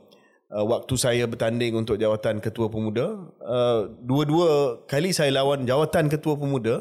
uh, 0.53 0.65
waktu 0.69 0.95
saya 1.01 1.25
bertanding 1.25 1.81
untuk 1.81 1.97
jawatan 1.97 2.45
ketua 2.45 2.69
pemuda 2.69 3.25
uh, 3.45 3.89
dua-dua 4.01 4.81
kali 4.89 5.13
saya 5.13 5.33
lawan 5.37 5.69
jawatan 5.69 6.09
ketua 6.09 6.37
pemuda 6.37 6.81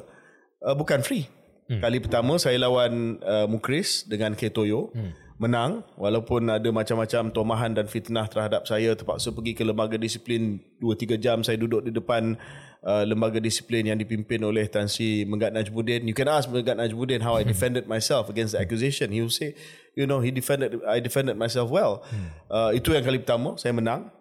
uh, 0.64 0.76
bukan 0.76 1.04
free. 1.04 1.28
Hmm. 1.70 1.86
Kali 1.86 2.02
pertama 2.02 2.42
saya 2.42 2.58
lawan 2.58 3.22
uh, 3.22 3.46
Mukris 3.46 4.04
dengan 4.10 4.34
Ketoyo. 4.34 4.90
Hmm. 4.94 5.14
Menang 5.40 5.88
walaupun 5.96 6.52
ada 6.52 6.68
macam-macam 6.68 7.32
tomahan 7.32 7.72
dan 7.72 7.88
fitnah 7.88 8.28
terhadap 8.28 8.68
saya 8.68 8.92
terpaksa 8.92 9.32
pergi 9.32 9.56
ke 9.56 9.64
lembaga 9.64 9.96
disiplin 9.96 10.60
2-3 10.84 11.16
jam 11.16 11.38
saya 11.48 11.56
duduk 11.56 11.88
di 11.88 11.96
depan 11.96 12.36
uh, 12.84 13.08
lembaga 13.08 13.40
disiplin 13.40 13.88
yang 13.88 13.96
dipimpin 13.96 14.44
oleh 14.44 14.68
Tan 14.68 14.92
Sri 14.92 15.24
Megat 15.24 15.56
Najmuddin. 15.56 16.04
You 16.04 16.12
can 16.12 16.28
ask 16.28 16.52
Megat 16.52 16.76
Najmuddin 16.76 17.24
how 17.24 17.40
I 17.40 17.48
defended 17.48 17.88
myself 17.88 18.28
against 18.28 18.52
the 18.52 18.60
accusation. 18.60 19.16
He 19.16 19.24
will 19.24 19.32
say, 19.32 19.56
you 19.96 20.04
know, 20.04 20.20
he 20.20 20.28
defended 20.28 20.76
I 20.84 21.00
defended 21.00 21.40
myself 21.40 21.72
well. 21.72 22.04
Uh, 22.52 22.76
itu 22.76 22.92
yang 22.92 23.08
kali 23.08 23.24
pertama 23.24 23.56
saya 23.56 23.72
menang. 23.72 24.12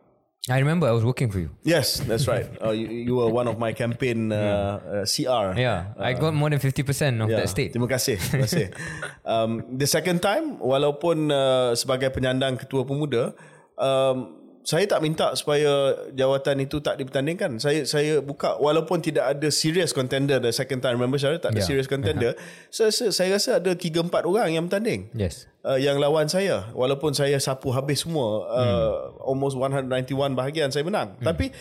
I 0.48 0.58
remember 0.64 0.88
I 0.88 0.92
was 0.96 1.04
working 1.04 1.28
for 1.30 1.38
you. 1.38 1.50
Yes, 1.62 2.00
that's 2.00 2.26
right. 2.26 2.48
Uh, 2.60 2.70
you, 2.80 2.88
you 2.88 3.14
were 3.16 3.28
one 3.28 3.46
of 3.46 3.58
my 3.60 3.72
campaign 3.72 4.32
uh, 4.32 5.04
uh, 5.04 5.04
CR. 5.04 5.56
Yeah, 5.58 5.92
I 6.00 6.16
got 6.16 6.32
more 6.32 6.48
than 6.50 6.58
50% 6.58 7.20
of 7.20 7.28
Ya, 7.28 7.44
that 7.44 7.48
state. 7.52 7.76
Terima 7.76 7.88
kasih. 7.88 8.16
Terima 8.16 8.48
kasih. 8.48 8.72
um, 9.28 9.76
the 9.76 9.86
second 9.86 10.24
time, 10.24 10.56
walaupun 10.58 11.28
uh, 11.28 11.76
sebagai 11.76 12.08
penyandang 12.10 12.56
ketua 12.56 12.88
pemuda, 12.88 13.36
um, 13.76 14.38
saya 14.68 14.84
tak 14.84 15.00
minta 15.00 15.32
supaya 15.32 15.96
jawatan 16.12 16.68
itu 16.68 16.84
tak 16.84 17.00
dipertandingkan. 17.00 17.56
Saya 17.56 17.88
saya 17.88 18.20
buka 18.20 18.60
walaupun 18.60 19.00
tidak 19.00 19.32
ada 19.32 19.48
serious 19.48 19.96
contender 19.96 20.36
the 20.36 20.52
second 20.52 20.84
time. 20.84 21.00
Remember 21.00 21.16
Syarif 21.16 21.40
tak 21.40 21.56
ada 21.56 21.64
Yeah. 21.64 21.68
serious 21.72 21.88
contender. 21.88 22.36
So, 22.68 22.92
so, 22.92 23.08
saya 23.08 23.40
rasa 23.40 23.64
ada 23.64 23.72
3 23.72 24.04
4 24.04 24.28
orang 24.28 24.52
yang 24.52 24.68
bertanding. 24.68 25.08
Yes. 25.16 25.48
Uh, 25.68 25.76
yang 25.76 26.00
lawan 26.00 26.24
saya 26.24 26.64
walaupun 26.72 27.12
saya 27.12 27.36
sapu 27.36 27.68
habis 27.68 28.00
semua 28.08 28.48
uh, 28.48 28.64
Hmm. 29.12 29.28
almost 29.28 29.52
191 29.60 30.32
bahagian 30.32 30.72
saya 30.72 30.80
menang. 30.80 31.12
Tapi 31.20 31.52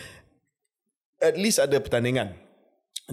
at 1.20 1.36
least 1.36 1.60
ada 1.60 1.76
pertandingan 1.76 2.32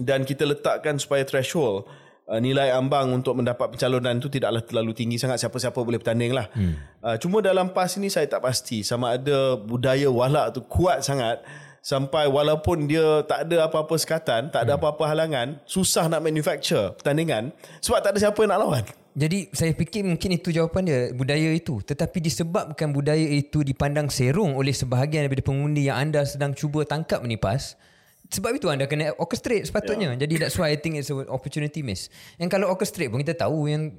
dan 0.00 0.24
kita 0.24 0.48
letakkan 0.48 0.96
supaya 0.96 1.20
threshold 1.28 1.84
uh, 2.32 2.40
nilai 2.40 2.72
ambang 2.72 3.12
untuk 3.12 3.36
mendapat 3.36 3.76
pencalonan 3.76 4.16
itu 4.16 4.32
tidaklah 4.32 4.64
terlalu 4.64 4.96
tinggi 4.96 5.20
sangat 5.20 5.44
siapa-siapa 5.44 5.76
boleh 5.76 6.00
bertanding 6.00 6.32
lah. 6.32 6.48
Hmm. 6.56 6.80
Uh, 7.04 7.16
cuma 7.20 7.44
dalam 7.44 7.76
PAS 7.76 8.00
ini 8.00 8.08
saya 8.08 8.24
tak 8.24 8.40
pasti 8.40 8.80
sama 8.80 9.20
ada 9.20 9.60
budaya 9.60 10.08
walak 10.08 10.56
tu 10.56 10.64
kuat 10.64 11.04
sangat 11.04 11.44
sampai 11.84 12.26
walaupun 12.26 12.88
dia 12.90 13.22
tak 13.30 13.46
ada 13.46 13.70
apa-apa 13.70 13.94
sekatan, 13.94 14.50
tak 14.50 14.66
ada 14.66 14.74
apa-apa 14.74 15.06
halangan, 15.06 15.60
susah 15.68 16.10
nak 16.10 16.24
manufacture 16.24 16.96
pertandingan 16.98 17.54
sebab 17.78 18.02
tak 18.02 18.16
ada 18.16 18.18
siapa 18.26 18.38
yang 18.42 18.50
nak 18.56 18.62
lawan. 18.64 18.86
Jadi 19.16 19.48
saya 19.56 19.72
fikir 19.72 20.04
mungkin 20.04 20.36
itu 20.36 20.52
jawapan 20.52 20.82
dia 20.84 21.00
budaya 21.16 21.48
itu 21.56 21.80
tetapi 21.80 22.20
disebabkan 22.20 22.92
budaya 22.92 23.24
itu 23.24 23.64
dipandang 23.64 24.12
serong 24.12 24.52
oleh 24.52 24.76
sebahagian 24.76 25.24
daripada 25.24 25.40
pengundi 25.40 25.88
yang 25.88 25.96
anda 25.96 26.20
sedang 26.28 26.52
cuba 26.52 26.84
tangkap 26.84 27.24
menipas 27.24 27.80
sebab 28.28 28.58
itu 28.58 28.66
anda 28.68 28.84
kena 28.90 29.14
orchestrate 29.16 29.64
sepatutnya. 29.64 30.14
Yeah. 30.14 30.26
Jadi 30.26 30.34
that's 30.44 30.56
why 30.58 30.68
I 30.68 30.78
think 30.78 30.98
it's 30.98 31.08
an 31.08 31.30
opportunity 31.30 31.80
miss. 31.80 32.10
Yang 32.36 32.58
kalau 32.58 32.66
orchestrate 32.68 33.10
pun 33.10 33.22
kita 33.22 33.38
tahu 33.38 33.70
yang 33.70 33.94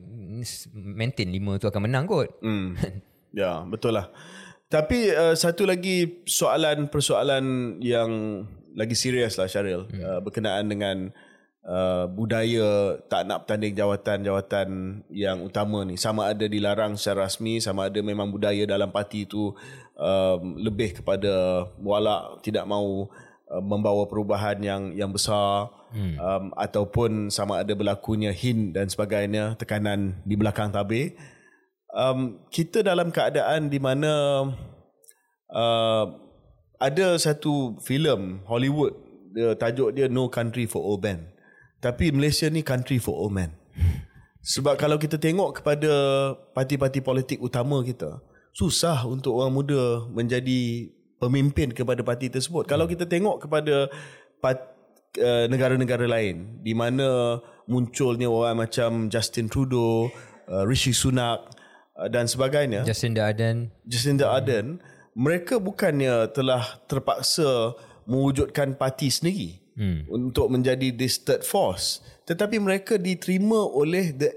maintain 0.73 1.31
lima 1.31 1.57
tu 1.57 1.65
akan 1.65 1.87
menang 1.87 2.05
kot. 2.05 2.29
Hmm. 2.43 2.75
ya, 3.33 3.63
betul 3.65 3.95
lah. 3.95 4.11
Tapi 4.67 5.15
uh, 5.15 5.31
satu 5.31 5.63
lagi 5.63 6.27
soalan 6.27 6.91
persoalan 6.91 7.77
yang 7.79 8.43
lagi 8.75 8.93
serius 8.93 9.39
lah 9.39 9.47
Syaril 9.47 9.87
hmm. 9.87 10.01
uh, 10.03 10.19
berkenaan 10.19 10.67
dengan 10.67 11.09
uh, 11.67 12.05
budaya 12.07 12.97
tak 13.11 13.27
nak 13.27 13.43
bertanding 13.45 13.75
jawatan-jawatan 13.75 14.69
yang 15.11 15.43
utama 15.43 15.83
ni. 15.83 15.99
Sama 15.99 16.31
ada 16.31 16.47
dilarang 16.47 16.95
secara 16.95 17.27
rasmi 17.27 17.59
sama 17.59 17.91
ada 17.91 17.99
memang 17.99 18.31
budaya 18.31 18.63
dalam 18.63 18.89
parti 18.89 19.27
itu 19.27 19.51
um, 19.99 20.55
lebih 20.57 21.03
kepada 21.03 21.67
walak 21.83 22.41
tidak 22.41 22.63
mau 22.63 23.11
uh, 23.51 23.63
membawa 23.63 24.07
perubahan 24.07 24.57
yang 24.63 24.95
yang 24.95 25.11
besar. 25.11 25.75
Hmm. 25.87 26.19
um, 26.19 26.45
ataupun 26.59 27.31
sama 27.31 27.63
ada 27.63 27.71
berlakunya 27.71 28.35
hin 28.35 28.75
dan 28.75 28.91
sebagainya 28.91 29.55
tekanan 29.55 30.19
di 30.27 30.35
belakang 30.35 30.67
tabir. 30.67 31.15
Um, 31.95 32.43
kita 32.51 32.83
dalam 32.83 33.07
keadaan 33.07 33.71
di 33.71 33.79
mana 33.79 34.11
uh, 35.47 36.05
ada 36.75 37.15
satu 37.15 37.79
filem 37.79 38.43
Hollywood 38.43 38.99
dia 39.31 39.55
tajuk 39.55 39.95
dia 39.95 40.11
No 40.11 40.27
Country 40.27 40.67
for 40.67 40.83
Old 40.83 41.07
Men 41.07 41.36
Tapi 41.87 42.11
Malaysia 42.11 42.51
ni 42.51 42.67
country 42.67 42.99
for 42.99 43.15
old 43.15 43.31
men. 43.31 43.55
Sebab 44.43 44.75
kalau 44.75 44.99
kita 44.99 45.15
tengok 45.15 45.63
kepada 45.63 45.91
parti-parti 46.51 46.99
politik 46.99 47.39
utama 47.39 47.79
kita, 47.79 48.19
susah 48.51 49.07
untuk 49.07 49.39
orang 49.39 49.55
muda 49.55 50.03
menjadi 50.11 50.91
pemimpin 51.15 51.71
kepada 51.71 52.03
parti 52.03 52.27
tersebut. 52.27 52.67
Kalau 52.67 52.91
kita 52.91 53.07
tengok 53.07 53.47
kepada 53.47 53.87
part, 54.43 54.75
uh, 55.23 55.47
negara-negara 55.47 56.03
lain 56.11 56.59
di 56.59 56.75
mana 56.75 57.39
munculnya 57.71 58.27
orang 58.27 58.67
macam 58.67 59.07
Justin 59.07 59.47
Trudeau, 59.47 60.11
uh, 60.51 60.67
Rishi 60.67 60.91
Sunak 60.91 61.47
uh, 61.95 62.11
dan 62.11 62.27
sebagainya. 62.27 62.83
Jacinda 62.83 63.31
Ardern. 63.31 63.71
Jacinda 63.87 64.27
Ardern, 64.27 64.83
mereka 65.15 65.55
bukannya 65.55 66.27
telah 66.35 66.83
terpaksa 66.91 67.79
mewujudkan 68.07 68.75
parti 68.75 69.07
sendiri 69.07 69.66
hmm. 69.77 70.09
untuk 70.09 70.49
menjadi 70.49 70.91
this 70.91 71.21
third 71.21 71.45
force. 71.45 72.01
Tetapi 72.27 72.59
mereka 72.59 72.97
diterima 72.99 73.55
oleh 73.55 74.11
the 74.11 74.33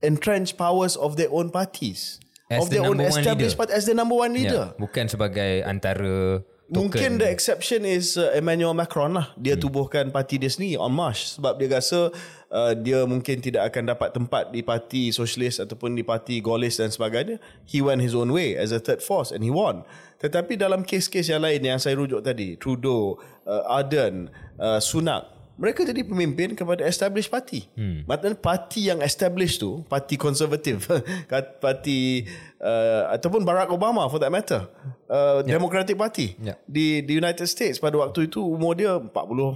entrenched 0.00 0.56
powers 0.56 0.94
of 0.94 1.18
their 1.18 1.28
own 1.34 1.50
parties. 1.50 2.22
As 2.48 2.64
of 2.64 2.72
the 2.72 2.80
their 2.80 2.88
own 2.88 2.96
established 3.04 3.60
leader. 3.60 3.68
party 3.68 3.72
as 3.76 3.84
the 3.84 3.92
number 3.92 4.16
one 4.16 4.32
leader. 4.32 4.72
Ya, 4.72 4.80
bukan 4.80 5.04
sebagai 5.04 5.60
antara 5.68 6.40
token. 6.68 6.88
Mungkin 6.88 7.10
the 7.18 7.28
exception 7.28 7.88
is 7.88 8.20
uh, 8.20 8.30
Emmanuel 8.36 8.76
Macron 8.76 9.16
lah. 9.16 9.32
Dia 9.40 9.56
hmm. 9.56 9.62
tubuhkan 9.64 10.04
parti 10.12 10.36
dia 10.36 10.52
sendiri 10.52 10.76
on 10.76 10.92
march 10.92 11.36
sebab 11.36 11.56
dia 11.56 11.80
rasa 11.80 12.12
uh, 12.52 12.72
dia 12.76 13.04
mungkin 13.08 13.40
tidak 13.40 13.72
akan 13.72 13.96
dapat 13.96 14.12
tempat 14.12 14.44
di 14.52 14.60
parti 14.60 15.08
sosialis 15.08 15.60
ataupun 15.62 15.96
di 15.96 16.04
parti 16.04 16.44
Gaullist 16.44 16.80
dan 16.84 16.92
sebagainya. 16.92 17.40
He 17.64 17.80
went 17.80 18.04
his 18.04 18.12
own 18.12 18.32
way 18.32 18.52
as 18.56 18.72
a 18.72 18.80
third 18.80 19.00
force 19.00 19.32
and 19.32 19.40
he 19.40 19.52
won. 19.52 19.88
Tetapi 20.18 20.58
dalam 20.58 20.82
kes-kes 20.82 21.30
yang 21.30 21.46
lain 21.46 21.62
yang 21.62 21.78
saya 21.78 21.94
rujuk 21.94 22.26
tadi, 22.26 22.58
Trudeau, 22.58 23.22
uh, 23.46 23.70
Ardern, 23.70 24.26
uh, 24.58 24.82
Sunak, 24.82 25.37
mereka 25.58 25.82
jadi 25.82 26.06
pemimpin 26.06 26.54
kepada 26.54 26.86
established 26.86 27.34
party. 27.34 27.66
Hmm. 27.74 28.06
Maksudnya 28.06 28.38
parti 28.38 28.86
yang 28.86 29.02
established 29.02 29.58
tu, 29.58 29.82
parti 29.90 30.14
konservatif, 30.14 30.86
parti 31.64 32.22
uh, 32.62 33.10
ataupun 33.10 33.42
Barack 33.42 33.74
Obama 33.74 34.06
for 34.06 34.22
that 34.22 34.30
matter, 34.30 34.70
uh, 35.10 35.42
yeah. 35.42 35.58
Democratic 35.58 35.98
Party 35.98 36.38
Yeah. 36.38 36.54
di 36.70 37.02
di 37.02 37.18
United 37.18 37.50
States 37.50 37.82
pada 37.82 37.98
waktu 37.98 38.30
itu 38.30 38.38
umur 38.38 38.78
dia 38.78 39.02
40 39.02 39.10
uh, 39.10 39.54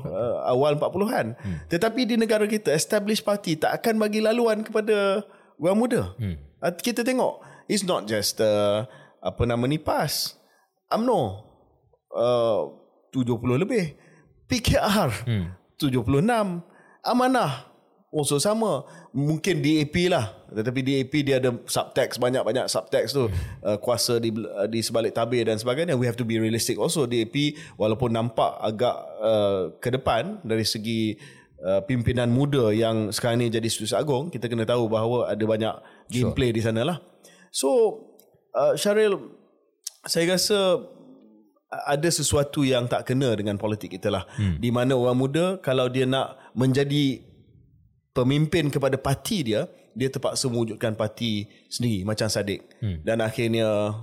awal 0.51 0.75
40-an. 0.75 1.39
Hmm. 1.39 1.59
Tetapi 1.71 2.03
di 2.03 2.19
negara 2.19 2.51
kita 2.51 2.75
established 2.75 3.23
party 3.23 3.55
tak 3.55 3.79
akan 3.79 4.03
bagi 4.03 4.19
laluan 4.19 4.67
kepada 4.67 5.23
orang 5.63 5.79
muda. 5.79 6.03
Hmm. 6.19 6.35
Kita 6.83 7.07
tengok 7.07 7.39
it's 7.71 7.87
not 7.87 8.11
just 8.11 8.43
uh, 8.43 8.91
apa 9.23 9.43
nama 9.47 9.63
ni 9.71 9.79
PAS. 9.79 10.35
UMNO 10.91 11.21
uh, 12.11 12.61
70 13.15 13.63
lebih. 13.63 13.95
PKR 14.51 15.11
hmm. 15.25 15.62
76. 15.83 16.63
Amanah 17.03 17.73
also 18.13 18.37
sama. 18.39 18.87
Mungkin 19.11 19.65
DAP 19.65 20.13
lah. 20.13 20.37
Tetapi 20.53 20.81
DAP 20.85 21.13
dia 21.25 21.41
ada 21.41 21.57
subtext 21.65 22.21
banyak-banyak 22.21 22.69
subtext 22.69 23.17
tu. 23.17 23.27
Uh, 23.65 23.81
kuasa 23.81 24.21
di 24.21 24.31
uh, 24.31 24.69
di 24.69 24.85
sebalik 24.85 25.17
tabir 25.17 25.49
dan 25.49 25.57
sebagainya. 25.59 25.97
We 25.97 26.07
have 26.07 26.21
to 26.21 26.29
be 26.29 26.39
realistic 26.39 26.77
also. 26.77 27.09
DAP 27.09 27.59
walaupun 27.81 28.13
nampak 28.13 28.55
agak 28.61 28.97
uh, 29.19 29.63
ke 29.81 29.89
depan 29.91 30.39
dari 30.45 30.63
segi 30.63 31.17
uh, 31.65 31.81
pimpinan 31.83 32.29
muda 32.29 32.71
yang 32.71 33.11
sekarang 33.11 33.43
ni 33.43 33.49
jadi 33.49 33.67
Setiausaha 33.67 34.03
Agong, 34.03 34.29
kita 34.29 34.47
kena 34.47 34.69
tahu 34.69 34.87
bahawa 34.87 35.33
ada 35.33 35.45
banyak 35.47 35.75
gameplay 36.13 36.53
di 36.53 36.61
sana 36.61 36.85
lah. 36.85 36.99
So, 37.53 38.01
uh, 38.53 38.77
Syaril, 38.77 39.33
saya 40.05 40.35
rasa 40.35 40.83
ada 41.73 42.09
sesuatu 42.13 42.61
yang 42.63 42.85
tak 42.85 43.09
kena 43.09 43.33
dengan 43.33 43.57
politik 43.57 43.97
kita 43.97 44.13
lah. 44.13 44.29
Hmm. 44.37 44.61
Di 44.61 44.69
mana 44.69 44.93
orang 44.93 45.17
muda 45.17 45.45
kalau 45.65 45.89
dia 45.89 46.05
nak 46.05 46.37
menjadi 46.53 47.25
pemimpin 48.13 48.69
kepada 48.69 49.01
parti 49.01 49.41
dia, 49.41 49.65
dia 49.97 50.13
terpaksa 50.13 50.53
mewujudkan 50.53 50.93
parti 50.93 51.49
sendiri 51.73 52.05
macam 52.05 52.29
Sadiq. 52.29 52.61
Hmm. 52.85 53.01
Dan 53.01 53.25
akhirnya 53.25 53.97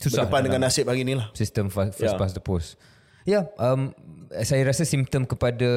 Susah 0.00 0.24
berdepan 0.24 0.40
dalam 0.40 0.46
dengan 0.48 0.60
nasib 0.72 0.88
hari 0.88 1.04
ni 1.04 1.14
lah. 1.14 1.28
Sistem 1.36 1.68
first 1.68 2.00
Ya. 2.00 2.16
past 2.16 2.32
the 2.32 2.42
post. 2.42 2.80
Ya, 3.22 3.46
um, 3.60 3.94
saya 4.42 4.66
rasa 4.66 4.82
simptom 4.82 5.22
kepada 5.22 5.68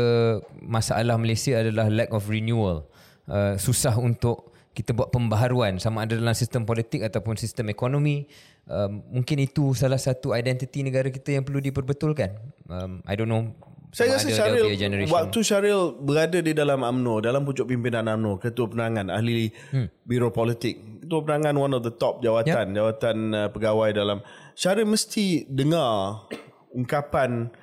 masalah 0.64 1.20
Malaysia 1.20 1.62
adalah 1.62 1.92
lack 1.94 2.10
of 2.10 2.26
renewal. 2.26 2.90
Uh, 3.30 3.54
susah 3.62 3.94
untuk 4.02 4.55
kita 4.76 4.92
buat 4.92 5.08
pembaharuan 5.08 5.80
sama 5.80 6.04
ada 6.04 6.20
dalam 6.20 6.36
sistem 6.36 6.68
politik 6.68 7.08
ataupun 7.08 7.40
sistem 7.40 7.72
ekonomi. 7.72 8.28
Um, 8.68 9.08
mungkin 9.22 9.40
itu 9.40 9.72
salah 9.72 9.98
satu 9.98 10.36
identiti 10.36 10.84
negara 10.84 11.08
kita 11.08 11.40
yang 11.40 11.48
perlu 11.48 11.64
diperbetulkan. 11.64 12.36
Um, 12.68 13.00
I 13.08 13.16
don't 13.16 13.32
know. 13.32 13.56
Saya 13.96 14.20
rasa 14.20 14.28
Syaril, 14.28 14.76
waktu 15.08 15.40
Syaril 15.40 15.96
berada 16.04 16.44
di 16.44 16.52
dalam 16.52 16.84
AMNO, 16.84 17.24
dalam 17.24 17.48
pucuk 17.48 17.64
pimpinan 17.64 18.12
AMNO, 18.12 18.44
ketua 18.44 18.68
penerangan, 18.68 19.08
ahli 19.08 19.56
hmm. 19.72 20.04
biro 20.04 20.36
politik, 20.36 21.00
ketua 21.00 21.24
penerangan 21.24 21.56
one 21.56 21.72
of 21.72 21.80
the 21.80 21.96
top 21.96 22.20
jawatan, 22.20 22.76
yeah. 22.76 22.76
jawatan 22.76 23.18
uh, 23.32 23.48
pegawai 23.56 23.96
dalam, 23.96 24.20
Syaril 24.52 24.84
mesti 24.84 25.48
dengar 25.48 26.28
ungkapan 26.76 27.56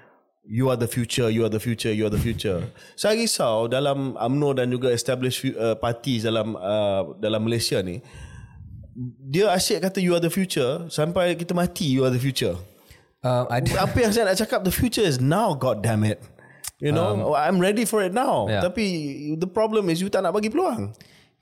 you 0.45 0.69
are 0.69 0.77
the 0.77 0.91
future, 0.91 1.31
you 1.31 1.45
are 1.47 1.53
the 1.53 1.61
future, 1.61 1.93
you 1.95 2.07
are 2.07 2.11
the 2.13 2.19
future. 2.19 2.67
Saya 2.99 3.15
risau 3.19 3.71
dalam 3.71 4.19
AMNO 4.19 4.59
dan 4.59 4.71
juga 4.71 4.91
established 4.91 5.47
uh, 5.55 5.79
parties 5.79 6.27
dalam 6.27 6.59
uh, 6.59 7.15
dalam 7.19 7.47
Malaysia 7.47 7.79
ni, 7.79 8.03
dia 9.23 9.49
asyik 9.55 9.87
kata 9.87 10.03
you 10.03 10.13
are 10.13 10.21
the 10.23 10.33
future 10.33 10.85
sampai 10.91 11.39
kita 11.39 11.55
mati 11.55 11.87
you 11.89 12.03
are 12.03 12.11
the 12.13 12.21
future. 12.21 12.59
Uh, 13.23 13.47
ada, 13.47 13.71
Apa 13.87 14.03
yang 14.03 14.11
saya 14.11 14.27
nak 14.27 14.39
cakap 14.39 14.67
the 14.67 14.75
future 14.75 15.07
is 15.07 15.23
now 15.23 15.55
god 15.55 15.81
damn 15.81 16.03
it. 16.03 16.19
You 16.83 16.91
know, 16.91 17.31
um, 17.31 17.39
I'm 17.39 17.63
ready 17.63 17.87
for 17.87 18.03
it 18.03 18.11
now. 18.11 18.51
yeah. 18.51 18.59
Tapi 18.59 18.83
the 19.39 19.47
problem 19.47 19.87
is 19.87 20.03
you 20.03 20.11
tak 20.11 20.27
nak 20.27 20.35
bagi 20.35 20.51
peluang. 20.51 20.91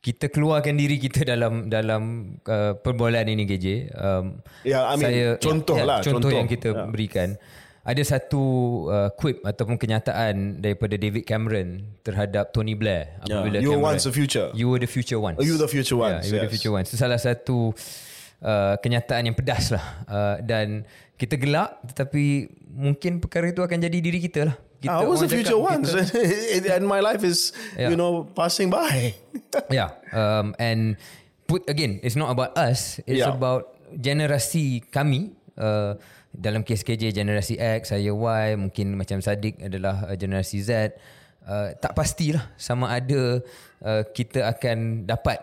kita 0.01 0.33
keluarkan 0.33 0.81
diri 0.81 0.97
kita 0.97 1.29
dalam 1.29 1.69
dalam 1.69 2.33
uh, 2.49 2.73
perbualan 2.73 3.21
ini 3.29 3.45
KJ. 3.45 3.67
Um, 3.93 4.41
Ya, 4.65 4.89
I 4.89 4.97
mean, 4.97 5.37
contoh 5.37 5.77
lah, 5.77 6.01
contoh, 6.01 6.25
contoh. 6.25 6.33
yang 6.33 6.49
kita 6.49 6.73
Ya. 6.73 6.89
berikan. 6.89 7.37
Ada 7.81 8.03
satu 8.05 8.43
uh, 8.87 9.09
quip 9.17 9.41
ataupun 9.41 9.81
kenyataan 9.81 10.61
daripada 10.61 11.01
David 11.01 11.25
Cameron 11.25 11.97
terhadap 12.05 12.53
Tony 12.53 12.77
Blair 12.77 13.17
Yeah. 13.25 13.41
apabila 13.41 13.57
You 13.59 13.73
Cameron, 13.73 13.89
once 13.97 14.03
the 14.05 14.13
future. 14.13 14.49
You 14.53 14.69
were 14.69 14.77
the 14.77 14.91
future 14.91 15.17
once. 15.17 15.41
Oh, 15.41 15.45
you 15.45 15.57
the 15.57 15.65
future 15.65 15.97
Yeah, 15.97 16.21
once, 16.21 16.29
you 16.29 16.37
were 16.37 16.45
the 16.45 16.53
yes. 16.53 16.55
future 16.61 16.73
once. 16.73 16.93
Itu 16.93 17.01
salah 17.01 17.17
satu 17.17 17.73
uh, 18.45 18.75
kenyataan 18.79 19.33
yang 19.33 19.37
pedas 19.37 19.73
lah. 19.73 19.85
Uh, 20.05 20.37
dan 20.45 20.85
kita 21.17 21.41
gelak 21.41 21.81
tetapi 21.89 22.49
mungkin 22.69 23.17
perkara 23.17 23.49
itu 23.49 23.65
akan 23.65 23.79
jadi 23.81 23.97
diri 23.97 24.21
kita 24.21 24.53
lah. 24.53 24.57
Kita, 24.81 24.97
I 24.97 25.05
was 25.05 25.21
the 25.21 25.29
future 25.29 25.57
once 25.57 25.93
kita- 25.93 26.73
and 26.77 26.85
my 26.85 27.01
life 27.01 27.21
is, 27.21 27.53
Yeah. 27.77 27.93
you 27.93 27.97
know, 27.97 28.29
passing 28.33 28.69
by. 28.69 29.13
yeah 29.73 29.93
um, 30.13 30.53
and 30.57 30.97
put 31.45 31.65
again 31.67 31.99
it's 32.01 32.15
not 32.15 32.29
about 32.29 32.53
us 32.57 33.01
it's 33.05 33.21
Yeah. 33.21 33.33
about 33.33 33.73
generasi 33.93 34.85
kami 34.89 35.33
uh, 35.59 35.99
dalam 36.31 36.63
kes 36.63 36.87
KJ 36.87 37.11
generasi 37.11 37.59
X 37.59 37.91
saya 37.91 38.15
Y 38.15 38.47
mungkin 38.55 38.95
macam 38.95 39.19
Sadiq 39.19 39.59
adalah 39.59 40.07
uh, 40.07 40.17
generasi 40.17 40.63
Z. 40.63 40.95
Uh, 41.41 41.73
tak 41.81 41.97
pastilah 41.97 42.53
sama 42.61 42.93
ada 42.93 43.41
uh, 43.83 44.03
kita 44.13 44.45
akan 44.47 45.09
dapat 45.09 45.41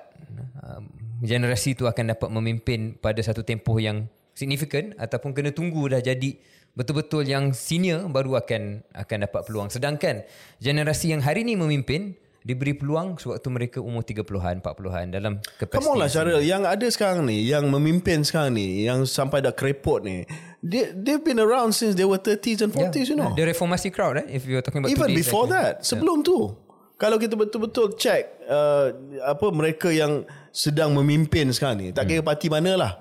uh, 0.61 0.79
generasi 1.19 1.73
itu 1.73 1.89
akan 1.89 2.13
dapat 2.13 2.29
memimpin 2.29 2.95
pada 2.95 3.19
satu 3.19 3.41
tempoh 3.41 3.75
yang 3.81 4.05
signifikan 4.37 4.93
ataupun 5.01 5.33
kena 5.33 5.49
tunggu 5.49 5.89
dah 5.89 5.97
jadi 5.97 6.37
betul-betul 6.77 7.25
yang 7.25 7.49
senior 7.57 8.05
baru 8.05 8.37
akan 8.37 8.85
akan 8.93 9.17
dapat 9.25 9.41
peluang. 9.49 9.67
Sedangkan 9.73 10.21
generasi 10.61 11.11
yang 11.11 11.25
hari 11.25 11.41
ni 11.41 11.57
memimpin 11.57 12.13
diberi 12.47 12.71
peluang 12.77 13.19
sewaktu 13.19 13.47
mereka 13.51 13.77
umur 13.83 14.07
30-an 14.07 14.63
40-an 14.63 15.05
dalam 15.11 15.33
kapasiti 15.59 15.83
Come 15.83 15.91
on 15.91 15.97
lah 15.99 16.07
Syaril. 16.07 16.39
Yang 16.39 16.63
ada 16.63 16.87
sekarang 16.87 17.27
ni 17.27 17.43
Yang 17.43 17.67
memimpin 17.67 18.23
sekarang 18.23 18.55
ni 18.55 18.87
Yang 18.87 19.11
sampai 19.11 19.43
dah 19.43 19.51
kerepot 19.51 19.99
ni 20.07 20.23
they, 20.63 20.91
They've 20.93 21.23
been 21.23 21.39
around 21.39 21.73
since 21.73 21.95
they 21.95 22.05
were 22.05 22.17
30s 22.17 22.61
and 22.61 22.73
40s 22.73 23.09
you 23.09 23.15
know. 23.15 23.33
The 23.35 23.45
reformasi 23.45 23.93
crowd 23.93 24.17
eh? 24.17 24.25
If 24.29 24.45
you're 24.45 24.61
talking 24.61 24.81
about 24.81 24.91
Even 24.91 25.09
today, 25.09 25.21
before 25.21 25.47
that 25.47 25.85
Sebelum 25.85 26.25
tu. 26.25 26.55
Kalau 26.97 27.21
kita 27.21 27.37
betul-betul 27.37 27.93
check 27.93 28.41
uh, 28.49 28.89
Apa 29.21 29.53
mereka 29.53 29.93
yang 29.93 30.25
Sedang 30.49 30.97
memimpin 30.97 31.53
sekarang 31.53 31.77
ni 31.77 31.87
Tak 31.93 32.09
kira 32.09 32.25
parti 32.25 32.49
mana 32.49 32.73
lah 32.73 32.91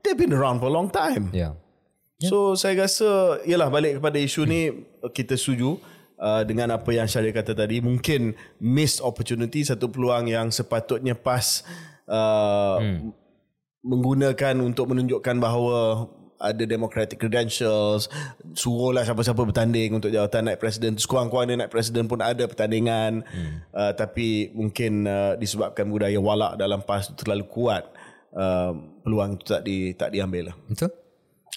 They've 0.00 0.16
been 0.16 0.32
around 0.32 0.64
for 0.64 0.72
a 0.72 0.74
long 0.74 0.88
time. 0.88 1.28
Yeah. 1.34 1.58
So 2.22 2.54
saya 2.54 2.86
rasa 2.86 3.42
Yalah 3.42 3.68
balik 3.68 3.98
kepada 3.98 4.16
isu 4.22 4.46
ni 4.46 4.86
Kita 5.10 5.34
setuju 5.34 5.82
uh, 6.16 6.42
Dengan 6.46 6.78
apa 6.78 6.94
yang 6.94 7.10
Syaril 7.10 7.34
kata 7.34 7.58
tadi. 7.58 7.82
Mungkin 7.82 8.38
Missed 8.62 9.02
opportunity 9.02 9.66
Satu 9.66 9.90
peluang 9.90 10.30
yang 10.30 10.54
sepatutnya 10.54 11.18
pas 11.18 11.66
uh, 12.06 12.78
Menggunakan 13.82 14.60
untuk 14.62 14.92
menunjukkan 14.94 15.36
bahawa 15.40 16.06
ada 16.40 16.64
democratic 16.64 17.20
credentials 17.20 18.08
suruhlah 18.56 19.04
siapa-siapa 19.04 19.38
bertanding 19.44 19.92
untuk 20.00 20.08
jawatan 20.08 20.48
naik 20.48 20.58
presiden. 20.58 20.96
Sekurang-kurangnya 20.96 21.66
naik 21.66 21.72
presiden 21.72 22.08
pun 22.08 22.24
ada 22.24 22.42
pertandingan. 22.48 23.22
Hmm. 23.28 23.60
uh, 23.76 23.92
tapi 23.92 24.50
mungkin 24.56 25.04
uh, 25.04 25.36
disebabkan 25.36 25.86
budaya 25.92 26.16
walak 26.16 26.56
dalam 26.56 26.80
PAS 26.80 27.12
terlalu 27.12 27.44
kuat 27.46 27.86
uh, 28.32 28.72
peluang 29.04 29.36
itu 29.36 29.44
tak 29.44 29.62
di 29.62 29.92
tak 29.92 30.10
diambil 30.16 30.50
lah. 30.50 30.56
Betul. 30.66 30.90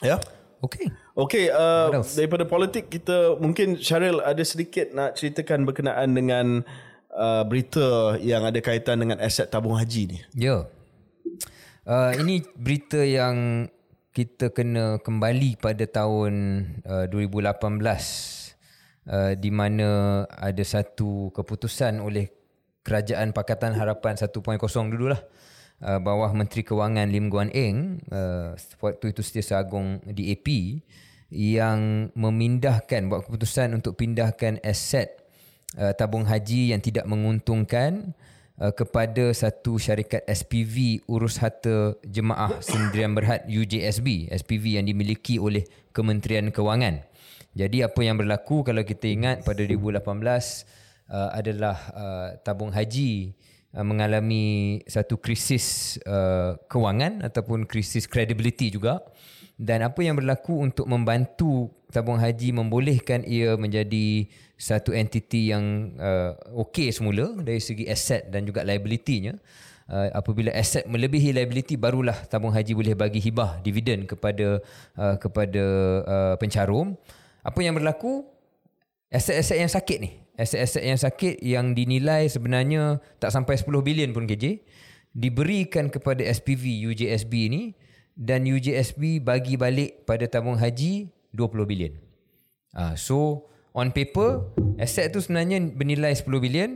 Ya? 0.03 0.19
Okay 0.63 0.91
Okey, 1.13 1.53
uh, 1.53 1.93
daripada 2.17 2.41
politik 2.49 2.89
kita 2.89 3.37
mungkin 3.37 3.77
Syaril 3.77 4.17
ada 4.17 4.41
sedikit 4.41 4.89
nak 4.97 5.13
ceritakan 5.13 5.61
berkenaan 5.61 6.09
dengan 6.09 6.65
uh, 7.13 7.45
berita 7.45 8.17
yang 8.17 8.41
ada 8.41 8.57
kaitan 8.65 8.97
dengan 8.97 9.21
aset 9.21 9.45
tabung 9.45 9.77
haji 9.77 10.09
ni. 10.09 10.19
Ya. 10.33 10.65
Uh, 11.85 12.17
ini 12.17 12.41
berita 12.57 12.97
yang 13.05 13.69
kita 14.13 14.53
kena 14.53 15.01
kembali 15.01 15.57
pada 15.57 15.89
tahun 15.89 16.33
uh, 16.85 17.09
2018 17.09 17.49
uh, 19.09 19.33
di 19.33 19.49
mana 19.49 19.89
ada 20.29 20.61
satu 20.61 21.33
keputusan 21.33 21.97
oleh 21.97 22.29
Kerajaan 22.85 23.33
Pakatan 23.33 23.73
Harapan 23.73 24.13
1.0 24.13 24.29
dululah 24.93 25.17
uh, 25.81 25.97
bawah 25.97 26.29
Menteri 26.29 26.61
Kewangan 26.61 27.09
Lim 27.09 27.33
Guan 27.33 27.49
Eng 27.57 28.05
uh, 28.13 28.53
waktu 28.85 29.17
itu 29.17 29.25
Setiausaha 29.25 29.65
Agong 29.65 30.05
DAP 30.05 30.45
yang 31.33 32.13
memindahkan 32.13 33.09
buat 33.09 33.25
keputusan 33.25 33.73
untuk 33.73 33.97
pindahkan 33.97 34.61
aset 34.61 35.25
uh, 35.73 35.89
tabung 35.97 36.29
haji 36.29 36.69
yang 36.69 36.85
tidak 36.85 37.09
menguntungkan 37.09 38.13
uh, 38.63 38.71
kepada 38.71 39.35
satu 39.35 39.75
syarikat 39.75 40.23
SPV 40.23 41.03
urus 41.11 41.43
harta 41.43 41.99
jemaah 42.07 42.63
sendirian 42.63 43.11
berhad 43.11 43.43
UJSB 43.43 44.31
SPV 44.31 44.79
yang 44.79 44.87
dimiliki 44.87 45.35
oleh 45.35 45.67
Kementerian 45.91 46.47
Kewangan. 46.47 47.03
Jadi 47.53 47.85
apa 47.85 48.01
yang 48.01 48.17
berlaku 48.17 48.65
kalau 48.65 48.81
kita 48.81 49.11
ingat 49.11 49.45
pada 49.45 49.61
2018 49.61 49.99
uh, 51.11 51.29
adalah 51.35 51.77
uh, 51.93 52.27
tabung 52.41 52.73
haji 52.73 53.35
uh, 53.77 53.85
mengalami 53.85 54.79
satu 54.89 55.21
krisis 55.21 55.99
uh, 56.07 56.57
kewangan 56.65 57.21
ataupun 57.21 57.69
krisis 57.69 58.09
credibility 58.09 58.73
juga 58.73 59.05
dan 59.57 59.85
apa 59.85 60.01
yang 60.01 60.17
berlaku 60.17 60.65
untuk 60.65 60.89
membantu 60.89 61.69
tabung 61.93 62.17
haji 62.17 62.49
membolehkan 62.57 63.21
ia 63.21 63.53
menjadi 63.53 64.25
satu 64.57 64.95
entiti 64.97 65.53
yang 65.53 65.93
uh, 66.01 66.33
okey 66.65 66.89
semula 66.89 67.37
dari 67.37 67.61
segi 67.61 67.85
aset 67.85 68.33
dan 68.33 68.49
juga 68.49 68.65
liability-nya. 68.65 69.37
Uh, 69.83 70.07
apabila 70.15 70.47
aset 70.55 70.87
melebihi 70.87 71.35
liability 71.35 71.75
barulah 71.75 72.15
tabung 72.31 72.55
haji 72.55 72.71
boleh 72.71 72.95
bagi 72.95 73.19
hibah 73.19 73.59
dividen 73.59 74.07
kepada 74.07 74.63
uh, 74.97 75.15
kepada 75.21 75.63
uh, 76.07 76.35
pencarum. 76.39 76.97
Apa 77.43 77.59
yang 77.61 77.77
berlaku? 77.77 78.25
Aset-aset 79.13 79.61
yang 79.61 79.69
sakit 79.69 79.97
ni. 80.01 80.11
Aset-aset 80.33 80.81
yang 80.81 80.97
sakit 80.97 81.35
yang 81.45 81.77
dinilai 81.77 82.25
sebenarnya 82.25 82.97
tak 83.21 83.29
sampai 83.29 83.53
10 83.53 83.69
bilion 83.85 84.09
pun 84.09 84.25
KJ 84.25 84.65
diberikan 85.13 85.93
kepada 85.93 86.25
SPV 86.25 86.89
UJSB 86.89 87.33
ni 87.53 87.77
dan 88.13 88.45
UJSB 88.45 89.21
bagi 89.21 89.57
balik 89.57 90.05
pada 90.05 90.29
tabung 90.29 90.57
haji 90.57 91.09
20 91.33 91.69
bilion. 91.69 91.93
Ah, 92.73 92.93
so 92.97 93.49
on 93.73 93.89
paper 93.93 94.45
aset 94.77 95.09
tu 95.13 95.21
sebenarnya 95.21 95.61
bernilai 95.73 96.13
10 96.13 96.29
bilion. 96.41 96.71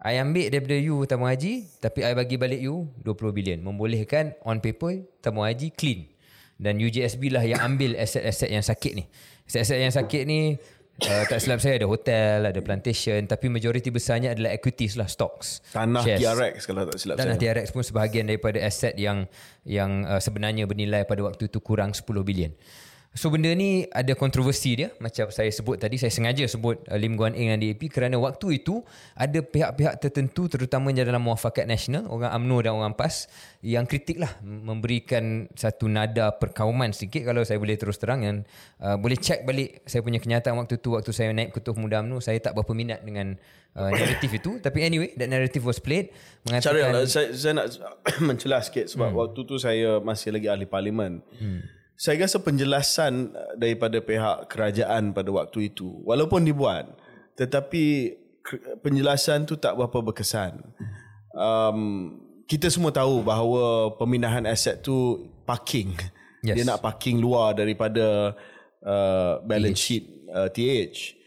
I 0.00 0.16
ambil 0.16 0.48
daripada 0.48 0.80
you 0.80 1.04
tabung 1.04 1.28
haji 1.28 1.68
tapi 1.76 2.00
I 2.00 2.16
bagi 2.16 2.40
balik 2.40 2.60
you 2.60 2.88
20 3.04 3.36
bilion. 3.36 3.58
Membolehkan 3.60 4.36
on 4.44 4.60
paper 4.60 5.04
tabung 5.20 5.44
haji 5.44 5.72
clean. 5.72 6.08
Dan 6.60 6.76
UJSB 6.76 7.32
lah 7.32 7.40
yang 7.40 7.60
ambil 7.64 7.96
aset-aset 7.96 8.52
yang 8.52 8.60
sakit 8.60 8.92
ni. 8.92 9.04
Aset-aset 9.48 9.80
yang 9.80 9.92
sakit 9.96 10.28
ni 10.28 10.60
uh, 11.06 11.24
tak 11.28 11.38
silap 11.40 11.60
saya 11.62 11.80
ada 11.80 11.88
hotel, 11.88 12.48
ada 12.48 12.60
plantation 12.60 13.20
tapi 13.24 13.46
majoriti 13.48 13.88
besarnya 13.88 14.36
adalah 14.36 14.52
equities 14.52 14.98
lah, 15.00 15.08
stocks. 15.08 15.64
Tanah 15.72 16.02
shares. 16.04 16.20
TRX 16.20 16.56
kalau 16.68 16.82
tak 16.88 16.98
silap 17.00 17.16
Tanah 17.16 17.36
saya. 17.36 17.54
TRX 17.56 17.66
pun 17.72 17.82
sebahagian 17.84 18.24
daripada 18.28 18.58
aset 18.60 18.94
yang 19.00 19.24
yang 19.64 20.04
uh, 20.04 20.20
sebenarnya 20.20 20.68
bernilai 20.68 21.08
pada 21.08 21.24
waktu 21.24 21.48
itu 21.48 21.58
kurang 21.60 21.96
10 21.96 22.04
bilion. 22.26 22.52
So 23.10 23.26
benda 23.26 23.50
ni 23.58 23.90
ada 23.90 24.14
kontroversi 24.14 24.78
dia 24.78 24.94
macam 25.02 25.34
saya 25.34 25.50
sebut 25.50 25.82
tadi 25.82 25.98
saya 25.98 26.14
sengaja 26.14 26.46
sebut 26.46 26.78
uh, 26.86 26.94
Lim 26.94 27.18
Guan 27.18 27.34
Eng 27.34 27.50
dan 27.50 27.58
DAP 27.58 27.90
kerana 27.90 28.14
waktu 28.22 28.62
itu 28.62 28.86
ada 29.18 29.42
pihak-pihak 29.42 29.98
tertentu 29.98 30.46
terutamanya 30.46 31.02
dalam 31.02 31.26
muafakat 31.26 31.66
nasional 31.66 32.06
orang 32.06 32.30
AMNO 32.30 32.56
dan 32.62 32.72
orang 32.78 32.94
PAS 32.94 33.26
yang 33.66 33.90
kritik 33.90 34.22
lah 34.22 34.30
memberikan 34.46 35.50
satu 35.58 35.90
nada 35.90 36.38
perkauman 36.38 36.94
sedikit 36.94 37.26
kalau 37.26 37.42
saya 37.42 37.58
boleh 37.58 37.74
terus 37.74 37.98
terang 37.98 38.22
yang 38.22 38.36
uh, 38.78 38.94
boleh 38.94 39.18
check 39.18 39.42
balik 39.42 39.82
saya 39.90 40.06
punya 40.06 40.22
kenyataan 40.22 40.54
waktu 40.54 40.78
tu 40.78 40.94
waktu 40.94 41.10
saya 41.10 41.34
naik 41.34 41.50
kutub 41.50 41.74
muda 41.82 42.06
AMNO 42.06 42.22
saya 42.22 42.38
tak 42.38 42.54
berapa 42.54 42.70
minat 42.78 43.02
dengan 43.02 43.34
uh, 43.74 43.90
naratif 43.90 44.38
itu 44.38 44.62
tapi 44.62 44.86
anyway 44.86 45.10
that 45.18 45.26
narrative 45.26 45.66
was 45.66 45.82
played 45.82 46.14
mengatakan 46.46 46.94
Cara 46.94 47.10
saya, 47.10 47.34
saya 47.34 47.52
nak 47.58 47.74
mencelah 48.30 48.62
sikit 48.62 48.86
sebab 48.86 49.10
hmm. 49.10 49.18
waktu 49.18 49.40
tu 49.42 49.58
saya 49.58 49.98
masih 49.98 50.30
lagi 50.30 50.46
ahli 50.46 50.70
parlimen. 50.70 51.26
Hmm. 51.34 51.79
Saya 52.00 52.24
rasa 52.24 52.40
penjelasan 52.40 53.36
uh, 53.36 53.52
daripada 53.60 54.00
pihak 54.00 54.48
kerajaan 54.48 55.12
pada 55.12 55.28
waktu 55.28 55.68
itu 55.68 56.00
walaupun 56.08 56.48
dibuat 56.48 56.88
tetapi 57.36 58.16
penjelasan 58.80 59.44
tu 59.44 59.56
tak 59.56 59.76
berapa 59.76 60.00
berkesan. 60.00 60.60
Um, 61.36 61.80
kita 62.50 62.66
semua 62.66 62.90
tahu 62.90 63.22
bahawa 63.22 63.94
pemindahan 63.94 64.42
aset 64.48 64.82
tu 64.82 65.28
parking. 65.46 65.94
Yes. 66.42 66.56
Dia 66.58 66.64
nak 66.66 66.82
parking 66.82 67.22
luar 67.22 67.54
daripada 67.54 68.34
uh, 68.82 69.38
balance 69.44 69.80
sheet 69.80 70.04
uh, 70.32 70.48
TH. 70.50 71.20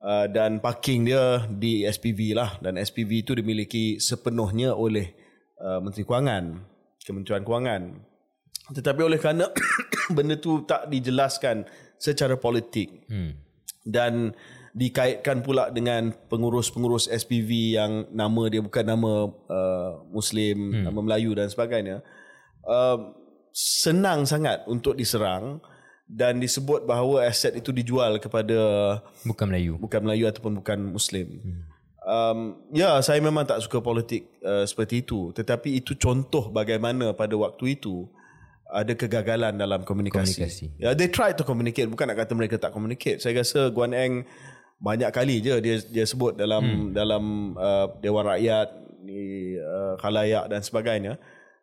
Uh, 0.00 0.24
dan 0.32 0.64
parking 0.64 1.04
dia 1.12 1.44
di 1.44 1.84
SPV 1.84 2.32
lah 2.32 2.56
dan 2.64 2.80
SPV 2.80 3.20
itu 3.20 3.32
dimiliki 3.36 4.00
sepenuhnya 4.00 4.72
oleh 4.72 5.12
uh, 5.60 5.76
Menteri 5.76 6.08
Kewangan, 6.08 6.56
Kementerian 7.04 7.44
Kewangan. 7.44 7.82
Tetapi 8.70 9.00
oleh 9.02 9.18
kerana 9.18 9.50
benda 10.16 10.38
tu 10.38 10.62
tak 10.66 10.86
dijelaskan 10.90 11.66
secara 12.00 12.38
politik 12.38 13.04
hmm. 13.10 13.32
dan 13.84 14.32
dikaitkan 14.70 15.42
pula 15.42 15.68
dengan 15.74 16.14
pengurus-pengurus 16.30 17.10
SPV 17.10 17.74
yang 17.74 18.06
nama 18.14 18.42
dia 18.46 18.62
bukan 18.62 18.86
nama 18.86 19.12
uh, 19.28 19.92
Muslim, 20.14 20.70
hmm. 20.70 20.84
nama 20.86 21.00
Melayu 21.02 21.34
dan 21.34 21.50
sebagainya, 21.50 22.06
uh, 22.64 23.10
senang 23.50 24.24
sangat 24.30 24.62
untuk 24.70 24.94
diserang 24.94 25.58
dan 26.06 26.38
disebut 26.38 26.86
bahawa 26.86 27.26
aset 27.26 27.54
itu 27.58 27.70
dijual 27.74 28.18
kepada 28.22 28.58
bukan 29.26 29.46
Melayu, 29.50 29.74
bukan 29.78 30.00
Melayu 30.06 30.30
ataupun 30.30 30.62
bukan 30.62 30.78
Muslim. 30.90 31.38
Hmm. 31.42 31.62
Um, 32.00 32.38
ya, 32.72 32.98
saya 33.04 33.20
memang 33.20 33.44
tak 33.44 33.60
suka 33.62 33.82
politik 33.82 34.26
uh, 34.42 34.64
seperti 34.64 35.04
itu. 35.04 35.34
Tetapi 35.36 35.82
itu 35.82 35.94
contoh 35.98 36.48
bagaimana 36.50 37.12
pada 37.12 37.34
waktu 37.36 37.78
itu 37.78 38.08
ada 38.70 38.92
kegagalan 38.94 39.58
dalam 39.58 39.82
komunikasi. 39.82 40.40
Komunikasi. 40.40 40.66
Ya, 40.78 40.94
they 40.94 41.10
try 41.10 41.34
to 41.34 41.42
communicate. 41.42 41.90
Bukan 41.90 42.06
nak 42.06 42.18
kata 42.22 42.32
mereka 42.38 42.56
tak 42.56 42.70
communicate. 42.70 43.18
Saya 43.18 43.42
rasa 43.42 43.68
Guan 43.74 43.92
Eng 43.92 44.24
banyak 44.80 45.12
kali 45.12 45.44
je 45.44 45.60
dia 45.60 45.76
dia 45.84 46.04
sebut 46.08 46.32
dalam 46.38 46.64
hmm. 46.64 46.96
dalam 46.96 47.22
uh, 47.58 47.92
Dewan 48.00 48.24
Rakyat, 48.24 48.80
di 49.04 49.56
uh, 49.58 49.98
khalayak 49.98 50.46
dan 50.48 50.60
sebagainya. 50.62 51.18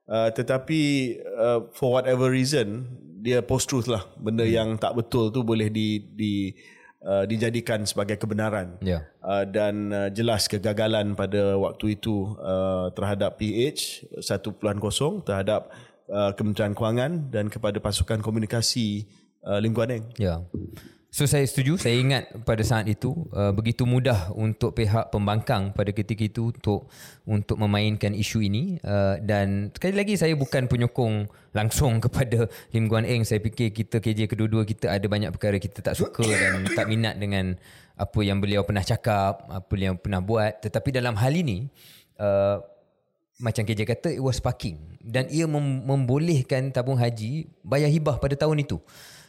Uh, 0.07 0.31
tetapi 0.31 1.15
uh, 1.35 1.67
for 1.75 1.99
whatever 1.99 2.31
reason 2.31 2.87
dia 3.19 3.43
post 3.43 3.67
truth 3.67 3.91
lah 3.91 4.07
benda 4.15 4.47
hmm. 4.47 4.53
yang 4.55 4.69
tak 4.79 4.95
betul 4.95 5.27
tu 5.35 5.43
boleh 5.43 5.67
di 5.67 5.99
di 5.99 6.55
uh, 7.03 7.27
dijadikan 7.27 7.83
sebagai 7.83 8.15
kebenaran 8.15 8.79
yeah. 8.79 9.03
uh, 9.19 9.43
dan 9.43 9.91
uh, 9.91 10.07
jelas 10.07 10.47
kegagalan 10.47 11.11
pada 11.11 11.59
waktu 11.59 11.99
itu 11.99 12.39
uh, 12.39 12.87
terhadap 12.95 13.35
PH 13.35 14.07
1.0 14.23 15.27
terhadap 15.27 15.75
uh, 16.11 16.31
Kementerian 16.35 16.73
Kewangan 16.75 17.31
dan 17.31 17.47
kepada 17.51 17.79
pasukan 17.79 18.19
komunikasi 18.23 19.07
uh, 19.47 19.59
Lim 19.59 19.75
Guan 19.75 19.91
Eng. 19.91 20.05
Ya. 20.19 20.43
So 21.07 21.23
saya 21.23 21.47
setuju, 21.47 21.79
saya 21.79 21.97
ingat 21.97 22.29
pada 22.43 22.61
saat 22.61 22.85
itu 22.85 23.15
uh, 23.31 23.49
begitu 23.55 23.87
mudah 23.87 24.29
untuk 24.35 24.75
pihak 24.75 25.07
pembangkang 25.09 25.71
pada 25.71 25.89
ketika 25.89 26.27
itu 26.27 26.51
untuk 26.51 26.91
untuk 27.23 27.57
memainkan 27.57 28.11
isu 28.11 28.43
ini 28.43 28.77
uh, 28.83 29.15
dan 29.23 29.71
sekali 29.71 29.97
lagi 29.97 30.13
saya 30.19 30.35
bukan 30.35 30.67
penyokong 30.67 31.25
langsung 31.55 31.97
kepada 32.05 32.51
Lim 32.75 32.91
Guan 32.91 33.07
Eng. 33.07 33.23
Saya 33.23 33.39
fikir 33.39 33.71
kita 33.71 34.03
KJ 34.03 34.29
kedua-dua 34.29 34.67
kita 34.67 34.93
ada 34.93 35.07
banyak 35.07 35.31
perkara 35.31 35.57
kita 35.57 35.79
tak 35.79 35.95
suka 35.95 36.27
dan 36.27 36.67
tak 36.77 36.85
minat 36.85 37.15
dengan 37.17 37.55
apa 37.97 38.19
yang 38.21 38.37
beliau 38.37 38.61
pernah 38.61 38.85
cakap, 38.85 39.47
apa 39.49 39.73
yang 39.73 39.97
pernah 39.97 40.21
buat. 40.21 40.59
Tetapi 40.61 40.91
dalam 40.91 41.17
hal 41.17 41.33
ini 41.33 41.65
uh, 42.21 42.61
macam 43.37 43.61
KJ 43.61 43.85
kata 43.85 44.09
it 44.09 44.21
was 44.21 44.41
parking 44.41 44.81
dan 45.01 45.29
ia 45.29 45.45
mem- 45.45 45.85
membolehkan 45.85 46.73
tabung 46.73 46.97
haji 46.97 47.45
bayar 47.61 47.89
hibah 47.89 48.17
pada 48.17 48.33
tahun 48.33 48.65
itu. 48.65 48.81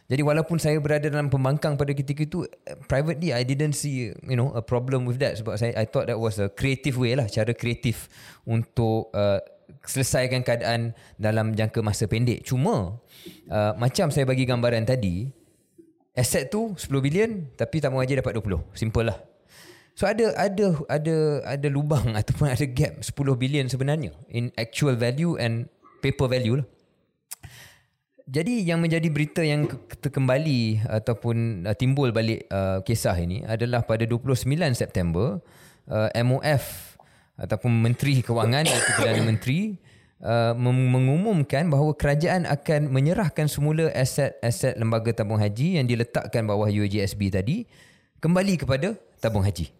Jadi 0.09 0.25
walaupun 0.25 0.57
saya 0.57 0.81
berada 0.81 1.05
dalam 1.05 1.29
pembangkang 1.29 1.77
pada 1.77 1.93
ketika 1.93 2.25
itu 2.25 2.41
privately 2.89 3.29
I 3.29 3.45
didn't 3.45 3.77
see 3.77 4.09
you 4.09 4.37
know 4.37 4.49
a 4.57 4.65
problem 4.65 5.05
with 5.05 5.21
that 5.21 5.37
sebab 5.37 5.53
saya 5.61 5.77
I 5.77 5.85
thought 5.85 6.09
that 6.09 6.17
was 6.17 6.41
a 6.41 6.49
creative 6.49 6.97
way 6.97 7.13
lah 7.13 7.29
cara 7.29 7.53
kreatif 7.53 8.09
untuk 8.49 9.13
uh, 9.13 9.37
selesaikan 9.85 10.41
keadaan 10.41 10.97
dalam 11.21 11.53
jangka 11.53 11.85
masa 11.85 12.09
pendek. 12.09 12.41
Cuma 12.41 12.97
uh, 13.53 13.73
macam 13.77 14.09
saya 14.09 14.25
bagi 14.25 14.49
gambaran 14.49 14.89
tadi 14.89 15.29
aset 16.17 16.49
tu 16.49 16.73
10 16.73 16.89
bilion 17.05 17.45
tapi 17.53 17.77
tabung 17.77 18.01
haji 18.01 18.25
dapat 18.25 18.33
20. 18.33 18.65
Simple 18.73 19.13
lah. 19.13 19.17
So 19.99 20.07
ada 20.07 20.31
ada 20.39 20.79
ada 20.87 21.43
ada 21.43 21.67
lubang 21.67 22.15
ataupun 22.23 22.47
ada 22.47 22.63
gap 22.63 23.03
10 23.03 23.11
bilion 23.35 23.67
sebenarnya 23.67 24.15
in 24.31 24.47
actual 24.55 24.95
value 24.95 25.35
and 25.35 25.67
paper 25.99 26.31
value 26.31 26.63
lah. 26.63 26.67
Jadi 28.29 28.63
yang 28.63 28.79
menjadi 28.79 29.11
berita 29.11 29.43
yang 29.43 29.67
terkembali 29.99 30.87
ataupun 30.87 31.67
uh, 31.67 31.75
timbul 31.75 32.15
balik 32.15 32.47
uh, 32.47 32.79
kisah 32.85 33.17
ini 33.19 33.43
adalah 33.43 33.83
pada 33.83 34.07
29 34.07 34.47
September 34.71 35.43
uh, 35.91 36.07
MOF 36.23 36.95
ataupun 37.35 37.67
Menteri 37.67 38.23
Kewangan 38.23 38.63
iaitu 38.71 38.91
Perdana 38.95 39.25
Menteri 39.25 39.75
uh, 40.23 40.55
mengumumkan 40.55 41.67
bahawa 41.67 41.91
kerajaan 41.97 42.47
akan 42.47 42.87
menyerahkan 42.87 43.51
semula 43.51 43.91
aset-aset 43.91 44.79
lembaga 44.79 45.11
tabung 45.11 45.41
haji 45.41 45.81
yang 45.81 45.89
diletakkan 45.89 46.47
bawah 46.47 46.71
UAJSB 46.71 47.33
tadi 47.35 47.67
kembali 48.23 48.63
kepada 48.63 48.95
tabung 49.19 49.43
haji. 49.43 49.78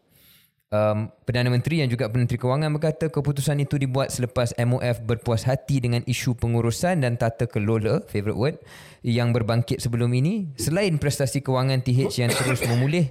Um, 0.70 1.10
Perdana 1.26 1.50
Menteri 1.50 1.82
yang 1.82 1.90
juga 1.90 2.06
Menteri 2.14 2.38
Kewangan 2.38 2.70
berkata 2.70 3.10
keputusan 3.10 3.58
itu 3.58 3.82
dibuat 3.82 4.14
selepas 4.14 4.54
MOF 4.54 5.02
berpuas 5.02 5.42
hati 5.50 5.82
dengan 5.82 6.06
isu 6.06 6.38
pengurusan 6.38 7.02
dan 7.02 7.18
tata 7.18 7.50
kelola, 7.50 8.06
favorite 8.06 8.38
word, 8.38 8.56
yang 9.02 9.34
berbangkit 9.34 9.82
sebelum 9.82 10.14
ini 10.14 10.54
selain 10.62 11.02
prestasi 11.02 11.42
kewangan 11.42 11.82
TH 11.82 12.22
yang 12.22 12.30
terus 12.30 12.62
memulih 12.70 13.10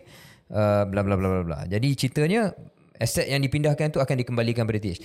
uh, 0.54 0.86
bla 0.86 1.02
bla 1.02 1.18
bla 1.18 1.28
bla 1.34 1.42
bla. 1.42 1.58
Jadi 1.66 1.98
ceritanya 1.98 2.54
aset 2.94 3.26
yang 3.26 3.42
dipindahkan 3.42 3.90
tu 3.90 3.98
akan 3.98 4.22
dikembalikan 4.22 4.62
pada 4.62 4.78
TH. 4.78 5.02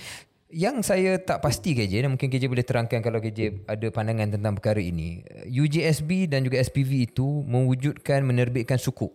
Yang 0.54 0.86
saya 0.86 1.18
tak 1.18 1.42
pasti 1.42 1.74
KJ 1.74 2.06
dan 2.06 2.14
mungkin 2.14 2.30
KJ 2.30 2.46
boleh 2.46 2.62
terangkan 2.62 3.02
kalau 3.02 3.18
KJ 3.18 3.66
ada 3.66 3.90
pandangan 3.90 4.30
tentang 4.38 4.54
perkara 4.54 4.78
ini. 4.78 5.26
UJSB 5.50 6.30
dan 6.30 6.46
juga 6.46 6.62
SPV 6.62 7.10
itu 7.10 7.42
mewujudkan 7.50 8.22
menerbitkan 8.22 8.78
sukuk 8.78 9.10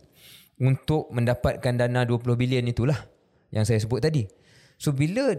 untuk 0.60 1.08
mendapatkan 1.16 1.72
dana 1.80 2.04
20 2.04 2.36
bilion 2.36 2.68
itulah 2.68 3.00
yang 3.50 3.66
saya 3.66 3.82
sebut 3.82 4.02
tadi. 4.02 4.26
So 4.80 4.94
bila 4.96 5.36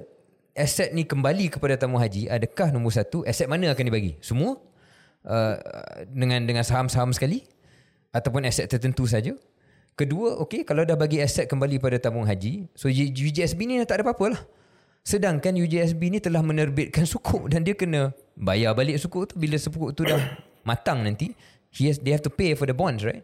aset 0.55 0.93
ni 0.93 1.07
kembali 1.07 1.49
kepada 1.49 1.79
tamu 1.79 1.97
haji, 1.97 2.29
adakah 2.29 2.75
nombor 2.75 2.95
satu 2.95 3.23
aset 3.25 3.47
mana 3.47 3.73
akan 3.73 3.85
dibagi? 3.87 4.19
Semua 4.21 4.59
uh, 5.27 5.55
dengan 6.11 6.45
dengan 6.45 6.67
saham-saham 6.67 7.15
sekali 7.15 7.47
ataupun 8.11 8.45
aset 8.47 8.67
tertentu 8.69 9.07
saja? 9.07 9.35
Kedua, 9.95 10.41
okey 10.47 10.65
kalau 10.65 10.87
dah 10.87 10.97
bagi 10.97 11.21
aset 11.21 11.45
kembali 11.45 11.77
pada 11.77 12.01
tabung 12.01 12.25
haji, 12.25 12.71
so 12.73 12.89
UJSB 12.89 13.61
ni 13.69 13.83
tak 13.85 14.01
ada 14.01 14.05
apa-apa 14.09 14.39
lah. 14.39 14.43
Sedangkan 15.01 15.57
UJSB 15.57 16.13
ni 16.13 16.19
telah 16.21 16.45
menerbitkan 16.45 17.09
sukuk 17.09 17.49
dan 17.49 17.65
dia 17.65 17.73
kena 17.73 18.13
bayar 18.37 18.77
balik 18.77 19.01
sukuk 19.01 19.33
tu 19.33 19.35
bila 19.41 19.57
sukuk 19.57 19.97
tu 19.97 20.05
dah 20.05 20.21
matang 20.69 21.05
nanti. 21.05 21.33
He 21.71 21.87
has, 21.87 22.03
they 22.03 22.11
have 22.11 22.25
to 22.27 22.33
pay 22.35 22.59
for 22.59 22.67
the 22.67 22.75
bonds, 22.75 23.07
right? 23.07 23.23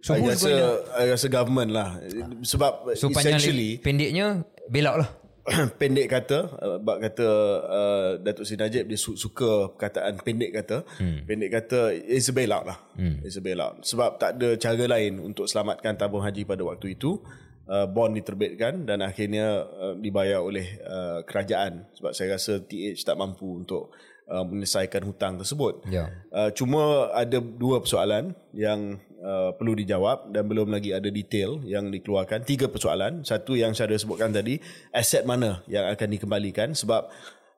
So 0.00 0.16
I 0.16 0.24
rasa, 0.24 0.50
I 0.96 1.04
rasa 1.12 1.26
government 1.28 1.70
lah. 1.70 2.00
Sebab 2.42 2.96
so, 2.96 3.12
essentially... 3.12 3.78
pendeknya, 3.78 4.42
out 4.88 4.98
lah. 5.04 5.10
pendek 5.80 6.08
kata, 6.08 6.38
bab 6.80 7.04
kata 7.04 7.28
uh, 7.68 8.10
Datuk 8.16 8.48
Seri 8.48 8.64
Najib 8.64 8.88
dia 8.88 8.96
suka 8.96 9.76
perkataan 9.76 10.16
pendek 10.24 10.56
kata. 10.56 10.88
Hmm. 10.96 11.28
Pendek 11.28 11.52
kata, 11.52 11.92
it's 11.92 12.32
a 12.32 12.34
bail 12.34 12.52
out 12.56 12.64
lah. 12.64 12.78
Hmm. 12.96 13.20
It's 13.20 13.36
a 13.36 13.44
bail 13.44 13.60
out. 13.60 13.84
Sebab 13.84 14.16
tak 14.16 14.40
ada 14.40 14.56
cara 14.56 14.84
lain 14.88 15.20
untuk 15.20 15.44
selamatkan 15.44 16.00
tabung 16.00 16.24
haji 16.24 16.48
pada 16.48 16.64
waktu 16.64 16.96
itu. 16.96 17.20
Uh, 17.64 17.88
bond 17.88 18.12
diterbitkan 18.12 18.84
dan 18.84 19.00
akhirnya 19.00 19.64
uh, 19.64 19.96
dibayar 19.96 20.40
oleh 20.40 20.80
uh, 20.84 21.24
kerajaan. 21.24 21.88
Sebab 21.96 22.12
saya 22.12 22.36
rasa 22.36 22.60
TH 22.60 23.04
tak 23.08 23.16
mampu 23.16 23.64
untuk 23.64 23.88
uh, 24.28 24.44
menyelesaikan 24.44 25.00
hutang 25.04 25.40
tersebut. 25.40 25.84
Yeah. 25.88 26.12
Uh, 26.32 26.52
cuma 26.52 27.12
ada 27.12 27.40
dua 27.40 27.80
persoalan 27.80 28.36
yang 28.52 29.00
uh, 29.24 29.50
perlu 29.56 29.72
dijawab 29.72 30.30
dan 30.30 30.44
belum 30.44 30.68
lagi 30.68 30.92
ada 30.92 31.08
detail 31.08 31.64
yang 31.64 31.88
dikeluarkan. 31.88 32.44
Tiga 32.44 32.68
persoalan. 32.68 33.24
Satu 33.24 33.56
yang 33.56 33.72
saya 33.72 33.96
sebutkan 33.96 34.30
tadi, 34.30 34.60
aset 34.92 35.24
mana 35.24 35.64
yang 35.64 35.88
akan 35.88 36.08
dikembalikan 36.12 36.76
sebab 36.76 37.08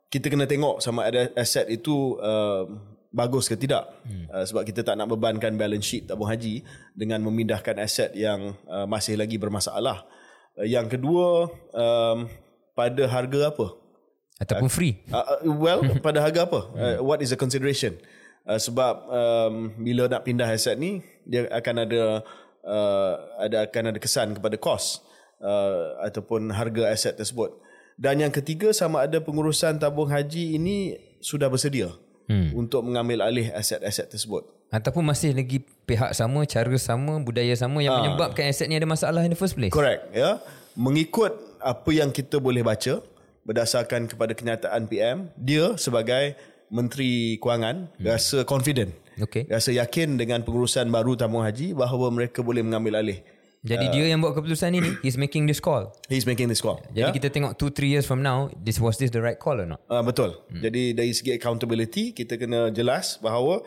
kita 0.06 0.30
kena 0.30 0.46
tengok 0.46 0.78
sama 0.78 1.10
ada 1.10 1.34
aset 1.34 1.66
itu 1.66 2.16
uh, 2.22 2.70
bagus 3.10 3.50
ke 3.50 3.58
tidak. 3.58 3.90
Hmm. 4.06 4.30
Uh, 4.30 4.44
sebab 4.46 4.62
kita 4.62 4.86
tak 4.86 4.94
nak 4.94 5.10
bebankan 5.10 5.58
balance 5.58 5.84
sheet 5.84 6.06
tabung 6.06 6.30
haji 6.30 6.62
dengan 6.94 7.18
memindahkan 7.26 7.76
aset 7.82 8.14
yang 8.14 8.54
uh, 8.70 8.86
masih 8.86 9.18
lagi 9.18 9.36
bermasalah. 9.36 10.06
Uh, 10.54 10.64
yang 10.64 10.86
kedua, 10.86 11.50
um, 11.74 12.30
pada 12.78 13.02
harga 13.10 13.50
apa? 13.50 13.66
Ataupun 14.36 14.68
free? 14.68 15.00
Uh, 15.08 15.16
uh, 15.16 15.38
well, 15.56 15.80
pada 16.06 16.20
harga 16.20 16.44
apa? 16.44 16.60
Uh, 16.76 16.96
what 17.02 17.24
is 17.24 17.32
the 17.32 17.38
consideration? 17.40 17.96
Uh, 18.46 18.60
sebab 18.60 18.94
um, 19.10 19.74
bila 19.80 20.06
nak 20.06 20.22
pindah 20.22 20.46
aset 20.46 20.78
ni, 20.78 21.02
dia 21.26 21.50
akan 21.50 21.74
ada 21.82 22.02
uh, 22.62 23.12
ada 23.42 23.56
akan 23.66 23.94
ada 23.94 23.98
kesan 23.98 24.38
kepada 24.38 24.56
kos 24.56 25.02
uh, 25.42 26.00
ataupun 26.06 26.54
harga 26.54 26.88
aset 26.90 27.14
tersebut. 27.18 27.52
Dan 27.96 28.20
yang 28.20 28.32
ketiga 28.32 28.70
sama 28.76 29.08
ada 29.08 29.18
pengurusan 29.24 29.80
tabung 29.80 30.12
haji 30.12 30.60
ini 30.60 31.00
sudah 31.24 31.48
bersedia 31.48 31.96
hmm. 32.28 32.52
untuk 32.52 32.84
mengambil 32.84 33.24
alih 33.24 33.48
aset-aset 33.56 34.12
tersebut. 34.12 34.44
Ataupun 34.68 35.00
masih 35.00 35.32
lagi 35.32 35.64
pihak 35.88 36.12
sama, 36.12 36.44
cara 36.44 36.76
sama, 36.76 37.16
budaya 37.22 37.56
sama 37.56 37.80
yang 37.80 37.96
ha. 37.96 37.98
menyebabkan 38.04 38.52
aset 38.52 38.68
ni 38.68 38.76
ada 38.76 38.84
masalah 38.84 39.24
in 39.24 39.32
the 39.32 39.38
first 39.38 39.56
place. 39.56 39.72
Correct. 39.72 40.12
Ya. 40.12 40.44
Mengikut 40.76 41.32
apa 41.56 41.88
yang 41.88 42.12
kita 42.12 42.36
boleh 42.36 42.60
baca 42.60 43.00
berdasarkan 43.48 44.10
kepada 44.10 44.36
kenyataan 44.36 44.90
PM, 44.90 45.32
dia 45.38 45.78
sebagai 45.80 46.36
Menteri 46.68 47.38
Kewangan 47.38 47.96
hmm. 47.96 48.04
rasa 48.04 48.44
confident. 48.44 48.92
Okay. 49.16 49.48
Rasa 49.48 49.72
yakin 49.72 50.20
dengan 50.20 50.44
pengurusan 50.44 50.92
baru 50.92 51.16
tabung 51.16 51.44
haji 51.44 51.72
bahawa 51.72 52.12
mereka 52.12 52.44
boleh 52.44 52.60
mengambil 52.60 53.00
alih. 53.00 53.24
Jadi 53.66 53.86
uh, 53.88 53.92
dia 53.92 54.04
yang 54.14 54.22
buat 54.22 54.36
keputusan 54.38 54.78
ini, 54.78 54.94
he's 55.02 55.18
making 55.18 55.50
this 55.50 55.58
call. 55.58 55.90
He's 56.06 56.22
making 56.22 56.46
this 56.46 56.62
call. 56.62 56.78
Jadi 56.94 57.02
yeah? 57.02 57.10
kita 57.10 57.34
tengok 57.34 57.58
2-3 57.58 57.92
years 57.98 58.06
from 58.06 58.22
now, 58.22 58.46
this 58.54 58.78
was 58.78 58.94
this 59.00 59.10
the 59.10 59.18
right 59.18 59.40
call 59.40 59.58
or 59.58 59.66
not? 59.66 59.82
Uh, 59.90 60.04
betul. 60.06 60.38
Hmm. 60.52 60.62
Jadi 60.62 60.94
dari 60.94 61.10
segi 61.10 61.34
accountability, 61.34 62.14
kita 62.14 62.38
kena 62.38 62.70
jelas 62.70 63.18
bahawa 63.18 63.66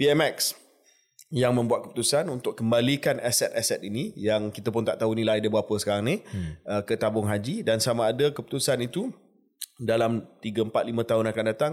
PMX 0.00 0.56
yang 1.34 1.52
membuat 1.52 1.90
keputusan 1.90 2.30
untuk 2.30 2.54
kembalikan 2.54 3.18
aset-aset 3.18 3.82
ini 3.82 4.14
yang 4.14 4.54
kita 4.54 4.70
pun 4.70 4.86
tak 4.86 5.02
tahu 5.02 5.18
nilai 5.18 5.42
dia 5.42 5.50
berapa 5.50 5.74
sekarang 5.82 6.04
ni 6.06 6.16
hmm. 6.22 6.52
uh, 6.62 6.82
ke 6.86 6.94
tabung 6.94 7.26
haji 7.26 7.66
dan 7.66 7.82
sama 7.82 8.08
ada 8.08 8.30
keputusan 8.30 8.78
itu 8.86 9.10
dalam 9.82 10.22
3 10.38 10.70
4 10.70 10.70
5 10.70 11.10
tahun 11.10 11.24
akan 11.34 11.44
datang 11.50 11.72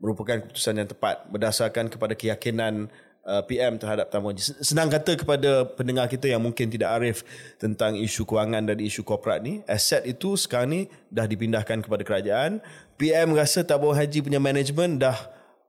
merupakan 0.00 0.40
keputusan 0.40 0.80
yang 0.80 0.88
tepat 0.88 1.28
berdasarkan 1.28 1.92
kepada 1.92 2.16
keyakinan 2.16 2.88
uh, 3.24 3.44
PM 3.44 3.76
terhadap 3.76 4.08
tamu 4.08 4.32
haji. 4.32 4.42
Senang 4.64 4.88
kata 4.88 5.14
kepada 5.14 5.68
pendengar 5.76 6.08
kita 6.08 6.26
yang 6.26 6.40
mungkin 6.40 6.72
tidak 6.72 6.96
arif 7.00 7.22
tentang 7.60 7.94
isu 7.94 8.24
kewangan 8.24 8.72
dan 8.72 8.80
isu 8.80 9.04
korporat 9.04 9.44
ni, 9.44 9.60
aset 9.68 10.02
itu 10.08 10.34
sekarang 10.40 10.68
ni 10.72 10.80
dah 11.12 11.28
dipindahkan 11.28 11.84
kepada 11.84 12.02
kerajaan. 12.02 12.64
PM 12.96 13.36
rasa 13.36 13.64
tabung 13.64 13.92
haji 13.92 14.24
punya 14.24 14.40
management 14.40 15.00
dah 15.00 15.16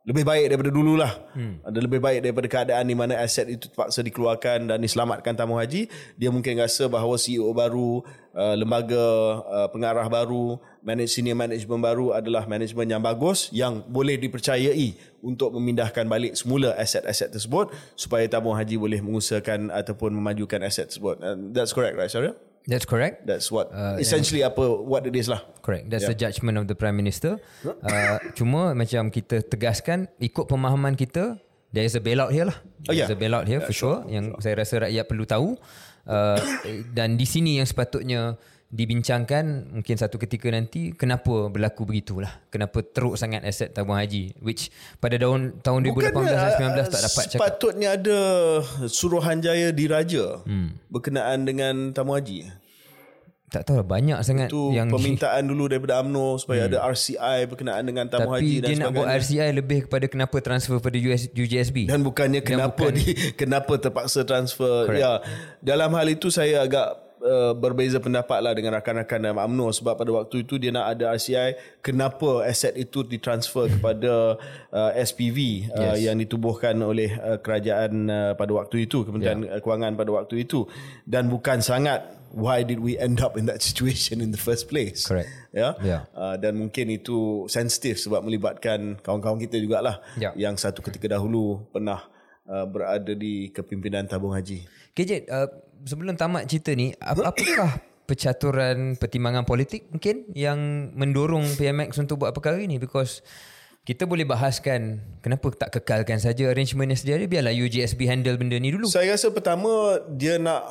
lebih 0.02 0.26
baik 0.26 0.50
daripada 0.50 0.72
dulu 0.74 0.98
lah. 0.98 1.14
Hmm. 1.38 1.62
Ada 1.62 1.78
lebih 1.78 2.02
baik 2.02 2.26
daripada 2.26 2.48
keadaan 2.50 2.90
di 2.90 2.98
mana 2.98 3.22
aset 3.22 3.46
itu 3.46 3.70
terpaksa 3.70 4.02
dikeluarkan 4.02 4.74
dan 4.74 4.82
diselamatkan 4.82 5.38
tamu 5.38 5.62
haji. 5.62 5.86
Dia 6.18 6.34
mungkin 6.34 6.58
rasa 6.58 6.90
bahawa 6.90 7.22
CEO 7.22 7.54
baru, 7.54 8.02
uh, 8.34 8.56
lembaga 8.58 9.06
uh, 9.46 9.68
pengarah 9.70 10.10
baru, 10.10 10.58
manage 10.82 11.14
senior 11.14 11.38
management 11.38 11.86
baru 11.86 12.18
adalah 12.18 12.50
management 12.50 12.90
yang 12.90 13.04
bagus 13.04 13.54
yang 13.54 13.86
boleh 13.86 14.18
dipercayai 14.18 14.98
untuk 15.22 15.54
memindahkan 15.54 16.10
balik 16.10 16.34
semula 16.34 16.74
aset-aset 16.82 17.30
tersebut 17.30 17.70
supaya 17.94 18.26
tamu 18.26 18.58
haji 18.58 18.82
boleh 18.82 19.06
mengusahakan 19.06 19.70
ataupun 19.70 20.18
memajukan 20.18 20.66
aset 20.66 20.90
tersebut. 20.90 21.22
And 21.22 21.54
that's 21.54 21.78
correct, 21.78 21.94
right, 21.94 22.10
Syaril? 22.10 22.34
That's 22.70 22.86
correct. 22.86 23.26
That's 23.26 23.50
what 23.50 23.74
uh, 23.74 23.98
essentially 23.98 24.46
apa 24.46 24.62
what 24.62 25.10
it 25.10 25.18
is 25.18 25.26
lah. 25.26 25.42
Correct. 25.66 25.90
That's 25.90 26.06
yeah. 26.06 26.14
the 26.14 26.18
judgment 26.18 26.62
of 26.62 26.70
the 26.70 26.78
prime 26.78 26.94
minister. 26.94 27.42
Uh, 27.66 28.22
cuma 28.38 28.78
macam 28.78 29.10
kita 29.10 29.42
tegaskan 29.42 30.06
ikut 30.22 30.46
pemahaman 30.46 30.94
kita 30.94 31.42
there 31.74 31.88
is 31.88 31.98
a 31.98 32.04
bailout 32.04 32.30
here 32.30 32.46
lah. 32.46 32.58
Oh, 32.88 32.94
yeah. 32.94 33.08
There's 33.08 33.16
a 33.16 33.20
bailout 33.20 33.50
here 33.50 33.64
yeah, 33.64 33.68
for 33.68 33.74
sure, 33.74 34.06
sure 34.06 34.12
yang 34.12 34.36
sure. 34.36 34.42
saya 34.44 34.54
rasa 34.62 34.74
rakyat 34.88 35.06
perlu 35.08 35.26
tahu. 35.26 35.58
Uh, 36.02 36.38
dan 36.98 37.18
di 37.18 37.26
sini 37.26 37.62
yang 37.62 37.68
sepatutnya 37.70 38.36
dibincangkan 38.72 39.76
mungkin 39.76 39.96
satu 40.00 40.16
ketika 40.16 40.48
nanti 40.48 40.96
kenapa 40.96 41.52
berlaku 41.52 41.84
begitulah 41.84 42.32
kenapa 42.48 42.80
teruk 42.80 43.20
sangat 43.20 43.44
aset 43.44 43.76
tabung 43.76 44.00
haji 44.00 44.32
which 44.40 44.72
pada 45.04 45.20
tahun 45.20 45.60
tahun 45.60 45.92
2018 45.92 46.24
dan 46.24 46.72
19 46.80 46.88
tak 46.88 47.02
dapat 47.04 47.24
cakap 47.28 47.40
sepatutnya 47.44 47.90
ada 48.00 48.20
suruhanjaya 48.88 49.76
diraja 49.76 50.40
hmm. 50.48 50.88
berkenaan 50.88 51.44
dengan 51.44 51.92
tabung 51.92 52.16
haji 52.16 52.48
tak 53.52 53.68
tahu 53.68 53.84
lah 53.84 53.88
banyak 53.92 54.20
sangat 54.24 54.48
itu 54.48 54.72
yang 54.72 54.88
permintaan 54.88 55.44
dulu 55.44 55.68
daripada 55.68 56.00
AMNO 56.00 56.40
supaya 56.40 56.64
hmm. 56.64 56.70
ada 56.72 56.78
RCI 56.88 57.40
berkenaan 57.52 57.84
dengan 57.84 58.08
tabung 58.08 58.32
haji 58.32 58.40
dan 58.40 58.48
sebagainya. 58.48 58.64
Tapi 58.64 58.72
dia 58.72 58.88
nak 58.88 58.96
buat 58.96 59.10
RCI 59.20 59.50
lebih 59.52 59.80
kepada 59.92 60.06
kenapa 60.08 60.36
transfer 60.40 60.80
pada 60.80 60.96
US, 61.12 61.28
UJSB. 61.36 61.92
Dan 61.92 62.00
bukannya 62.00 62.40
kenapa 62.48 62.88
bukan, 62.88 62.96
di, 62.96 63.12
kenapa 63.44 63.76
terpaksa 63.76 64.24
transfer. 64.24 64.88
Correct. 64.88 65.04
Ya, 65.04 65.20
dalam 65.60 65.92
hal 66.00 66.08
itu 66.08 66.32
saya 66.32 66.64
agak 66.64 67.11
uh, 67.22 67.54
berbeza 67.56 68.02
pendapat 68.02 68.42
lah 68.42 68.54
dengan 68.58 68.78
rakan-rakan 68.78 69.20
dalam 69.22 69.40
UMNO 69.40 69.72
sebab 69.72 69.94
pada 69.96 70.12
waktu 70.12 70.44
itu 70.44 70.58
dia 70.58 70.74
nak 70.74 70.98
ada 70.98 71.14
RCI 71.16 71.82
kenapa 71.86 72.46
aset 72.46 72.74
itu 72.76 73.06
ditransfer 73.06 73.70
kepada 73.78 74.36
uh, 74.74 74.92
SPV 74.98 75.70
uh, 75.72 75.96
yes. 75.96 76.10
yang 76.10 76.18
ditubuhkan 76.18 76.76
oleh 76.82 77.14
uh, 77.18 77.38
kerajaan 77.40 78.10
uh, 78.10 78.34
pada 78.34 78.52
waktu 78.52 78.90
itu 78.90 79.06
Kementerian 79.06 79.46
yeah. 79.46 79.62
Kewangan 79.62 79.94
pada 79.96 80.12
waktu 80.12 80.44
itu 80.44 80.66
dan 81.06 81.30
bukan 81.30 81.62
sangat 81.62 82.02
why 82.34 82.64
did 82.64 82.80
we 82.80 82.98
end 82.98 83.20
up 83.22 83.36
in 83.36 83.46
that 83.46 83.62
situation 83.62 84.24
in 84.24 84.32
the 84.32 84.42
first 84.42 84.68
place 84.72 85.06
correct 85.06 85.30
ya 85.54 85.72
yeah? 85.72 85.74
yeah. 85.84 86.02
uh, 86.16 86.36
dan 86.40 86.58
mungkin 86.58 86.90
itu 86.90 87.46
sensitif 87.52 88.00
sebab 88.02 88.26
melibatkan 88.26 88.98
kawan-kawan 89.04 89.40
kita 89.40 89.60
jugalah 89.62 90.02
yeah. 90.18 90.34
yang 90.34 90.56
satu 90.58 90.82
ketika 90.82 91.12
dahulu 91.12 91.68
pernah 91.70 92.02
uh, 92.48 92.66
berada 92.66 93.14
di 93.14 93.52
kepimpinan 93.52 94.08
tabung 94.08 94.34
haji 94.34 94.66
KJ 94.92 95.28
uh, 95.32 95.71
sebelum 95.86 96.18
tamat 96.18 96.48
cerita 96.50 96.74
ni 96.74 96.94
ap- 96.98 97.22
apakah 97.22 97.82
percaturan 98.10 99.00
pertimbangan 99.00 99.48
politik 99.48 99.88
mungkin 99.88 100.28
yang 100.36 100.92
mendorong 100.98 101.48
PMX 101.56 102.02
untuk 102.04 102.26
buat 102.26 102.36
perkara 102.36 102.60
ini 102.60 102.76
because 102.76 103.24
kita 103.82 104.06
boleh 104.06 104.30
bahaskan 104.30 105.02
kenapa 105.26 105.50
tak 105.58 105.82
kekalkan 105.82 106.22
saja 106.22 106.54
arrangement 106.54 106.92
yang 106.94 107.00
sedia 107.00 107.18
ada 107.18 107.26
biarlah 107.26 107.56
UGSB 107.56 108.06
handle 108.06 108.38
benda 108.38 108.62
ni 108.62 108.70
dulu. 108.70 108.86
Saya 108.86 109.18
rasa 109.18 109.34
pertama 109.34 109.98
dia 110.14 110.38
nak 110.38 110.70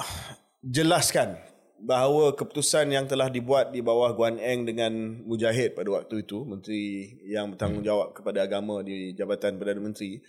jelaskan 0.63 1.35
bahawa 1.81 2.37
keputusan 2.37 2.93
yang 2.93 3.09
telah 3.09 3.33
dibuat 3.33 3.73
di 3.73 3.81
bawah 3.81 4.13
Guan 4.13 4.37
Eng 4.37 4.69
dengan 4.69 4.93
Mujahid 5.25 5.75
pada 5.75 5.89
waktu 5.91 6.23
itu 6.23 6.45
menteri 6.45 7.17
yang 7.25 7.57
bertanggungjawab 7.57 8.13
kepada 8.15 8.45
agama 8.45 8.85
di 8.85 9.17
Jabatan 9.17 9.57
Perdana 9.57 9.81
Menteri 9.81 10.21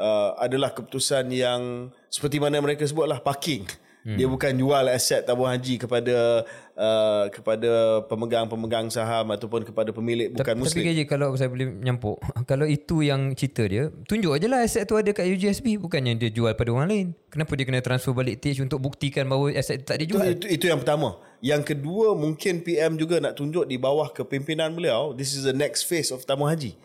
uh, 0.00 0.34
adalah 0.40 0.72
keputusan 0.72 1.28
yang 1.30 1.92
seperti 2.08 2.40
mana 2.40 2.58
mereka 2.64 2.88
sebutlah 2.88 3.20
parking. 3.20 3.68
Hmm. 4.06 4.14
Dia 4.14 4.30
bukan 4.30 4.54
jual 4.54 4.86
aset 4.86 5.26
tabung 5.26 5.50
haji 5.50 5.82
kepada 5.82 6.46
uh, 6.78 7.26
kepada 7.26 8.06
pemegang-pemegang 8.06 8.86
saham 8.86 9.34
ataupun 9.34 9.66
kepada 9.66 9.90
pemilik 9.90 10.30
bukan 10.30 10.46
tapi, 10.46 10.62
muslim. 10.62 10.86
Tapi 10.86 10.94
KJ 10.94 11.00
kalau 11.10 11.34
saya 11.34 11.50
boleh 11.50 11.74
nyampuk, 11.82 12.22
kalau 12.50 12.70
itu 12.70 13.02
yang 13.02 13.34
cerita 13.34 13.66
dia, 13.66 13.90
tunjuk 14.06 14.38
aje 14.38 14.46
lah 14.46 14.62
aset 14.62 14.86
tu 14.86 14.94
ada 14.94 15.10
kat 15.10 15.26
UGSB 15.26 15.82
bukannya 15.82 16.14
dia 16.22 16.30
jual 16.30 16.54
pada 16.54 16.70
orang 16.70 16.86
lain. 16.86 17.06
Kenapa 17.34 17.58
dia 17.58 17.66
kena 17.66 17.82
transfer 17.82 18.14
balik 18.14 18.38
TH 18.38 18.62
untuk 18.62 18.78
buktikan 18.78 19.26
bahawa 19.26 19.50
aset 19.58 19.82
tak 19.82 19.98
dia 19.98 20.06
Itu, 20.06 20.22
itu, 20.22 20.46
itu 20.54 20.64
yang 20.70 20.78
pertama. 20.78 21.18
Yang 21.42 21.74
kedua 21.74 22.14
mungkin 22.14 22.62
PM 22.62 22.94
juga 22.94 23.18
nak 23.18 23.34
tunjuk 23.34 23.66
di 23.66 23.74
bawah 23.74 24.06
kepimpinan 24.14 24.70
beliau 24.70 25.18
this 25.18 25.34
is 25.34 25.42
the 25.42 25.52
next 25.52 25.82
phase 25.82 26.14
of 26.14 26.22
tabung 26.22 26.46
haji. 26.46 26.78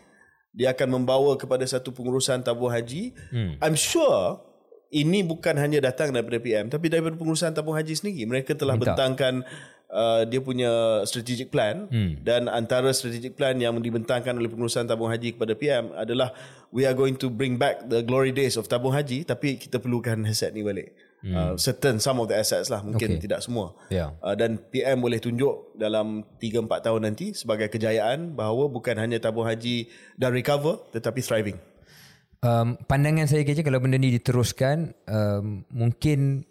Dia 0.50 0.74
akan 0.74 0.98
membawa 0.98 1.38
kepada 1.38 1.62
satu 1.70 1.94
pengurusan 1.94 2.42
tabung 2.42 2.74
haji. 2.74 3.14
Hmm. 3.30 3.62
I'm 3.62 3.78
sure 3.78 4.42
ini 4.92 5.24
bukan 5.24 5.56
hanya 5.56 5.80
datang 5.80 6.12
daripada 6.12 6.36
PM 6.36 6.68
tapi 6.68 6.92
daripada 6.92 7.16
pengurusan 7.16 7.56
tabung 7.56 7.72
haji 7.72 7.96
sendiri. 7.96 8.28
Mereka 8.28 8.52
telah 8.52 8.76
Minta. 8.76 8.92
bentangkan 8.92 9.40
uh, 9.88 10.22
dia 10.28 10.44
punya 10.44 11.00
strategic 11.08 11.48
plan 11.48 11.88
hmm. 11.88 12.20
dan 12.20 12.44
antara 12.52 12.92
strategic 12.92 13.32
plan 13.32 13.56
yang 13.56 13.72
dibentangkan 13.80 14.36
oleh 14.36 14.52
pengurusan 14.52 14.84
tabung 14.84 15.08
haji 15.08 15.32
kepada 15.32 15.56
PM 15.56 15.96
adalah 15.96 16.36
we 16.68 16.84
are 16.84 16.92
going 16.92 17.16
to 17.16 17.32
bring 17.32 17.56
back 17.56 17.88
the 17.88 18.04
glory 18.04 18.36
days 18.36 18.60
of 18.60 18.68
tabung 18.68 18.92
haji 18.92 19.24
tapi 19.24 19.56
kita 19.56 19.80
perlukan 19.80 20.28
aset 20.28 20.52
ni 20.52 20.60
balik. 20.60 20.92
Hmm. 21.22 21.34
Uh, 21.38 21.54
certain 21.54 22.02
some 22.02 22.18
of 22.18 22.26
the 22.26 22.34
assets 22.34 22.66
lah 22.66 22.82
mungkin 22.82 23.16
Okay. 23.16 23.22
tidak 23.22 23.40
semua. 23.46 23.78
Ya. 23.88 24.10
Uh, 24.18 24.34
dan 24.34 24.58
PM 24.58 25.00
boleh 25.00 25.22
tunjuk 25.22 25.72
dalam 25.78 26.26
3 26.36 26.66
4 26.68 26.84
tahun 26.84 27.00
nanti 27.06 27.30
sebagai 27.32 27.70
kejayaan 27.70 28.34
bahawa 28.34 28.66
bukan 28.66 28.98
hanya 28.98 29.22
tabung 29.22 29.46
haji 29.46 29.86
dah 30.18 30.28
recover 30.28 30.82
tetapi 30.90 31.22
thriving. 31.22 31.71
Um, 32.42 32.74
pandangan 32.90 33.30
saya 33.30 33.46
KJ 33.46 33.62
kalau 33.62 33.78
benda 33.78 33.94
ni 34.02 34.18
diteruskan 34.18 34.98
um, 35.06 35.62
mungkin 35.70 36.42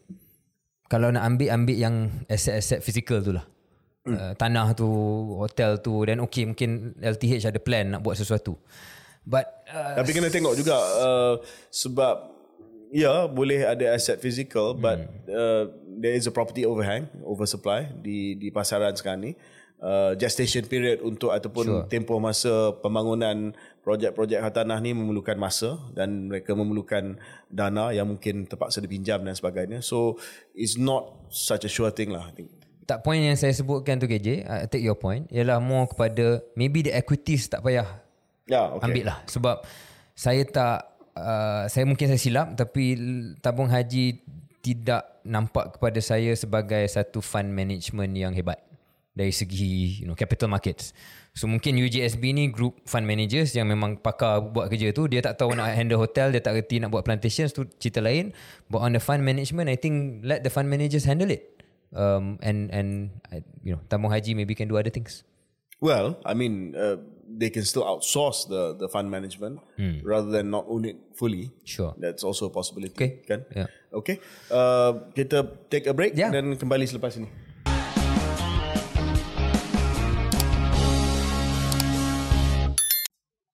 kalau 0.87 1.11
nak 1.11 1.27
ambil 1.27 1.51
ambil 1.51 1.75
yang 1.75 1.95
aset-aset 2.31 2.79
fizikal 2.79 3.19
tu 3.19 3.35
lah. 3.35 3.43
Hmm. 4.07 4.15
Uh, 4.15 4.33
tanah 4.39 4.71
tu, 4.71 4.87
hotel 5.35 5.83
tu 5.83 5.99
dan 6.07 6.23
okey 6.23 6.47
mungkin 6.47 6.95
LTH 6.95 7.51
ada 7.51 7.59
plan 7.59 7.91
nak 7.91 8.07
buat 8.07 8.15
sesuatu. 8.15 8.55
But 9.27 9.51
uh, 9.67 9.99
Tapi 9.99 10.15
kena 10.15 10.31
tengok 10.31 10.55
juga 10.55 10.79
uh, 10.79 11.33
sebab 11.67 12.39
ya 12.95 13.27
boleh 13.27 13.67
ada 13.67 13.91
aset 13.91 14.15
fizikal 14.23 14.71
but 14.71 14.95
uh, 15.27 15.75
there 15.99 16.15
is 16.15 16.23
a 16.23 16.31
property 16.31 16.63
overhang, 16.63 17.11
oversupply 17.19 17.91
di 17.99 18.39
di 18.39 18.47
pasaran 18.47 18.95
sekarang 18.95 19.27
ni. 19.27 19.33
Uh, 19.81 20.13
gestation 20.13 20.61
period 20.69 21.01
untuk 21.01 21.33
ataupun 21.33 21.65
sure. 21.65 21.85
tempoh 21.89 22.21
masa 22.21 22.69
pembangunan 22.85 23.49
projek-projek 23.81 24.37
hartanah 24.37 24.77
ni 24.77 24.93
memerlukan 24.93 25.37
masa 25.37 25.81
dan 25.97 26.29
mereka 26.29 26.53
memerlukan 26.53 27.17
dana 27.49 27.89
yang 27.89 28.05
mungkin 28.05 28.45
terpaksa 28.45 28.77
dipinjam 28.81 29.25
dan 29.25 29.33
sebagainya. 29.33 29.81
So 29.81 30.21
it's 30.53 30.77
not 30.77 31.29
such 31.33 31.65
a 31.65 31.71
sure 31.71 31.89
thing 31.89 32.13
lah 32.13 32.29
I 32.29 32.33
think. 32.33 32.49
tak 32.81 33.07
point 33.07 33.23
yang 33.23 33.39
saya 33.39 33.55
sebutkan 33.55 34.03
tu 34.03 34.09
KJ, 34.09 34.43
I 34.43 34.67
take 34.67 34.83
your 34.83 34.99
point, 34.99 35.23
ialah 35.31 35.63
more 35.63 35.87
kepada 35.87 36.43
maybe 36.59 36.83
the 36.83 36.91
equities 36.91 37.47
tak 37.47 37.63
payah 37.63 37.87
Ya, 38.51 38.67
okay. 38.67 38.83
ambil 38.83 39.05
lah 39.07 39.17
sebab 39.31 39.63
saya 40.11 40.43
tak 40.43 40.91
uh, 41.15 41.71
saya 41.71 41.87
mungkin 41.87 42.11
saya 42.11 42.19
silap 42.19 42.47
tapi 42.59 42.99
tabung 43.39 43.71
haji 43.71 44.19
tidak 44.59 45.23
nampak 45.23 45.79
kepada 45.79 46.03
saya 46.03 46.35
sebagai 46.35 46.83
satu 46.91 47.23
fund 47.23 47.47
management 47.47 48.11
yang 48.11 48.35
hebat 48.35 48.59
dari 49.15 49.31
segi 49.31 50.03
you 50.03 50.05
know 50.09 50.17
capital 50.19 50.51
markets. 50.51 50.91
So 51.31 51.47
mungkin 51.47 51.79
UGSB 51.79 52.35
ni 52.35 52.51
group 52.51 52.83
fund 52.83 53.07
managers 53.07 53.55
yang 53.55 53.71
memang 53.71 54.03
pakar 54.03 54.43
buat 54.43 54.67
kerja 54.67 54.91
tu 54.91 55.07
dia 55.07 55.23
tak 55.23 55.39
tahu 55.39 55.55
nak 55.55 55.71
handle 55.71 56.03
hotel 56.03 56.27
dia 56.27 56.43
tak 56.43 56.59
reti 56.59 56.83
nak 56.83 56.91
buat 56.91 57.07
plantations 57.07 57.55
tu 57.55 57.63
cerita 57.79 58.03
lain 58.03 58.35
but 58.67 58.83
on 58.83 58.91
the 58.91 58.99
fund 58.99 59.23
management 59.23 59.71
I 59.71 59.79
think 59.79 60.27
let 60.27 60.43
the 60.43 60.51
fund 60.51 60.67
managers 60.67 61.07
handle 61.07 61.31
it 61.31 61.47
um, 61.95 62.35
and 62.43 62.67
and 62.75 63.15
you 63.63 63.71
know 63.71 63.79
tabung 63.87 64.11
haji 64.11 64.35
maybe 64.35 64.59
can 64.59 64.67
do 64.67 64.75
other 64.75 64.91
things 64.91 65.23
Well, 65.81 66.21
I 66.21 66.37
mean, 66.37 66.77
uh, 66.77 67.01
they 67.25 67.49
can 67.49 67.65
still 67.65 67.81
outsource 67.81 68.45
the 68.45 68.77
the 68.77 68.85
fund 68.85 69.09
management 69.09 69.65
rather 70.05 70.29
than 70.29 70.53
not 70.53 70.69
own 70.69 70.85
it 70.85 70.93
fully. 71.17 71.49
sure 71.65 71.97
That's 71.97 72.21
also 72.21 72.45
a 72.45 72.53
possibility. 72.53 72.93
Okay. 72.93 73.25
Kan? 73.25 73.49
Yeah. 73.49 73.65
Okay. 73.89 74.21
Uh, 74.53 75.09
kita 75.17 75.49
take 75.73 75.89
a 75.89 75.93
break 75.97 76.13
Yeah. 76.13 76.29
dan 76.29 76.53
kembali 76.53 76.85
selepas 76.85 77.17
ini. 77.17 77.25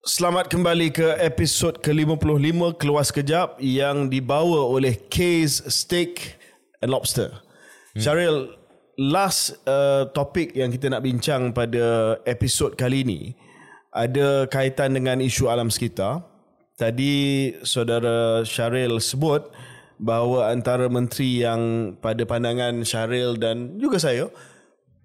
Selamat 0.08 0.47
kembali 0.47 0.95
ke 0.95 1.20
episod 1.20 1.84
ke-55 1.84 2.80
Keluar 2.80 3.03
Sekejap 3.03 3.60
yang 3.60 4.08
dibawa 4.08 4.64
oleh 4.64 4.95
K's 5.12 5.60
Steak 5.68 6.39
and 6.80 6.95
Lobster. 6.95 7.43
Hmm. 7.91 7.99
Syaril, 7.99 8.55
last 8.95 9.60
uh, 9.68 10.08
topik 10.16 10.55
yang 10.55 10.72
kita 10.72 10.88
nak 10.88 11.03
bincang 11.03 11.51
pada 11.51 12.16
episod 12.24 12.80
kali 12.80 13.03
ini 13.03 13.36
ada 13.91 14.47
kaitan 14.47 14.95
dengan 14.95 15.20
isu 15.20 15.51
alam 15.51 15.68
sekitar. 15.68 16.24
Tadi 16.80 17.51
saudara 17.68 18.47
Syaril 18.47 19.03
sebut 19.03 19.43
bahawa 19.99 20.55
antara 20.55 20.88
menteri 20.88 21.43
yang 21.43 21.91
pada 21.99 22.24
pandangan 22.24 22.80
Syaril 22.88 23.36
dan 23.36 23.76
juga 23.76 23.99
saya 23.99 24.32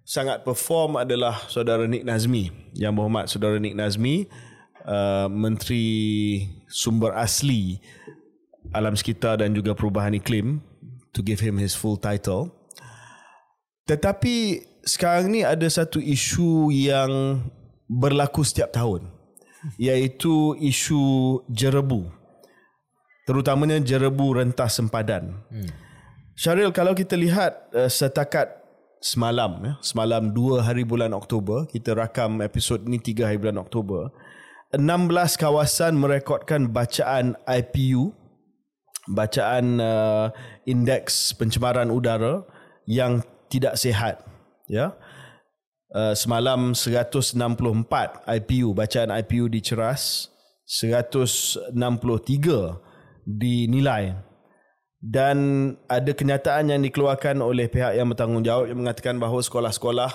sangat 0.07 0.47
perform 0.47 0.95
adalah 1.03 1.43
saudara 1.51 1.91
Nick 1.91 2.07
Nazmi. 2.07 2.55
Yang 2.79 2.93
berhormat 2.95 3.27
saudara 3.27 3.59
Nick 3.59 3.75
Nazmi, 3.75 4.31
uh, 4.87 5.27
menteri 5.31 6.47
sumber 6.71 7.15
asli 7.15 7.83
alam 8.71 8.95
sekitar 8.95 9.43
dan 9.43 9.53
juga 9.53 9.75
perubahan 9.75 10.15
iklim 10.15 10.63
to 11.11 11.21
give 11.21 11.43
him 11.43 11.59
his 11.59 11.75
full 11.77 11.99
title. 11.99 12.49
Tetapi 13.85 14.63
sekarang 14.87 15.35
ni 15.35 15.41
ada 15.43 15.67
satu 15.67 15.99
isu 15.99 16.71
yang 16.71 17.43
berlaku 17.91 18.47
setiap 18.47 18.73
tahun 18.73 19.11
iaitu 19.79 20.59
isu 20.59 21.39
jerebu 21.47 22.23
terutamanya 23.23 23.79
jerebu 23.79 24.39
rentas 24.39 24.79
sempadan. 24.79 25.39
Hmm. 25.47 25.71
Syaril 26.35 26.75
kalau 26.75 26.97
kita 26.97 27.15
lihat 27.15 27.71
uh, 27.71 27.87
setakat 27.87 28.51
semalam 28.99 29.63
ya, 29.63 29.73
semalam 29.83 30.31
2 30.31 30.63
hari 30.63 30.83
bulan 30.83 31.15
Oktober, 31.15 31.67
kita 31.71 31.95
rakam 31.95 32.43
episod 32.43 32.83
ni 32.83 32.99
3 32.99 33.29
hari 33.29 33.39
bulan 33.39 33.63
Oktober, 33.63 34.11
16 34.73 35.37
kawasan 35.37 36.01
merekodkan 36.01 36.73
bacaan 36.73 37.37
IPU, 37.45 38.17
bacaan 39.13 39.77
uh, 39.77 40.33
indeks 40.65 41.37
pencemaran 41.37 41.93
udara 41.93 42.41
yang 42.89 43.21
tidak 43.53 43.77
sihat 43.77 44.25
ya. 44.73 44.97
Uh, 45.93 46.17
semalam 46.17 46.73
164 46.73 47.37
IPU 48.25 48.73
bacaan 48.73 49.13
IPU 49.13 49.53
di 49.53 49.61
Ceras 49.61 50.33
163 50.65 51.77
dinilai 53.29 54.17
dan 55.05 55.37
ada 55.93 56.17
kenyataan 56.17 56.73
yang 56.73 56.81
dikeluarkan 56.81 57.45
oleh 57.45 57.69
pihak 57.69 57.93
yang 57.93 58.09
bertanggungjawab 58.09 58.73
yang 58.73 58.81
mengatakan 58.81 59.21
bahawa 59.21 59.45
sekolah-sekolah 59.45 60.13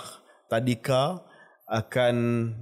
tadika 0.49 1.21
akan 1.69 2.15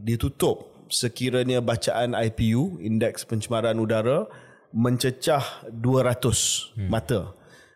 ditutup 0.03 0.74
sekiranya 0.89 1.61
bacaan 1.61 2.13
IPU 2.13 2.81
indeks 2.81 3.25
pencemaran 3.25 3.77
udara 3.77 4.29
mencecah 4.75 5.65
200 5.71 6.75
hmm. 6.75 6.89
mata. 6.91 7.31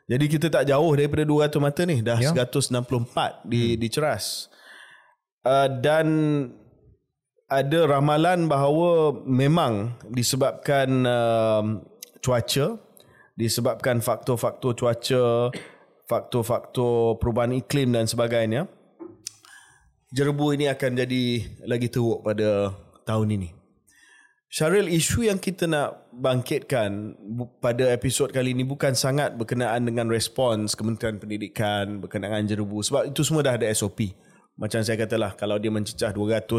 Jadi 0.09 0.25
kita 0.25 0.47
tak 0.49 0.65
jauh 0.67 0.91
daripada 0.97 1.21
200 1.21 1.61
mata 1.61 1.81
ni 1.85 2.01
dah 2.01 2.17
Ya. 2.17 2.33
164 2.33 3.45
di 3.45 3.77
di 3.77 3.87
Ceras. 3.87 4.49
Uh, 5.45 5.69
dan 5.79 6.07
ada 7.49 7.79
ramalan 7.89 8.45
bahawa 8.45 9.13
memang 9.25 9.97
disebabkan 10.11 11.05
uh, 11.05 11.63
cuaca, 12.21 12.77
disebabkan 13.33 14.03
faktor-faktor 14.03 14.77
cuaca, 14.77 15.49
faktor-faktor 16.05 17.17
perubahan 17.17 17.55
iklim 17.57 17.93
dan 17.93 18.05
sebagainya, 18.05 18.69
jerebu 20.09 20.57
ini 20.57 20.69
akan 20.69 20.91
jadi 21.05 21.23
lagi 21.69 21.87
teruk 21.89 22.25
pada 22.25 22.73
tahun 23.09 23.41
ini. 23.41 23.49
Syaril, 24.49 24.89
isu 24.89 25.29
yang 25.29 25.37
kita 25.37 25.69
nak 25.69 26.09
bangkitkan 26.09 27.13
pada 27.61 27.93
episod 27.93 28.33
kali 28.33 28.57
ini 28.57 28.65
bukan 28.65 28.97
sangat 28.97 29.37
berkenaan 29.37 29.85
dengan 29.85 30.09
respons 30.09 30.73
Kementerian 30.73 31.21
Pendidikan 31.21 32.01
berkenaan 32.01 32.49
jerebu 32.49 32.81
sebab 32.81 33.13
itu 33.13 33.21
semua 33.21 33.45
dah 33.45 33.61
ada 33.61 33.69
SOP. 33.69 34.09
Macam 34.57 34.81
saya 34.81 34.97
katalah 34.97 35.37
kalau 35.37 35.61
dia 35.61 35.69
mencecah 35.69 36.09
200 36.09 36.49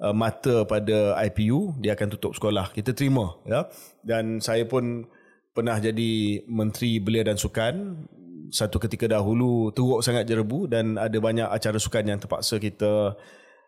uh, 0.00 0.16
mata 0.16 0.64
pada 0.64 1.12
IPU, 1.28 1.76
dia 1.76 1.92
akan 1.92 2.08
tutup 2.16 2.32
sekolah. 2.40 2.72
Kita 2.72 2.96
terima 2.96 3.36
ya. 3.44 3.68
Dan 4.00 4.40
saya 4.40 4.64
pun 4.64 5.04
pernah 5.52 5.76
jadi 5.76 6.40
Menteri 6.48 7.04
Belia 7.04 7.28
dan 7.28 7.36
Sukan 7.36 8.00
satu 8.48 8.80
ketika 8.80 9.12
dahulu 9.12 9.68
teruk 9.76 10.00
sangat 10.00 10.24
jerebu 10.24 10.72
dan 10.72 10.96
ada 10.96 11.16
banyak 11.20 11.48
acara 11.48 11.76
sukan 11.76 12.16
yang 12.16 12.18
terpaksa 12.20 12.56
kita 12.56 13.12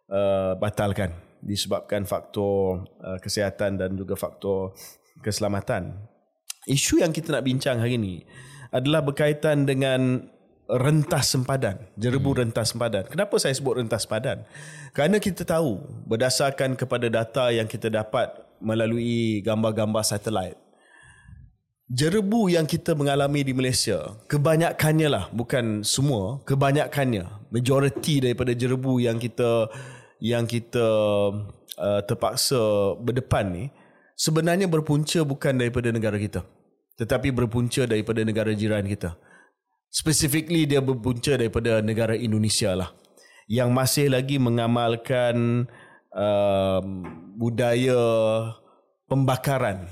uh, 0.08 0.52
batalkan 0.56 1.12
disebabkan 1.46 2.02
faktor 2.02 2.82
uh, 2.98 3.18
kesihatan 3.22 3.78
dan 3.78 3.94
juga 3.94 4.18
faktor 4.18 4.74
keselamatan. 5.22 5.94
Isu 6.66 6.98
yang 6.98 7.14
kita 7.14 7.38
nak 7.38 7.46
bincang 7.46 7.78
hari 7.78 7.94
ini 7.94 8.26
adalah 8.74 9.06
berkaitan 9.06 9.62
dengan 9.62 10.26
rentas 10.66 11.30
sempadan, 11.30 11.78
jerebu 11.94 12.34
hmm. 12.34 12.40
rentas 12.42 12.74
sempadan. 12.74 13.06
Kenapa 13.06 13.38
saya 13.38 13.54
sebut 13.54 13.78
rentas 13.78 14.02
sempadan? 14.02 14.42
Kerana 14.90 15.22
kita 15.22 15.46
tahu 15.46 15.78
berdasarkan 16.10 16.74
kepada 16.74 17.06
data 17.06 17.54
yang 17.54 17.70
kita 17.70 17.86
dapat 17.86 18.34
melalui 18.58 19.38
gambar-gambar 19.46 20.02
satelit 20.02 20.58
jerebu 21.86 22.50
yang 22.50 22.66
kita 22.66 22.98
mengalami 22.98 23.46
di 23.46 23.54
Malaysia 23.54 24.18
kebanyakannya 24.26 25.06
lah 25.06 25.24
bukan 25.30 25.86
semua 25.86 26.42
kebanyakannya 26.42 27.46
majoriti 27.54 28.18
daripada 28.18 28.50
jerebu 28.50 28.98
yang 28.98 29.22
kita 29.22 29.70
yang 30.20 30.48
kita 30.48 30.88
uh, 31.76 32.00
terpaksa 32.04 32.96
berdepan 33.00 33.46
ni 33.52 33.64
sebenarnya 34.16 34.66
berpunca 34.66 35.22
bukan 35.22 35.60
daripada 35.60 35.92
negara 35.92 36.16
kita. 36.16 36.42
Tetapi 36.96 37.28
berpunca 37.28 37.84
daripada 37.84 38.24
negara 38.24 38.56
jiran 38.56 38.88
kita. 38.88 39.20
Specifically 39.92 40.64
dia 40.64 40.80
berpunca 40.80 41.36
daripada 41.36 41.84
negara 41.84 42.16
Indonesia 42.16 42.72
lah. 42.72 42.90
Yang 43.46 43.70
masih 43.70 44.06
lagi 44.10 44.36
mengamalkan 44.40 45.68
uh, 46.16 46.80
budaya 47.36 48.00
pembakaran. 49.06 49.86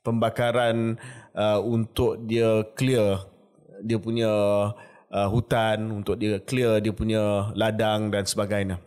Pembakaran 0.00 0.96
uh, 1.36 1.60
untuk 1.60 2.24
dia 2.24 2.64
clear 2.74 3.20
dia 3.84 4.00
punya 4.00 4.32
uh, 5.12 5.28
hutan 5.28 5.92
untuk 5.92 6.16
dia 6.16 6.40
clear 6.40 6.80
dia 6.80 6.96
punya 6.96 7.52
ladang 7.52 8.08
dan 8.08 8.24
sebagainya 8.24 8.80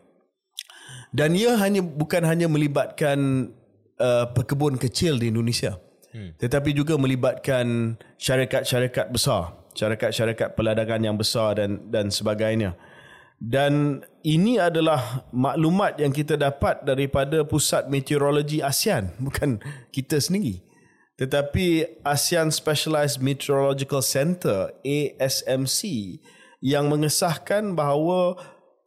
dan 1.09 1.33
ia 1.33 1.57
hanya 1.57 1.81
bukan 1.81 2.21
hanya 2.25 2.45
melibatkan 2.45 3.49
uh, 3.97 4.29
pekebun 4.33 4.77
kecil 4.77 5.17
di 5.17 5.29
Indonesia. 5.33 5.77
Hmm. 6.09 6.33
tetapi 6.41 6.73
juga 6.73 6.97
melibatkan 6.97 7.93
syarikat-syarikat 8.17 9.13
besar. 9.13 9.53
Syarikat-syarikat 9.77 10.57
peladangan 10.57 10.97
yang 11.05 11.13
besar 11.13 11.61
dan 11.61 11.85
dan 11.93 12.09
sebagainya. 12.09 12.73
Dan 13.39 14.03
ini 14.25 14.59
adalah 14.59 15.23
maklumat 15.31 16.01
yang 16.01 16.11
kita 16.11 16.35
dapat 16.35 16.83
daripada 16.83 17.45
Pusat 17.47 17.87
Meteorologi 17.87 18.59
ASEAN 18.59 19.15
bukan 19.25 19.61
kita 19.93 20.17
sendiri. 20.17 20.65
Tetapi 21.15 21.99
ASEAN 22.03 22.49
Specialized 22.51 23.21
Meteorological 23.21 24.03
Center 24.03 24.73
ASMC 24.83 25.79
yang 26.59 26.91
mengesahkan 26.91 27.77
bahawa 27.77 28.35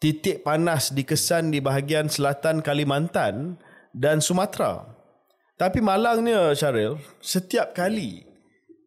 titik 0.02 0.42
panas 0.42 0.90
dikesan 0.90 1.54
di 1.54 1.62
bahagian 1.62 2.10
selatan 2.10 2.58
Kalimantan 2.58 3.54
dan 3.94 4.18
Sumatera. 4.18 4.82
Tapi 5.54 5.78
malangnya 5.78 6.50
Syaril, 6.58 6.98
setiap 7.22 7.70
kali 7.70 8.26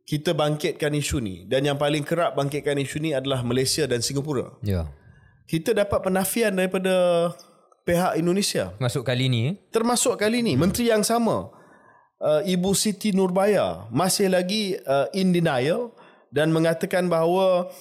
kita 0.03 0.35
bangkitkan 0.35 0.91
isu 0.91 1.23
ni 1.23 1.47
dan 1.47 1.63
yang 1.63 1.79
paling 1.79 2.03
kerap 2.03 2.35
bangkitkan 2.35 2.75
isu 2.83 2.99
ni 2.99 3.15
adalah 3.15 3.47
Malaysia 3.47 3.87
dan 3.87 4.03
Singapura. 4.03 4.59
Ya. 4.59 4.91
Kita 5.47 5.71
dapat 5.71 6.03
penafian 6.03 6.51
daripada 6.51 7.31
pihak 7.87 8.19
Indonesia. 8.19 8.75
Masuk 8.75 9.07
kali 9.07 9.31
ni 9.31 9.39
eh? 9.49 9.53
Termasuk 9.71 10.19
kali 10.19 10.43
ni 10.43 10.59
menteri 10.59 10.91
yang 10.91 11.07
sama 11.07 11.47
uh, 12.19 12.41
Ibu 12.43 12.75
Siti 12.75 13.15
Nurbaya 13.15 13.87
masih 13.87 14.35
lagi 14.35 14.75
uh, 14.83 15.07
in 15.15 15.31
denial 15.31 15.95
dan 16.27 16.51
mengatakan 16.51 17.07
bahawa 17.07 17.71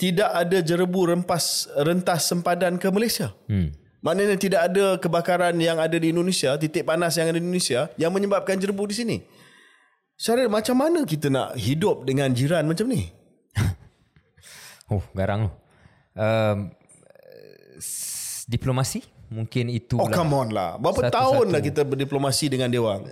tidak 0.00 0.32
ada 0.32 0.64
jerebu 0.64 1.12
rempas 1.12 1.68
rentas 1.76 2.24
sempadan 2.24 2.80
ke 2.80 2.88
Malaysia. 2.88 3.36
Hmm. 3.44 3.76
Maknanya 4.00 4.40
tidak 4.40 4.72
ada 4.72 4.96
kebakaran 4.96 5.52
yang 5.60 5.76
ada 5.76 5.92
di 6.00 6.08
Indonesia, 6.08 6.56
titik 6.56 6.88
panas 6.88 7.20
yang 7.20 7.28
ada 7.28 7.36
di 7.36 7.44
Indonesia 7.44 7.92
yang 8.00 8.08
menyebabkan 8.08 8.56
jerebu 8.56 8.88
di 8.88 8.96
sini. 8.96 9.16
Syaril, 10.16 10.48
macam 10.48 10.80
mana 10.80 11.04
kita 11.04 11.28
nak 11.28 11.52
hidup 11.60 12.08
dengan 12.08 12.32
jiran 12.32 12.64
macam 12.64 12.88
ni? 12.88 13.12
oh, 14.92 15.04
garang. 15.12 15.52
Um, 16.16 16.72
diplomasi 18.48 19.04
mungkin 19.28 19.68
itu. 19.68 20.00
Oh, 20.00 20.08
come 20.08 20.32
on 20.32 20.48
lah. 20.48 20.80
Berapa 20.80 21.12
satu, 21.12 21.16
tahun 21.20 21.44
satu. 21.44 21.52
lah 21.52 21.60
kita 21.60 21.82
berdiplomasi 21.84 22.48
dengan 22.48 22.72
dia 22.72 22.80
orang? 22.80 23.04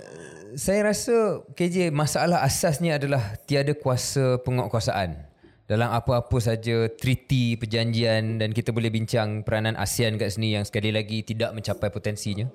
Saya 0.57 0.89
rasa 0.89 1.45
KJ 1.53 1.93
masalah 1.93 2.41
asasnya 2.41 2.97
adalah 2.97 3.37
tiada 3.45 3.77
kuasa 3.77 4.41
penguatkuasaan 4.41 5.28
dalam 5.69 5.93
apa-apa 5.93 6.41
saja 6.41 6.89
treaty, 6.89 7.61
perjanjian 7.61 8.41
dan 8.41 8.57
kita 8.57 8.73
boleh 8.73 8.89
bincang 8.89 9.45
peranan 9.45 9.77
ASEAN 9.77 10.17
kat 10.17 10.33
sini 10.33 10.57
yang 10.57 10.65
sekali 10.65 10.89
lagi 10.89 11.21
tidak 11.21 11.53
mencapai 11.53 11.93
potensinya. 11.93 12.49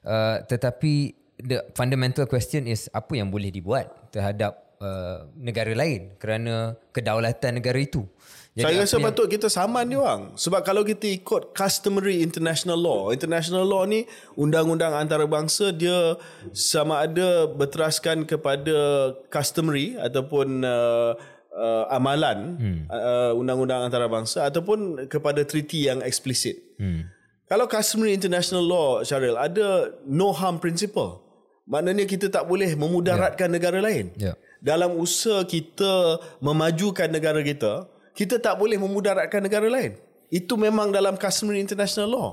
Uh, 0.00 0.40
tetapi 0.48 1.12
the 1.36 1.60
fundamental 1.76 2.24
question 2.24 2.64
is 2.64 2.88
apa 2.96 3.20
yang 3.20 3.28
boleh 3.28 3.52
dibuat 3.52 4.08
terhadap 4.08 4.56
uh, 4.80 5.28
negara 5.36 5.76
lain 5.76 6.16
kerana 6.16 6.80
kedaulatan 6.96 7.60
negara 7.60 7.76
itu. 7.76 8.08
Jadi 8.56 8.72
Saya 8.72 8.88
rasa 8.88 8.96
patut 9.04 9.28
kita 9.28 9.52
saman 9.52 9.84
dia 9.84 10.00
orang. 10.00 10.32
Sebab 10.32 10.64
kalau 10.64 10.80
kita 10.80 11.04
ikut 11.12 11.52
customary 11.52 12.24
international 12.24 12.80
law, 12.80 13.12
international 13.12 13.68
law 13.68 13.84
ni 13.84 14.08
undang-undang 14.32 14.96
antarabangsa 14.96 15.76
dia 15.76 16.16
sama 16.56 17.04
ada 17.04 17.44
berteraskan 17.52 18.24
kepada 18.24 19.12
customary 19.28 20.00
ataupun 20.00 20.64
uh, 20.64 21.35
uh, 21.56 21.88
amalan 21.88 22.60
hmm. 22.60 22.80
uh, 22.92 23.32
undang-undang 23.32 23.88
antarabangsa 23.88 24.44
ataupun 24.44 25.08
kepada 25.08 25.42
treaty 25.42 25.88
yang 25.88 26.04
eksplisit. 26.04 26.60
Hmm. 26.76 27.08
Kalau 27.48 27.64
customary 27.70 28.12
international 28.12 28.62
law 28.62 29.00
Syaril 29.00 29.40
ada 29.40 29.96
no 30.04 30.36
harm 30.36 30.60
principle. 30.60 31.24
Maknanya 31.66 32.06
kita 32.06 32.30
tak 32.30 32.46
boleh 32.46 32.78
memudaratkan 32.78 33.50
yeah. 33.50 33.56
negara 33.58 33.78
lain. 33.82 34.06
Yeah. 34.14 34.36
Dalam 34.62 34.94
usaha 34.94 35.42
kita 35.42 36.22
memajukan 36.38 37.10
negara 37.10 37.42
kita, 37.42 37.90
kita 38.14 38.38
tak 38.38 38.54
boleh 38.54 38.78
memudaratkan 38.78 39.42
negara 39.42 39.66
lain. 39.66 39.98
Itu 40.30 40.54
memang 40.54 40.94
dalam 40.94 41.18
customary 41.18 41.58
international 41.58 42.10
law. 42.10 42.30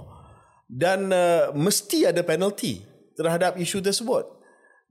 Dan 0.70 1.10
uh, 1.14 1.50
mesti 1.54 2.10
ada 2.10 2.22
penalty 2.22 2.86
terhadap 3.18 3.58
isu 3.58 3.82
tersebut. 3.82 4.26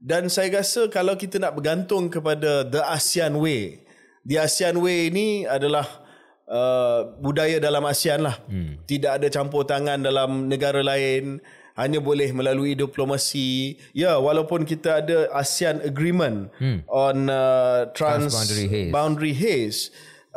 Dan 0.03 0.27
saya 0.27 0.51
rasa 0.59 0.91
kalau 0.91 1.15
kita 1.15 1.39
nak 1.39 1.55
bergantung 1.55 2.11
kepada 2.11 2.67
the 2.67 2.83
ASEAN 2.83 3.39
way, 3.39 3.82
di 4.23 4.39
ASEAN 4.39 4.79
Way 4.79 5.11
ini 5.11 5.27
adalah 5.43 5.85
uh, 6.47 7.11
budaya 7.19 7.59
dalam 7.59 7.83
ASEAN 7.83 8.23
lah. 8.23 8.39
Hmm. 8.47 8.79
Tidak 8.87 9.19
ada 9.19 9.27
campur 9.27 9.67
tangan 9.67 9.99
dalam 9.99 10.47
negara 10.47 10.79
lain. 10.79 11.43
Hanya 11.73 11.97
boleh 11.97 12.29
melalui 12.31 12.77
diplomasi. 12.77 13.81
Ya, 13.97 14.21
walaupun 14.21 14.61
kita 14.61 15.03
ada 15.03 15.27
ASEAN 15.33 15.81
Agreement 15.81 16.53
hmm. 16.61 16.85
on 16.85 17.27
uh, 17.27 17.89
trans, 17.97 18.29
boundary 18.29 18.67
haze, 18.69 18.91
boundary 18.93 19.33
haze 19.33 19.79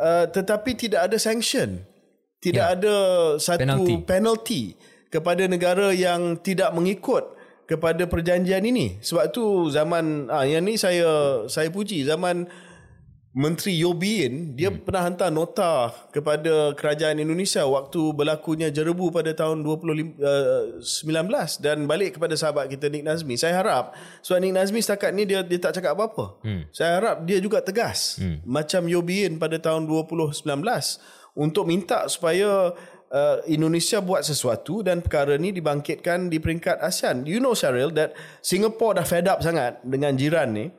uh, 0.01 0.25
tetapi 0.29 0.77
tidak 0.77 1.09
ada 1.09 1.17
sanction. 1.21 1.85
Tidak 2.37 2.65
yeah. 2.65 2.77
ada 2.77 2.95
satu 3.41 3.65
penalty. 3.65 3.95
penalty 4.05 4.63
kepada 5.09 5.49
negara 5.49 5.89
yang 5.93 6.37
tidak 6.37 6.69
mengikut 6.73 7.25
kepada 7.65 8.05
perjanjian 8.05 8.61
ini. 8.63 9.01
Sebab 9.01 9.33
tu 9.33 9.67
zaman 9.73 10.29
ah 10.29 10.45
yang 10.45 10.63
ni 10.63 10.77
saya 10.77 11.43
saya 11.49 11.67
puji 11.73 12.05
zaman 12.05 12.45
Menteri 13.37 13.77
Yobin 13.77 14.57
dia 14.57 14.73
hmm. 14.73 14.81
pernah 14.81 15.05
hantar 15.05 15.29
nota 15.29 15.93
kepada 16.09 16.73
kerajaan 16.73 17.21
Indonesia 17.21 17.61
waktu 17.69 18.09
berlakunya 18.09 18.73
jerebu 18.73 19.13
pada 19.13 19.29
tahun 19.29 19.61
2019 19.61 20.17
uh, 20.81 21.45
dan 21.61 21.85
balik 21.85 22.17
kepada 22.17 22.33
sahabat 22.33 22.65
kita 22.65 22.89
Nik 22.89 23.05
Nazmi. 23.05 23.37
Saya 23.37 23.61
harap 23.61 23.93
sebab 24.25 24.41
Nik 24.41 24.57
Nazmi 24.57 24.81
setakat 24.81 25.13
ni 25.13 25.29
dia 25.29 25.45
dia 25.45 25.61
tak 25.61 25.77
cakap 25.77 25.93
apa-apa. 25.93 26.41
Hmm. 26.41 26.65
Saya 26.73 26.97
harap 26.97 27.29
dia 27.29 27.37
juga 27.37 27.61
tegas 27.61 28.17
hmm. 28.17 28.41
macam 28.41 28.89
Yobin 28.89 29.37
pada 29.37 29.61
tahun 29.61 29.85
2019 29.85 30.41
untuk 31.37 31.69
minta 31.69 32.09
supaya 32.09 32.73
uh, 33.13 33.37
Indonesia 33.45 34.01
buat 34.01 34.25
sesuatu 34.25 34.81
dan 34.81 35.05
perkara 35.05 35.37
ni 35.37 35.53
dibangkitkan 35.53 36.33
di 36.33 36.41
peringkat 36.41 36.81
ASEAN. 36.81 37.29
You 37.29 37.37
know 37.37 37.53
Cheryl 37.53 37.93
that 38.01 38.17
Singapore 38.41 38.97
dah 38.97 39.05
fed 39.05 39.29
up 39.29 39.45
sangat 39.45 39.77
dengan 39.85 40.17
jiran 40.17 40.57
ni. 40.57 40.73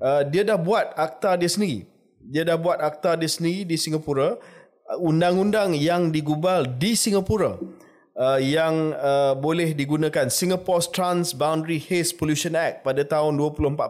Uh, 0.00 0.24
dia 0.24 0.40
dah 0.40 0.56
buat 0.56 0.96
akta 0.96 1.36
dia 1.36 1.52
sendiri 1.52 1.97
dia 2.28 2.44
dah 2.44 2.60
buat 2.60 2.76
akta 2.76 3.16
dia 3.16 3.26
sendiri 3.26 3.64
di 3.64 3.80
Singapura 3.80 4.36
uh, 4.36 4.98
undang-undang 5.00 5.72
yang 5.72 6.12
digubal 6.12 6.68
di 6.68 6.92
Singapura 6.92 7.56
uh, 7.56 8.36
yang 8.36 8.92
uh, 8.92 9.32
boleh 9.32 9.72
digunakan 9.72 10.28
Singapore's 10.28 10.92
Transboundary 10.92 11.80
Haze 11.80 12.12
Pollution 12.12 12.52
Act 12.52 12.84
pada 12.84 13.00
tahun 13.00 13.40
2014. 13.40 13.80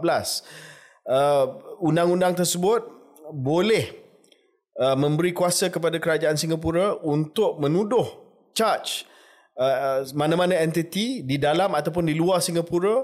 Uh, 1.09 1.57
undang-undang 1.83 2.39
tersebut 2.39 2.87
boleh 3.35 3.91
uh, 4.79 4.95
memberi 4.95 5.35
kuasa 5.35 5.67
kepada 5.73 5.99
kerajaan 5.99 6.39
Singapura 6.39 6.95
untuk 7.03 7.59
menuduh 7.59 8.07
charge 8.55 9.09
uh, 9.59 10.07
mana-mana 10.15 10.55
entiti 10.63 11.27
di 11.27 11.37
dalam 11.41 11.75
ataupun 11.75 12.07
di 12.07 12.15
luar 12.15 12.39
Singapura 12.45 13.03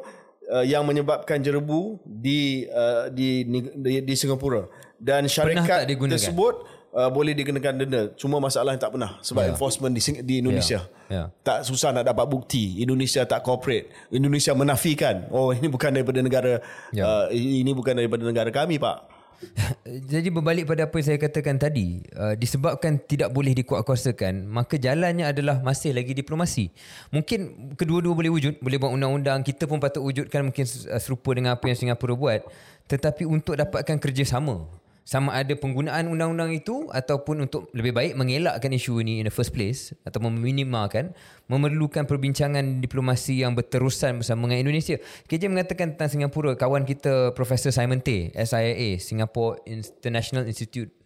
uh, 0.52 0.64
yang 0.64 0.86
menyebabkan 0.86 1.42
jerebu 1.42 1.98
di, 2.04 2.68
uh, 2.70 3.10
di 3.10 3.44
di 3.80 4.04
di 4.04 4.14
Singapura 4.14 4.83
dan 5.00 5.26
syarikat 5.26 5.86
tersebut 5.86 6.64
uh, 6.94 7.10
boleh 7.10 7.34
dikenakan 7.34 7.74
denda 7.74 8.02
cuma 8.14 8.38
masalahnya 8.38 8.78
tak 8.78 8.94
pernah 8.94 9.18
sebab 9.20 9.42
Ya. 9.44 9.50
enforcement 9.52 9.92
di 9.92 10.00
di 10.22 10.34
Indonesia 10.40 10.86
Ya. 11.10 11.28
tak 11.44 11.68
susah 11.68 11.92
nak 11.92 12.06
dapat 12.08 12.24
bukti 12.24 12.80
Indonesia 12.80 13.26
tak 13.28 13.44
cooperate 13.44 13.90
Indonesia 14.08 14.54
menafikan 14.56 15.28
oh 15.28 15.50
ini 15.52 15.66
bukan 15.68 15.90
daripada 15.92 16.22
negara 16.22 16.62
Ya. 16.94 17.04
uh, 17.04 17.24
ini 17.34 17.70
bukan 17.74 17.98
daripada 17.98 18.22
negara 18.24 18.48
kami 18.54 18.78
pak 18.78 19.14
Jadi 20.12 20.28
berbalik 20.32 20.64
pada 20.64 20.88
apa 20.88 20.94
yang 20.96 21.06
saya 21.06 21.18
katakan 21.20 21.56
tadi, 21.60 22.00
uh, 22.16 22.32
disebabkan 22.38 22.96
tidak 23.02 23.28
boleh 23.34 23.52
dikuatkuasakan, 23.52 24.48
maka 24.48 24.80
jalannya 24.80 25.26
adalah 25.28 25.60
masih 25.60 25.92
lagi 25.92 26.16
diplomasi. 26.16 26.70
Mungkin 27.12 27.72
kedua-dua 27.76 28.14
boleh 28.16 28.30
wujud, 28.32 28.54
boleh 28.60 28.78
buat 28.80 28.92
undang-undang, 28.94 29.44
kita 29.44 29.68
pun 29.68 29.82
patut 29.82 30.00
wujudkan 30.00 30.48
mungkin 30.48 30.64
uh, 30.64 31.00
serupa 31.00 31.30
dengan 31.36 31.56
apa 31.56 31.64
yang 31.68 31.76
Singapura 31.76 32.14
buat. 32.16 32.40
Tetapi 32.88 33.24
untuk 33.24 33.56
dapatkan 33.56 33.96
kerjasama, 34.00 34.64
sama 35.04 35.36
ada 35.36 35.52
penggunaan 35.52 36.08
undang-undang 36.08 36.56
itu 36.56 36.88
ataupun 36.88 37.44
untuk 37.44 37.68
lebih 37.76 37.92
baik 37.92 38.12
mengelakkan 38.16 38.72
isu 38.72 39.04
ini 39.04 39.20
in 39.20 39.28
the 39.28 39.34
first 39.34 39.52
place 39.52 39.92
atau 40.08 40.16
meminimalkan 40.24 41.12
memerlukan 41.52 42.08
perbincangan 42.08 42.80
diplomasi 42.80 43.44
yang 43.44 43.52
berterusan 43.52 44.24
bersama 44.24 44.48
dengan 44.48 44.64
Indonesia. 44.64 44.96
KJ 45.28 45.52
mengatakan 45.52 45.92
tentang 45.92 46.08
Singapura, 46.08 46.56
kawan 46.56 46.88
kita 46.88 47.36
Profesor 47.36 47.68
Simon 47.68 48.00
Tay, 48.00 48.32
SIA, 48.32 48.96
Singapore 48.96 49.60
International 49.68 50.48
Institute 50.48 51.04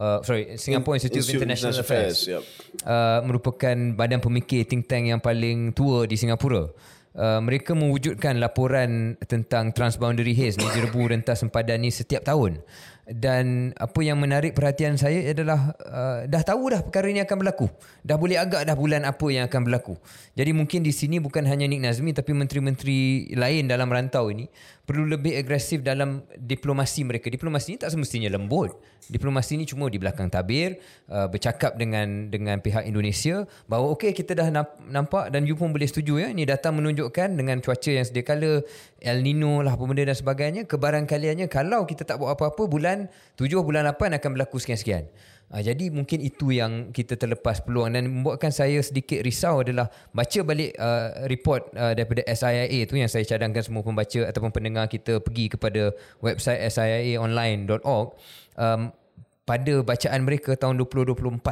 Uh, 0.00 0.22
sorry, 0.24 0.56
Singapore 0.56 0.96
Institute, 0.96 1.20
Institute 1.20 1.44
of 1.44 1.44
International, 1.44 1.76
International 1.76 2.08
Affairs, 2.08 2.18
Affairs, 2.24 2.88
uh, 2.88 3.20
merupakan 3.26 3.76
badan 3.98 4.22
pemikir 4.24 4.64
think 4.64 4.88
tank 4.88 5.12
yang 5.12 5.20
paling 5.20 5.76
tua 5.76 6.08
di 6.08 6.16
Singapura. 6.16 6.72
Uh, 7.10 7.42
mereka 7.42 7.74
mewujudkan 7.74 8.38
laporan 8.38 9.18
tentang 9.26 9.74
transboundary 9.74 10.30
haze 10.32 10.56
ni 10.62 10.66
jerebu 10.72 11.10
rentas 11.10 11.42
sempadan 11.42 11.82
ni 11.82 11.92
setiap 11.92 12.24
tahun. 12.24 12.62
Dan 13.10 13.74
apa 13.74 14.06
yang 14.06 14.22
menarik 14.22 14.54
perhatian 14.54 14.94
saya 14.94 15.34
adalah 15.34 15.74
uh, 15.82 16.30
dah 16.30 16.42
tahu 16.46 16.70
dah 16.70 16.80
perkara 16.86 17.10
ini 17.10 17.18
akan 17.26 17.36
berlaku. 17.42 17.66
Dah 18.06 18.14
boleh 18.14 18.38
agak 18.38 18.62
dah 18.62 18.78
bulan 18.78 19.02
apa 19.02 19.26
yang 19.34 19.50
akan 19.50 19.66
berlaku. 19.66 19.98
Jadi 20.38 20.54
mungkin 20.54 20.86
di 20.86 20.94
sini 20.94 21.18
bukan 21.18 21.42
hanya 21.42 21.66
Nik 21.66 21.82
Nazmi 21.82 22.14
tapi 22.14 22.30
menteri-menteri 22.30 23.34
lain 23.34 23.66
dalam 23.66 23.90
rantau 23.90 24.30
ini 24.30 24.46
perlu 24.90 25.06
lebih 25.06 25.38
agresif 25.38 25.86
dalam 25.86 26.26
diplomasi 26.34 27.06
mereka. 27.06 27.30
Diplomasi 27.30 27.78
ini 27.78 27.78
tak 27.78 27.94
semestinya 27.94 28.26
lembut. 28.26 28.74
Diplomasi 29.06 29.54
ini 29.54 29.62
cuma 29.62 29.86
di 29.86 30.02
belakang 30.02 30.26
tabir 30.26 30.82
uh, 31.06 31.30
bercakap 31.30 31.78
dengan 31.78 32.26
dengan 32.26 32.58
pihak 32.58 32.82
Indonesia 32.90 33.46
bahawa 33.70 33.94
okey 33.94 34.10
kita 34.10 34.34
dah 34.34 34.50
namp- 34.50 34.82
nampak 34.90 35.30
dan 35.30 35.46
you 35.46 35.54
pun 35.54 35.70
boleh 35.70 35.86
setuju 35.86 36.26
ya 36.26 36.28
ini 36.34 36.42
data 36.42 36.74
menunjukkan 36.74 37.38
dengan 37.38 37.62
cuaca 37.62 37.86
yang 37.86 38.02
sedia 38.02 38.26
kala 38.26 38.66
El 38.98 39.22
Nino 39.22 39.62
lah 39.62 39.78
apa 39.78 39.84
benda 39.86 40.02
dan 40.02 40.18
sebagainya 40.18 40.66
kebarangkaliannya 40.66 41.46
kalau 41.46 41.86
kita 41.86 42.02
tak 42.02 42.18
buat 42.18 42.34
apa-apa 42.34 42.66
bulan 42.66 43.06
7 43.38 43.46
bulan 43.62 43.86
8 43.94 44.18
akan 44.18 44.30
berlaku 44.34 44.58
sekian-sekian. 44.58 45.06
Uh, 45.50 45.58
jadi 45.66 45.90
mungkin 45.90 46.22
itu 46.22 46.54
yang 46.54 46.94
kita 46.94 47.18
terlepas 47.18 47.58
peluang 47.66 47.90
dan 47.90 48.06
membuatkan 48.06 48.54
saya 48.54 48.78
sedikit 48.86 49.18
risau 49.26 49.66
adalah 49.66 49.90
baca 50.14 50.40
balik 50.46 50.78
uh, 50.78 51.26
report 51.26 51.74
uh, 51.74 51.90
daripada 51.90 52.22
SIA 52.30 52.78
tu 52.86 52.94
yang 52.94 53.10
saya 53.10 53.26
cadangkan 53.26 53.58
semua 53.66 53.82
pembaca 53.82 54.30
ataupun 54.30 54.54
pendengar 54.54 54.86
kita 54.86 55.18
pergi 55.18 55.50
kepada 55.50 55.90
website 56.22 56.62
siaonline.org 56.70 58.14
um, 58.54 58.94
pada 59.42 59.74
bacaan 59.82 60.20
mereka 60.22 60.54
tahun 60.54 60.78
2024 60.78 61.42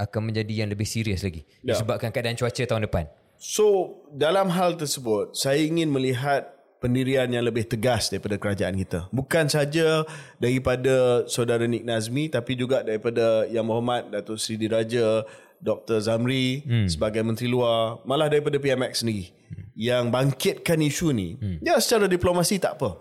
akan 0.00 0.20
menjadi 0.24 0.64
yang 0.64 0.72
lebih 0.72 0.88
serius 0.88 1.20
lagi 1.20 1.44
Ya. 1.60 1.76
disebabkan 1.76 2.08
keadaan 2.08 2.40
cuaca 2.40 2.64
tahun 2.64 2.88
depan. 2.88 3.04
So 3.36 3.98
dalam 4.08 4.48
hal 4.48 4.80
tersebut 4.80 5.36
saya 5.36 5.60
ingin 5.60 5.92
melihat 5.92 6.56
pendirian 6.82 7.30
yang 7.30 7.46
lebih 7.46 7.70
tegas 7.70 8.10
daripada 8.10 8.34
kerajaan 8.34 8.74
kita. 8.74 9.06
Bukan 9.14 9.46
saja 9.46 10.02
daripada 10.42 11.22
saudara 11.30 11.62
Nik 11.70 11.86
Nazmi 11.86 12.26
tapi 12.26 12.58
juga 12.58 12.82
daripada 12.82 13.46
Yang 13.46 13.64
Berhormat 13.70 14.02
Datuk 14.10 14.42
Seri 14.42 14.58
Diraja 14.58 15.22
Dr. 15.62 16.02
Zamri 16.02 16.66
hmm. 16.66 16.90
sebagai 16.90 17.22
Menteri 17.22 17.46
Luar, 17.46 18.02
malah 18.02 18.26
daripada 18.26 18.58
PMX 18.58 19.06
sendiri 19.06 19.30
hmm. 19.30 19.64
yang 19.78 20.10
bangkitkan 20.10 20.82
isu 20.82 21.14
ni. 21.14 21.38
Hmm. 21.38 21.62
Ya 21.62 21.78
secara 21.78 22.10
diplomasi 22.10 22.58
tak 22.58 22.82
apa. 22.82 22.98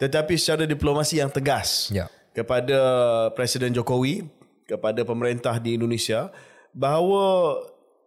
Tetapi 0.00 0.40
secara 0.40 0.64
diplomasi 0.64 1.20
yang 1.20 1.28
tegas 1.28 1.92
Ya. 1.92 2.08
kepada 2.32 2.78
Presiden 3.36 3.76
Jokowi, 3.76 4.24
kepada 4.64 5.04
pemerintah 5.04 5.60
di 5.60 5.76
Indonesia 5.76 6.32
bahawa 6.72 7.56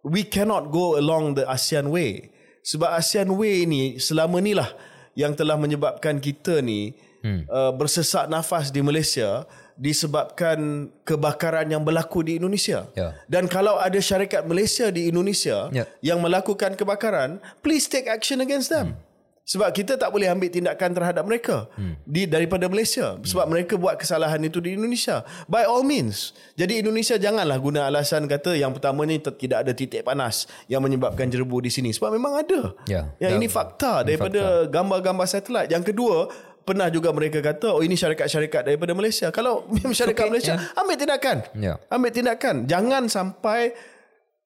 we 0.02 0.26
cannot 0.26 0.74
go 0.74 0.98
along 0.98 1.38
the 1.38 1.46
ASEAN 1.46 1.90
way. 1.94 2.34
Sebab 2.66 2.90
ASEAN 2.90 3.30
way 3.38 3.66
ni 3.66 4.02
selama 4.02 4.42
ni 4.42 4.54
lah 4.54 4.70
yang 5.12 5.36
telah 5.36 5.56
menyebabkan 5.60 6.18
kita 6.18 6.64
ni 6.64 6.96
hmm. 7.24 7.48
uh, 7.48 7.72
bersesak 7.76 8.28
nafas 8.28 8.72
di 8.72 8.80
Malaysia 8.80 9.44
disebabkan 9.76 10.88
kebakaran 11.02 11.66
yang 11.66 11.82
berlaku 11.82 12.20
di 12.22 12.36
Indonesia. 12.36 12.86
Ya. 12.92 13.16
Dan 13.24 13.48
kalau 13.48 13.80
ada 13.80 13.96
syarikat 13.98 14.44
Malaysia 14.44 14.92
di 14.92 15.08
Indonesia 15.08 15.72
Ya. 15.72 15.88
yang 16.04 16.20
melakukan 16.20 16.76
kebakaran, 16.76 17.40
please 17.64 17.88
take 17.88 18.06
action 18.06 18.44
against 18.44 18.68
them. 18.68 18.94
Hmm. 18.94 19.11
Sebab 19.52 19.68
kita 19.76 20.00
tak 20.00 20.08
boleh 20.08 20.32
ambil 20.32 20.48
tindakan 20.48 20.96
terhadap 20.96 21.28
mereka 21.28 21.68
hmm. 21.76 22.00
di 22.08 22.24
daripada 22.24 22.64
Malaysia 22.72 23.20
sebab 23.20 23.44
hmm. 23.44 23.52
mereka 23.52 23.74
buat 23.76 24.00
kesalahan 24.00 24.40
itu 24.40 24.64
di 24.64 24.80
Indonesia. 24.80 25.20
By 25.44 25.68
all 25.68 25.84
means. 25.84 26.32
Jadi 26.56 26.80
Indonesia 26.80 27.20
janganlah 27.20 27.60
guna 27.60 27.92
alasan 27.92 28.24
kata 28.24 28.56
yang 28.56 28.72
pertama 28.72 29.04
ni 29.04 29.20
tidak 29.20 29.68
ada 29.68 29.76
titik 29.76 30.08
panas 30.08 30.48
yang 30.72 30.80
menyebabkan 30.80 31.28
jerebu 31.28 31.60
di 31.60 31.68
sini 31.68 31.92
sebab 31.92 32.16
memang 32.16 32.40
ada. 32.40 32.72
Ya. 32.88 33.12
Yang 33.20 33.32
Ya. 33.32 33.36
ini 33.36 33.48
fakta 33.52 33.92
Ini 34.00 34.06
daripada 34.08 34.42
gambar-gambar 34.72 35.26
satelit. 35.28 35.68
Yang 35.68 35.92
kedua, 35.92 36.32
pernah 36.64 36.88
juga 36.88 37.12
mereka 37.12 37.44
kata 37.44 37.76
oh 37.76 37.84
ini 37.84 37.92
syarikat-syarikat 37.92 38.72
daripada 38.72 38.96
Malaysia. 38.96 39.28
Kalau 39.28 39.68
syarikat 39.98 40.24
okay, 40.26 40.32
Malaysia 40.32 40.54
ya. 40.56 40.80
ambil 40.80 40.96
tindakan. 40.96 41.36
Ya. 41.60 41.74
Ambil 41.92 42.10
tindakan. 42.14 42.64
Jangan 42.64 43.04
sampai 43.12 43.76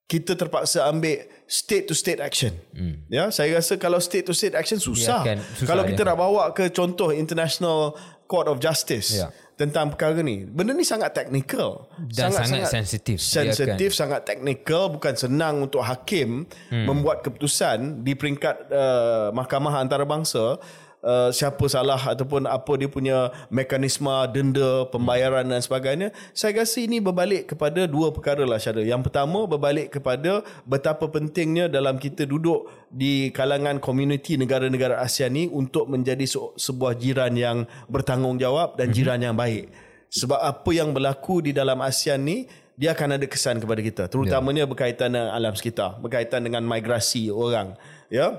kita 0.07 0.35
terpaksa 0.35 0.87
ambil 0.87 1.27
state 1.47 1.87
to 1.87 1.95
state 1.95 2.19
action. 2.19 2.53
Hmm. 2.75 3.07
Ya, 3.07 3.31
saya 3.31 3.55
rasa 3.55 3.79
kalau 3.79 3.97
state 4.03 4.27
to 4.27 4.35
state 4.35 4.53
action 4.53 4.77
susah. 4.77 5.23
Biarkan, 5.23 5.39
susah, 5.55 5.67
kalau 5.67 5.83
kita 5.87 6.03
ya. 6.03 6.07
nak 6.11 6.17
bawa 6.19 6.43
ke 6.51 6.69
contoh 6.69 7.15
International 7.15 7.95
Court 8.27 8.51
of 8.51 8.59
Justice 8.59 9.23
Ya. 9.23 9.31
tentang 9.55 9.95
perkara 9.95 10.19
ni, 10.19 10.43
benda 10.43 10.75
ni 10.75 10.83
sangat 10.83 11.15
teknikal. 11.15 11.87
Dan 12.11 12.35
sangat 12.35 12.67
sensitif. 12.67 13.23
Sensitif, 13.23 13.95
sangat 13.95 14.27
teknikal, 14.27 14.91
bukan 14.91 15.15
senang 15.15 15.63
untuk 15.63 15.81
hakim 15.81 16.43
hmm. 16.67 16.85
membuat 16.85 17.23
keputusan 17.23 18.03
di 18.03 18.13
peringkat 18.13 18.67
uh, 18.67 19.31
mahkamah 19.31 19.79
antarabangsa 19.79 20.59
Uh, 20.97 21.29
siapa 21.29 21.61
salah 21.69 22.01
ataupun 22.01 22.49
apa 22.49 22.73
dia 22.73 22.89
punya 22.89 23.29
mekanisme 23.53 24.09
denda 24.33 24.81
pembayaran 24.89 25.45
dan 25.45 25.61
sebagainya 25.61 26.09
saya 26.33 26.65
rasa 26.65 26.81
ini 26.81 26.97
berbalik 26.97 27.53
kepada 27.53 27.85
dua 27.85 28.09
perkara 28.09 28.41
lah 28.49 28.57
Syara 28.57 28.81
yang 28.81 29.05
pertama 29.05 29.45
berbalik 29.45 29.93
kepada 29.93 30.41
betapa 30.65 31.05
pentingnya 31.05 31.69
dalam 31.69 32.01
kita 32.01 32.25
duduk 32.25 32.65
di 32.89 33.29
kalangan 33.29 33.77
komuniti 33.77 34.41
negara-negara 34.41 34.97
ASEAN 34.97 35.37
ni 35.37 35.45
untuk 35.45 35.85
menjadi 35.85 36.25
se- 36.25 36.57
sebuah 36.57 36.97
jiran 36.97 37.37
yang 37.37 37.69
bertanggungjawab 37.93 38.73
dan 38.81 38.89
jiran 38.89 39.21
yang 39.21 39.37
baik. 39.37 39.69
Sebab 40.09 40.41
apa 40.41 40.69
yang 40.73 40.97
berlaku 40.97 41.45
di 41.45 41.53
dalam 41.53 41.77
ASEAN 41.77 42.25
ni 42.25 42.49
dia 42.77 42.93
akan 42.93 43.17
ada 43.21 43.25
kesan 43.25 43.57
kepada 43.57 43.81
kita 43.81 44.03
terutamanya 44.05 44.69
berkaitan 44.69 45.09
dengan 45.09 45.33
alam 45.33 45.53
sekitar 45.57 45.97
berkaitan 45.97 46.45
dengan 46.45 46.61
migrasi 46.61 47.33
orang 47.33 47.73
ya 48.09 48.37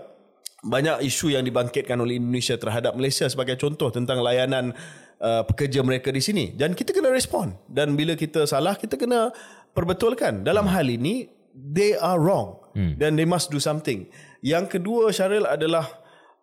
banyak 0.64 1.06
isu 1.06 1.38
yang 1.38 1.46
dibangkitkan 1.46 1.94
oleh 2.02 2.18
Indonesia 2.18 2.58
terhadap 2.58 2.98
Malaysia 2.98 3.30
sebagai 3.30 3.54
contoh 3.54 3.94
tentang 3.94 4.18
layanan 4.18 4.74
uh, 5.22 5.46
pekerja 5.46 5.86
mereka 5.86 6.10
di 6.10 6.18
sini 6.18 6.50
dan 6.50 6.74
kita 6.74 6.90
kena 6.90 7.14
respon 7.14 7.54
dan 7.70 7.94
bila 7.94 8.18
kita 8.18 8.42
salah 8.42 8.74
kita 8.74 8.98
kena 8.98 9.30
perbetulkan 9.70 10.42
dalam 10.42 10.66
hal 10.66 10.90
ini 10.90 11.30
they 11.54 11.94
are 11.94 12.18
wrong 12.18 12.58
hmm. 12.74 12.98
dan 12.98 13.14
they 13.14 13.22
must 13.22 13.54
do 13.54 13.62
something 13.62 14.10
yang 14.42 14.66
kedua 14.66 15.14
Syaril 15.14 15.46
adalah 15.46 15.86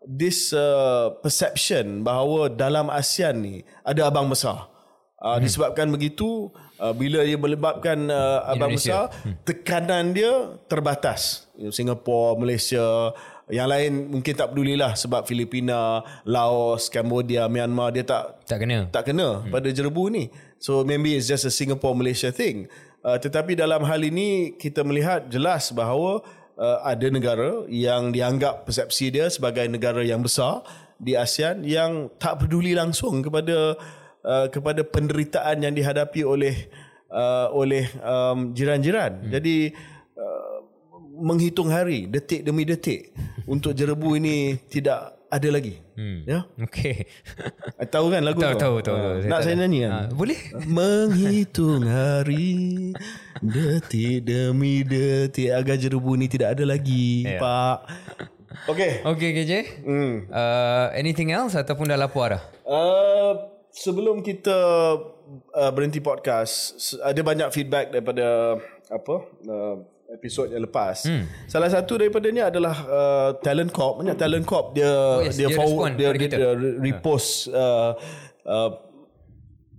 this 0.08 0.56
uh, 0.56 1.12
perception 1.20 2.08
bahawa 2.08 2.48
dalam 2.48 2.88
ASEAN 2.88 3.44
ni 3.44 3.68
ada 3.84 4.08
abang 4.08 4.32
besar 4.32 4.72
Uh, 5.16 5.40
hmm. 5.40 5.48
Disebabkan 5.48 5.88
begitu, 5.90 6.54
uh, 6.78 6.94
bila 6.94 7.26
dia 7.26 7.34
melibatkan 7.34 8.14
uh, 8.14 8.46
abang 8.46 8.76
Indonesia. 8.76 9.10
besar, 9.10 9.26
hmm. 9.26 9.36
tekanan 9.42 10.06
dia 10.14 10.34
terbatas. 10.70 11.50
Singapura, 11.74 12.38
Malaysia, 12.38 13.10
yang 13.54 13.70
lain 13.70 14.10
mungkin 14.10 14.34
tak 14.34 14.54
pedulilah 14.54 14.98
sebab 14.98 15.22
Filipina, 15.30 16.02
Laos, 16.26 16.90
Cambodia, 16.90 17.46
Myanmar 17.46 17.94
dia 17.94 18.02
tak 18.02 18.42
Tak 18.50 18.66
kena. 18.66 18.90
tak 18.90 19.06
kena 19.06 19.46
hmm. 19.46 19.54
pada 19.54 19.70
jerebu 19.70 20.10
ni. 20.10 20.34
So 20.58 20.82
maybe 20.82 21.14
it's 21.14 21.30
just 21.30 21.46
a 21.46 21.54
Singapore 21.54 21.94
Malaysia 21.94 22.34
thing. 22.34 22.66
Uh, 23.06 23.22
tetapi 23.22 23.54
dalam 23.54 23.86
hal 23.86 24.02
ini 24.02 24.58
kita 24.58 24.82
melihat 24.82 25.30
jelas 25.30 25.70
bahawa 25.70 26.26
uh, 26.58 26.78
ada 26.82 27.06
negara 27.14 27.70
yang 27.70 28.10
dianggap 28.10 28.66
persepsi 28.66 29.14
dia 29.14 29.30
sebagai 29.30 29.70
negara 29.70 30.02
yang 30.02 30.26
besar 30.26 30.66
di 30.98 31.14
ASEAN 31.14 31.62
yang 31.62 32.10
tak 32.18 32.42
peduli 32.42 32.74
langsung 32.74 33.22
kepada 33.22 33.78
uh, 34.26 34.48
kepada 34.50 34.82
penderitaan 34.82 35.62
yang 35.62 35.74
dihadapi 35.78 36.26
oleh 36.26 36.66
uh, 37.14 37.54
oleh 37.54 37.86
um, 38.02 38.58
jiran-jiran. 38.58 39.22
Hmm. 39.22 39.32
Jadi 39.38 39.76
menghitung 41.16 41.72
hari 41.72 42.08
detik 42.12 42.44
demi 42.44 42.68
detik 42.68 43.16
untuk 43.54 43.72
jerebu 43.72 44.20
ini 44.20 44.60
tidak 44.68 45.16
ada 45.36 45.50
lagi. 45.52 45.76
Hmm. 45.96 46.24
Ya. 46.24 46.48
Okay. 46.70 47.10
tahu 47.94 48.14
kan 48.14 48.24
lagu 48.24 48.40
tahu, 48.40 48.56
tu? 48.56 48.60
Tahu, 48.62 48.76
tahu, 48.84 48.98
tahu. 49.00 49.16
Uh, 49.26 49.30
nak 49.32 49.42
saya 49.44 49.56
nyanyi 49.60 49.80
kan? 49.88 49.92
Uh, 49.92 50.06
boleh. 50.16 50.40
Menghitung 50.64 51.84
hari 51.96 52.94
detik 53.44 54.24
demi 54.24 54.86
detik 54.86 55.52
agar 55.52 55.76
jerebu 55.76 56.16
ini 56.16 56.28
tidak 56.32 56.56
ada 56.56 56.64
lagi, 56.64 57.26
yeah. 57.28 57.42
Pak. 57.42 57.78
Okay. 58.72 58.92
Okay, 59.04 59.30
KJ. 59.36 59.54
Hmm. 59.84 60.14
Uh, 60.32 60.88
anything 60.96 61.36
else 61.36 61.54
ataupun 61.60 61.92
dah 61.92 62.00
lapar 62.00 62.40
dah? 62.40 62.44
Uh, 62.64 63.34
sebelum 63.76 64.24
kita 64.24 64.58
uh, 65.52 65.72
berhenti 65.76 66.00
podcast, 66.00 66.80
ada 67.04 67.20
banyak 67.20 67.52
feedback 67.52 67.92
daripada 67.92 68.58
apa? 68.88 69.16
Uh, 69.44 69.95
episod 70.16 70.48
yang 70.48 70.64
lepas. 70.64 71.06
Hmm. 71.06 71.28
Salah 71.46 71.68
satu 71.68 72.00
daripadanya 72.00 72.48
adalah 72.48 72.76
uh, 72.88 73.30
Talent 73.44 73.70
Corp. 73.76 74.00
Banyak 74.02 74.18
Talent 74.18 74.48
Corp 74.48 74.72
dia 74.74 74.90
oh 74.90 75.22
yes, 75.22 75.36
dia, 75.36 75.52
dia 75.52 75.58
forward 75.60 75.94
dia, 76.00 76.10
dia, 76.16 76.30
dia 76.32 76.52
repost 76.80 77.52
uh, 77.52 77.94
uh, 78.48 78.72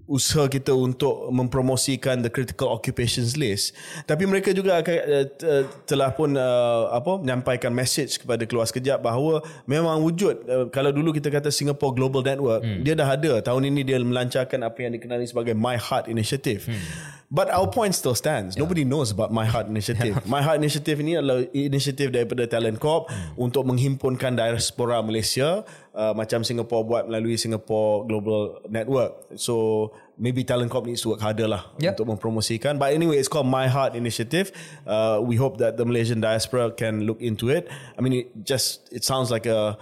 usaha 0.06 0.46
kita 0.46 0.70
untuk 0.70 1.26
mempromosikan 1.34 2.22
the 2.22 2.30
critical 2.30 2.70
occupations 2.70 3.34
list 3.34 3.74
tapi 4.06 4.22
mereka 4.22 4.54
juga 4.54 4.78
akan 4.78 4.96
uh, 5.02 5.66
telah 5.82 6.14
pun 6.14 6.30
uh, 6.38 6.94
apa 6.94 7.18
menyampaikan 7.18 7.74
message 7.74 8.22
kepada 8.22 8.46
keluar 8.46 8.70
sekejap 8.70 9.02
bahawa 9.02 9.42
memang 9.66 9.98
wujud 9.98 10.46
uh, 10.46 10.66
kalau 10.70 10.94
dulu 10.94 11.10
kita 11.10 11.26
kata 11.26 11.50
Singapore 11.50 11.90
Global 11.98 12.22
Network 12.22 12.62
hmm. 12.62 12.86
dia 12.86 12.94
dah 12.94 13.18
ada 13.18 13.42
tahun 13.42 13.74
ini 13.74 13.82
dia 13.82 13.98
melancarkan 13.98 14.62
apa 14.62 14.78
yang 14.86 14.94
dikenali 14.94 15.26
sebagai 15.26 15.58
My 15.58 15.74
Heart 15.74 16.06
Initiative 16.06 16.70
hmm. 16.70 17.25
But 17.26 17.50
our 17.50 17.66
point 17.66 17.94
still 17.98 18.14
stands. 18.14 18.54
Yeah. 18.54 18.62
Nobody 18.62 18.86
knows 18.86 19.10
about 19.10 19.34
My 19.34 19.42
Heart 19.42 19.66
Initiative. 19.66 20.14
Yeah. 20.14 20.30
My 20.30 20.42
Heart 20.46 20.62
Initiative 20.62 21.02
ini 21.02 21.18
adalah 21.18 21.42
inisiatif 21.50 22.14
daripada 22.14 22.46
Talent 22.46 22.78
Corp 22.78 23.10
hmm. 23.10 23.34
untuk 23.34 23.66
menghimpunkan 23.66 24.38
diaspora 24.38 25.02
Malaysia 25.02 25.66
uh, 25.90 26.14
macam 26.14 26.46
Singapore 26.46 26.86
buat 26.86 27.02
melalui 27.10 27.34
Singapore 27.34 28.06
Global 28.06 28.62
Network. 28.70 29.26
So 29.34 29.90
maybe 30.14 30.46
Talent 30.46 30.70
Corp 30.70 30.86
needs 30.86 31.02
to 31.02 31.18
work 31.18 31.22
harder 31.22 31.50
lah 31.50 31.66
yeah. 31.82 31.98
untuk 31.98 32.14
mempromosikan. 32.14 32.78
But 32.78 32.94
anyway, 32.94 33.18
it's 33.18 33.28
called 33.28 33.50
My 33.50 33.66
Heart 33.66 33.98
Initiative. 33.98 34.54
Uh, 34.86 35.18
we 35.18 35.34
hope 35.34 35.58
that 35.58 35.74
the 35.74 35.82
Malaysian 35.82 36.22
diaspora 36.22 36.70
can 36.70 37.10
look 37.10 37.18
into 37.18 37.50
it. 37.50 37.66
I 37.98 38.06
mean, 38.06 38.22
it 38.22 38.26
just 38.46 38.86
it 38.94 39.02
sounds 39.02 39.34
like 39.34 39.50
a 39.50 39.74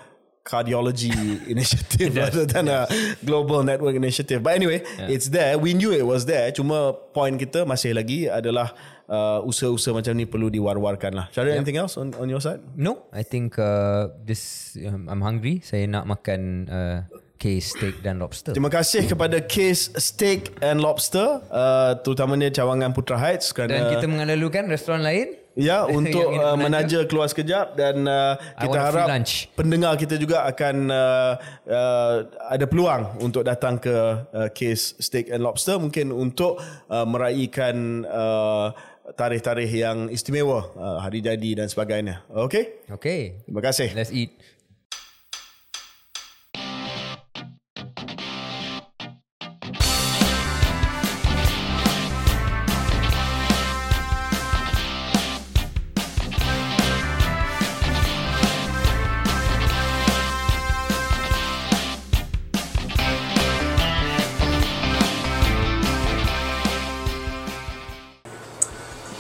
cardiology 0.45 1.11
initiative 1.55 2.13
rather 2.15 2.45
than 2.45 2.69
a 2.69 2.87
global 3.25 3.65
network 3.65 3.97
initiative. 3.97 4.45
But 4.45 4.61
anyway, 4.61 4.85
yeah. 5.01 5.09
it's 5.09 5.33
there. 5.33 5.57
We 5.57 5.73
knew 5.73 5.91
it 5.91 6.05
was 6.05 6.29
there. 6.29 6.53
Cuma 6.53 6.93
point 6.93 7.41
kita 7.41 7.65
masih 7.65 7.97
lagi 7.97 8.29
adalah 8.29 8.77
uh, 9.09 9.41
usaha-usaha 9.41 9.97
macam 9.97 10.13
ni 10.13 10.29
perlu 10.29 10.53
diwar-warkan 10.53 11.17
lah. 11.17 11.27
Syaril, 11.33 11.57
yep. 11.57 11.65
anything 11.65 11.81
else 11.81 11.97
on, 11.97 12.13
on 12.21 12.29
your 12.29 12.45
side? 12.45 12.61
No, 12.77 13.09
I 13.11 13.25
think 13.25 13.57
uh, 13.57 14.13
this 14.21 14.77
um, 14.85 15.09
I'm 15.09 15.25
hungry. 15.25 15.65
Saya 15.65 15.89
nak 15.89 16.05
makan 16.05 16.69
uh, 16.69 16.99
case 17.41 17.73
steak 17.73 18.05
dan 18.05 18.21
lobster. 18.21 18.53
Terima 18.53 18.73
kasih 18.73 19.09
kepada 19.09 19.41
case 19.45 19.93
steak 19.97 20.61
and 20.61 20.81
lobster, 20.85 21.41
uh, 21.49 21.97
terutamanya 22.05 22.53
cawangan 22.53 22.93
Putra 22.93 23.17
Heights. 23.17 23.53
Kerana 23.53 23.73
dan 23.73 23.83
kita 23.97 24.07
mengalalukan 24.09 24.69
restoran 24.69 25.01
lain. 25.01 25.44
Ya 25.55 25.87
untuk 25.99 26.35
uh, 26.35 26.59
menaja 26.59 27.07
keluar 27.07 27.31
sekejap 27.31 27.79
dan 27.79 28.03
uh, 28.07 28.35
kita 28.59 28.79
harap 28.79 29.07
pendengar 29.55 29.95
kita 29.95 30.19
juga 30.19 30.43
akan 30.51 30.91
uh, 30.91 31.33
uh, 31.71 32.15
ada 32.51 32.67
peluang 32.67 33.23
untuk 33.23 33.47
datang 33.47 33.79
ke 33.79 33.95
uh, 33.95 34.49
Case 34.51 34.99
Steak 34.99 35.31
and 35.31 35.47
Lobster 35.47 35.79
mungkin 35.79 36.11
untuk 36.11 36.59
uh, 36.91 37.07
meraihkan 37.07 38.03
uh, 38.07 38.75
tarikh-tarikh 39.15 39.69
yang 39.69 40.09
istimewa 40.09 40.73
uh, 40.75 40.99
hari 40.99 41.21
jadi 41.21 41.65
dan 41.65 41.69
sebagainya. 41.69 42.25
Okay? 42.33 42.83
Okay. 42.89 43.45
Terima 43.45 43.61
kasih. 43.61 43.93
Let's 43.93 44.09
eat. 44.11 44.33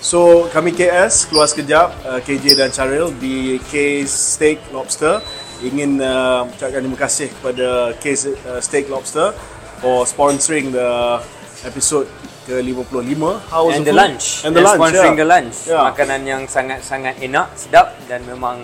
So 0.04 0.52
kami 0.52 0.76
KS 0.76 1.32
keluar 1.32 1.48
sekejap 1.48 1.88
uh, 2.04 2.20
KJ 2.20 2.60
dan 2.60 2.68
Charil 2.68 3.08
di 3.16 3.56
Case 3.72 4.36
Steak 4.36 4.60
Lobster. 4.68 5.24
Ingin 5.64 5.96
uh, 5.96 6.44
ucapkan 6.44 6.84
terima 6.84 7.00
kasih 7.00 7.32
kepada 7.32 7.96
Case 8.04 8.36
uh, 8.44 8.60
Steak 8.60 8.92
Lobster 8.92 9.32
for 9.80 10.04
sponsoring 10.04 10.76
the 10.76 11.16
episode 11.64 12.04
ke-55 12.44 13.48
How 13.48 13.72
And 13.72 13.80
the, 13.80 13.96
the 13.96 13.96
lunch. 13.96 14.44
And 14.44 14.52
the 14.52 14.60
lunch 14.60 14.76
Sponsoring 14.76 15.16
yeah. 15.16 15.22
the 15.24 15.28
lunch. 15.32 15.56
Yeah. 15.64 15.88
Makanan 15.88 16.20
yang 16.28 16.42
sangat-sangat 16.44 17.24
enak 17.24 17.56
Sedap 17.56 17.96
Dan 18.04 18.28
memang 18.28 18.60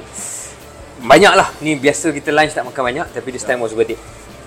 Banyak 1.01 1.33
lah 1.33 1.49
Ni 1.65 1.81
biasa 1.81 2.13
kita 2.13 2.29
lunch 2.29 2.53
tak 2.53 2.69
makan 2.69 2.93
banyak 2.93 3.09
Tapi 3.17 3.33
this 3.33 3.49
time 3.49 3.65
was 3.65 3.73
worth 3.73 3.89
it. 3.89 3.97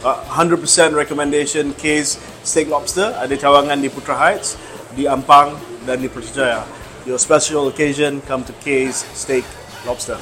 Uh, 0.06 0.22
100% 0.38 0.62
recommendation 0.94 1.74
Case 1.74 2.22
Steak 2.46 2.70
Lobster. 2.70 3.18
Ada 3.18 3.34
cawangan 3.42 3.82
di 3.82 3.90
Putra 3.90 4.14
Heights 4.14 4.54
Di 4.94 5.10
Ampang 5.10 5.58
Dan 5.82 5.98
di 5.98 6.06
Putrajaya 6.06 6.83
your 7.06 7.20
special 7.20 7.68
occasion, 7.68 8.22
come 8.22 8.44
to 8.46 8.54
Kay's 8.54 8.98
Steak 9.14 9.46
Lobster. 9.86 10.18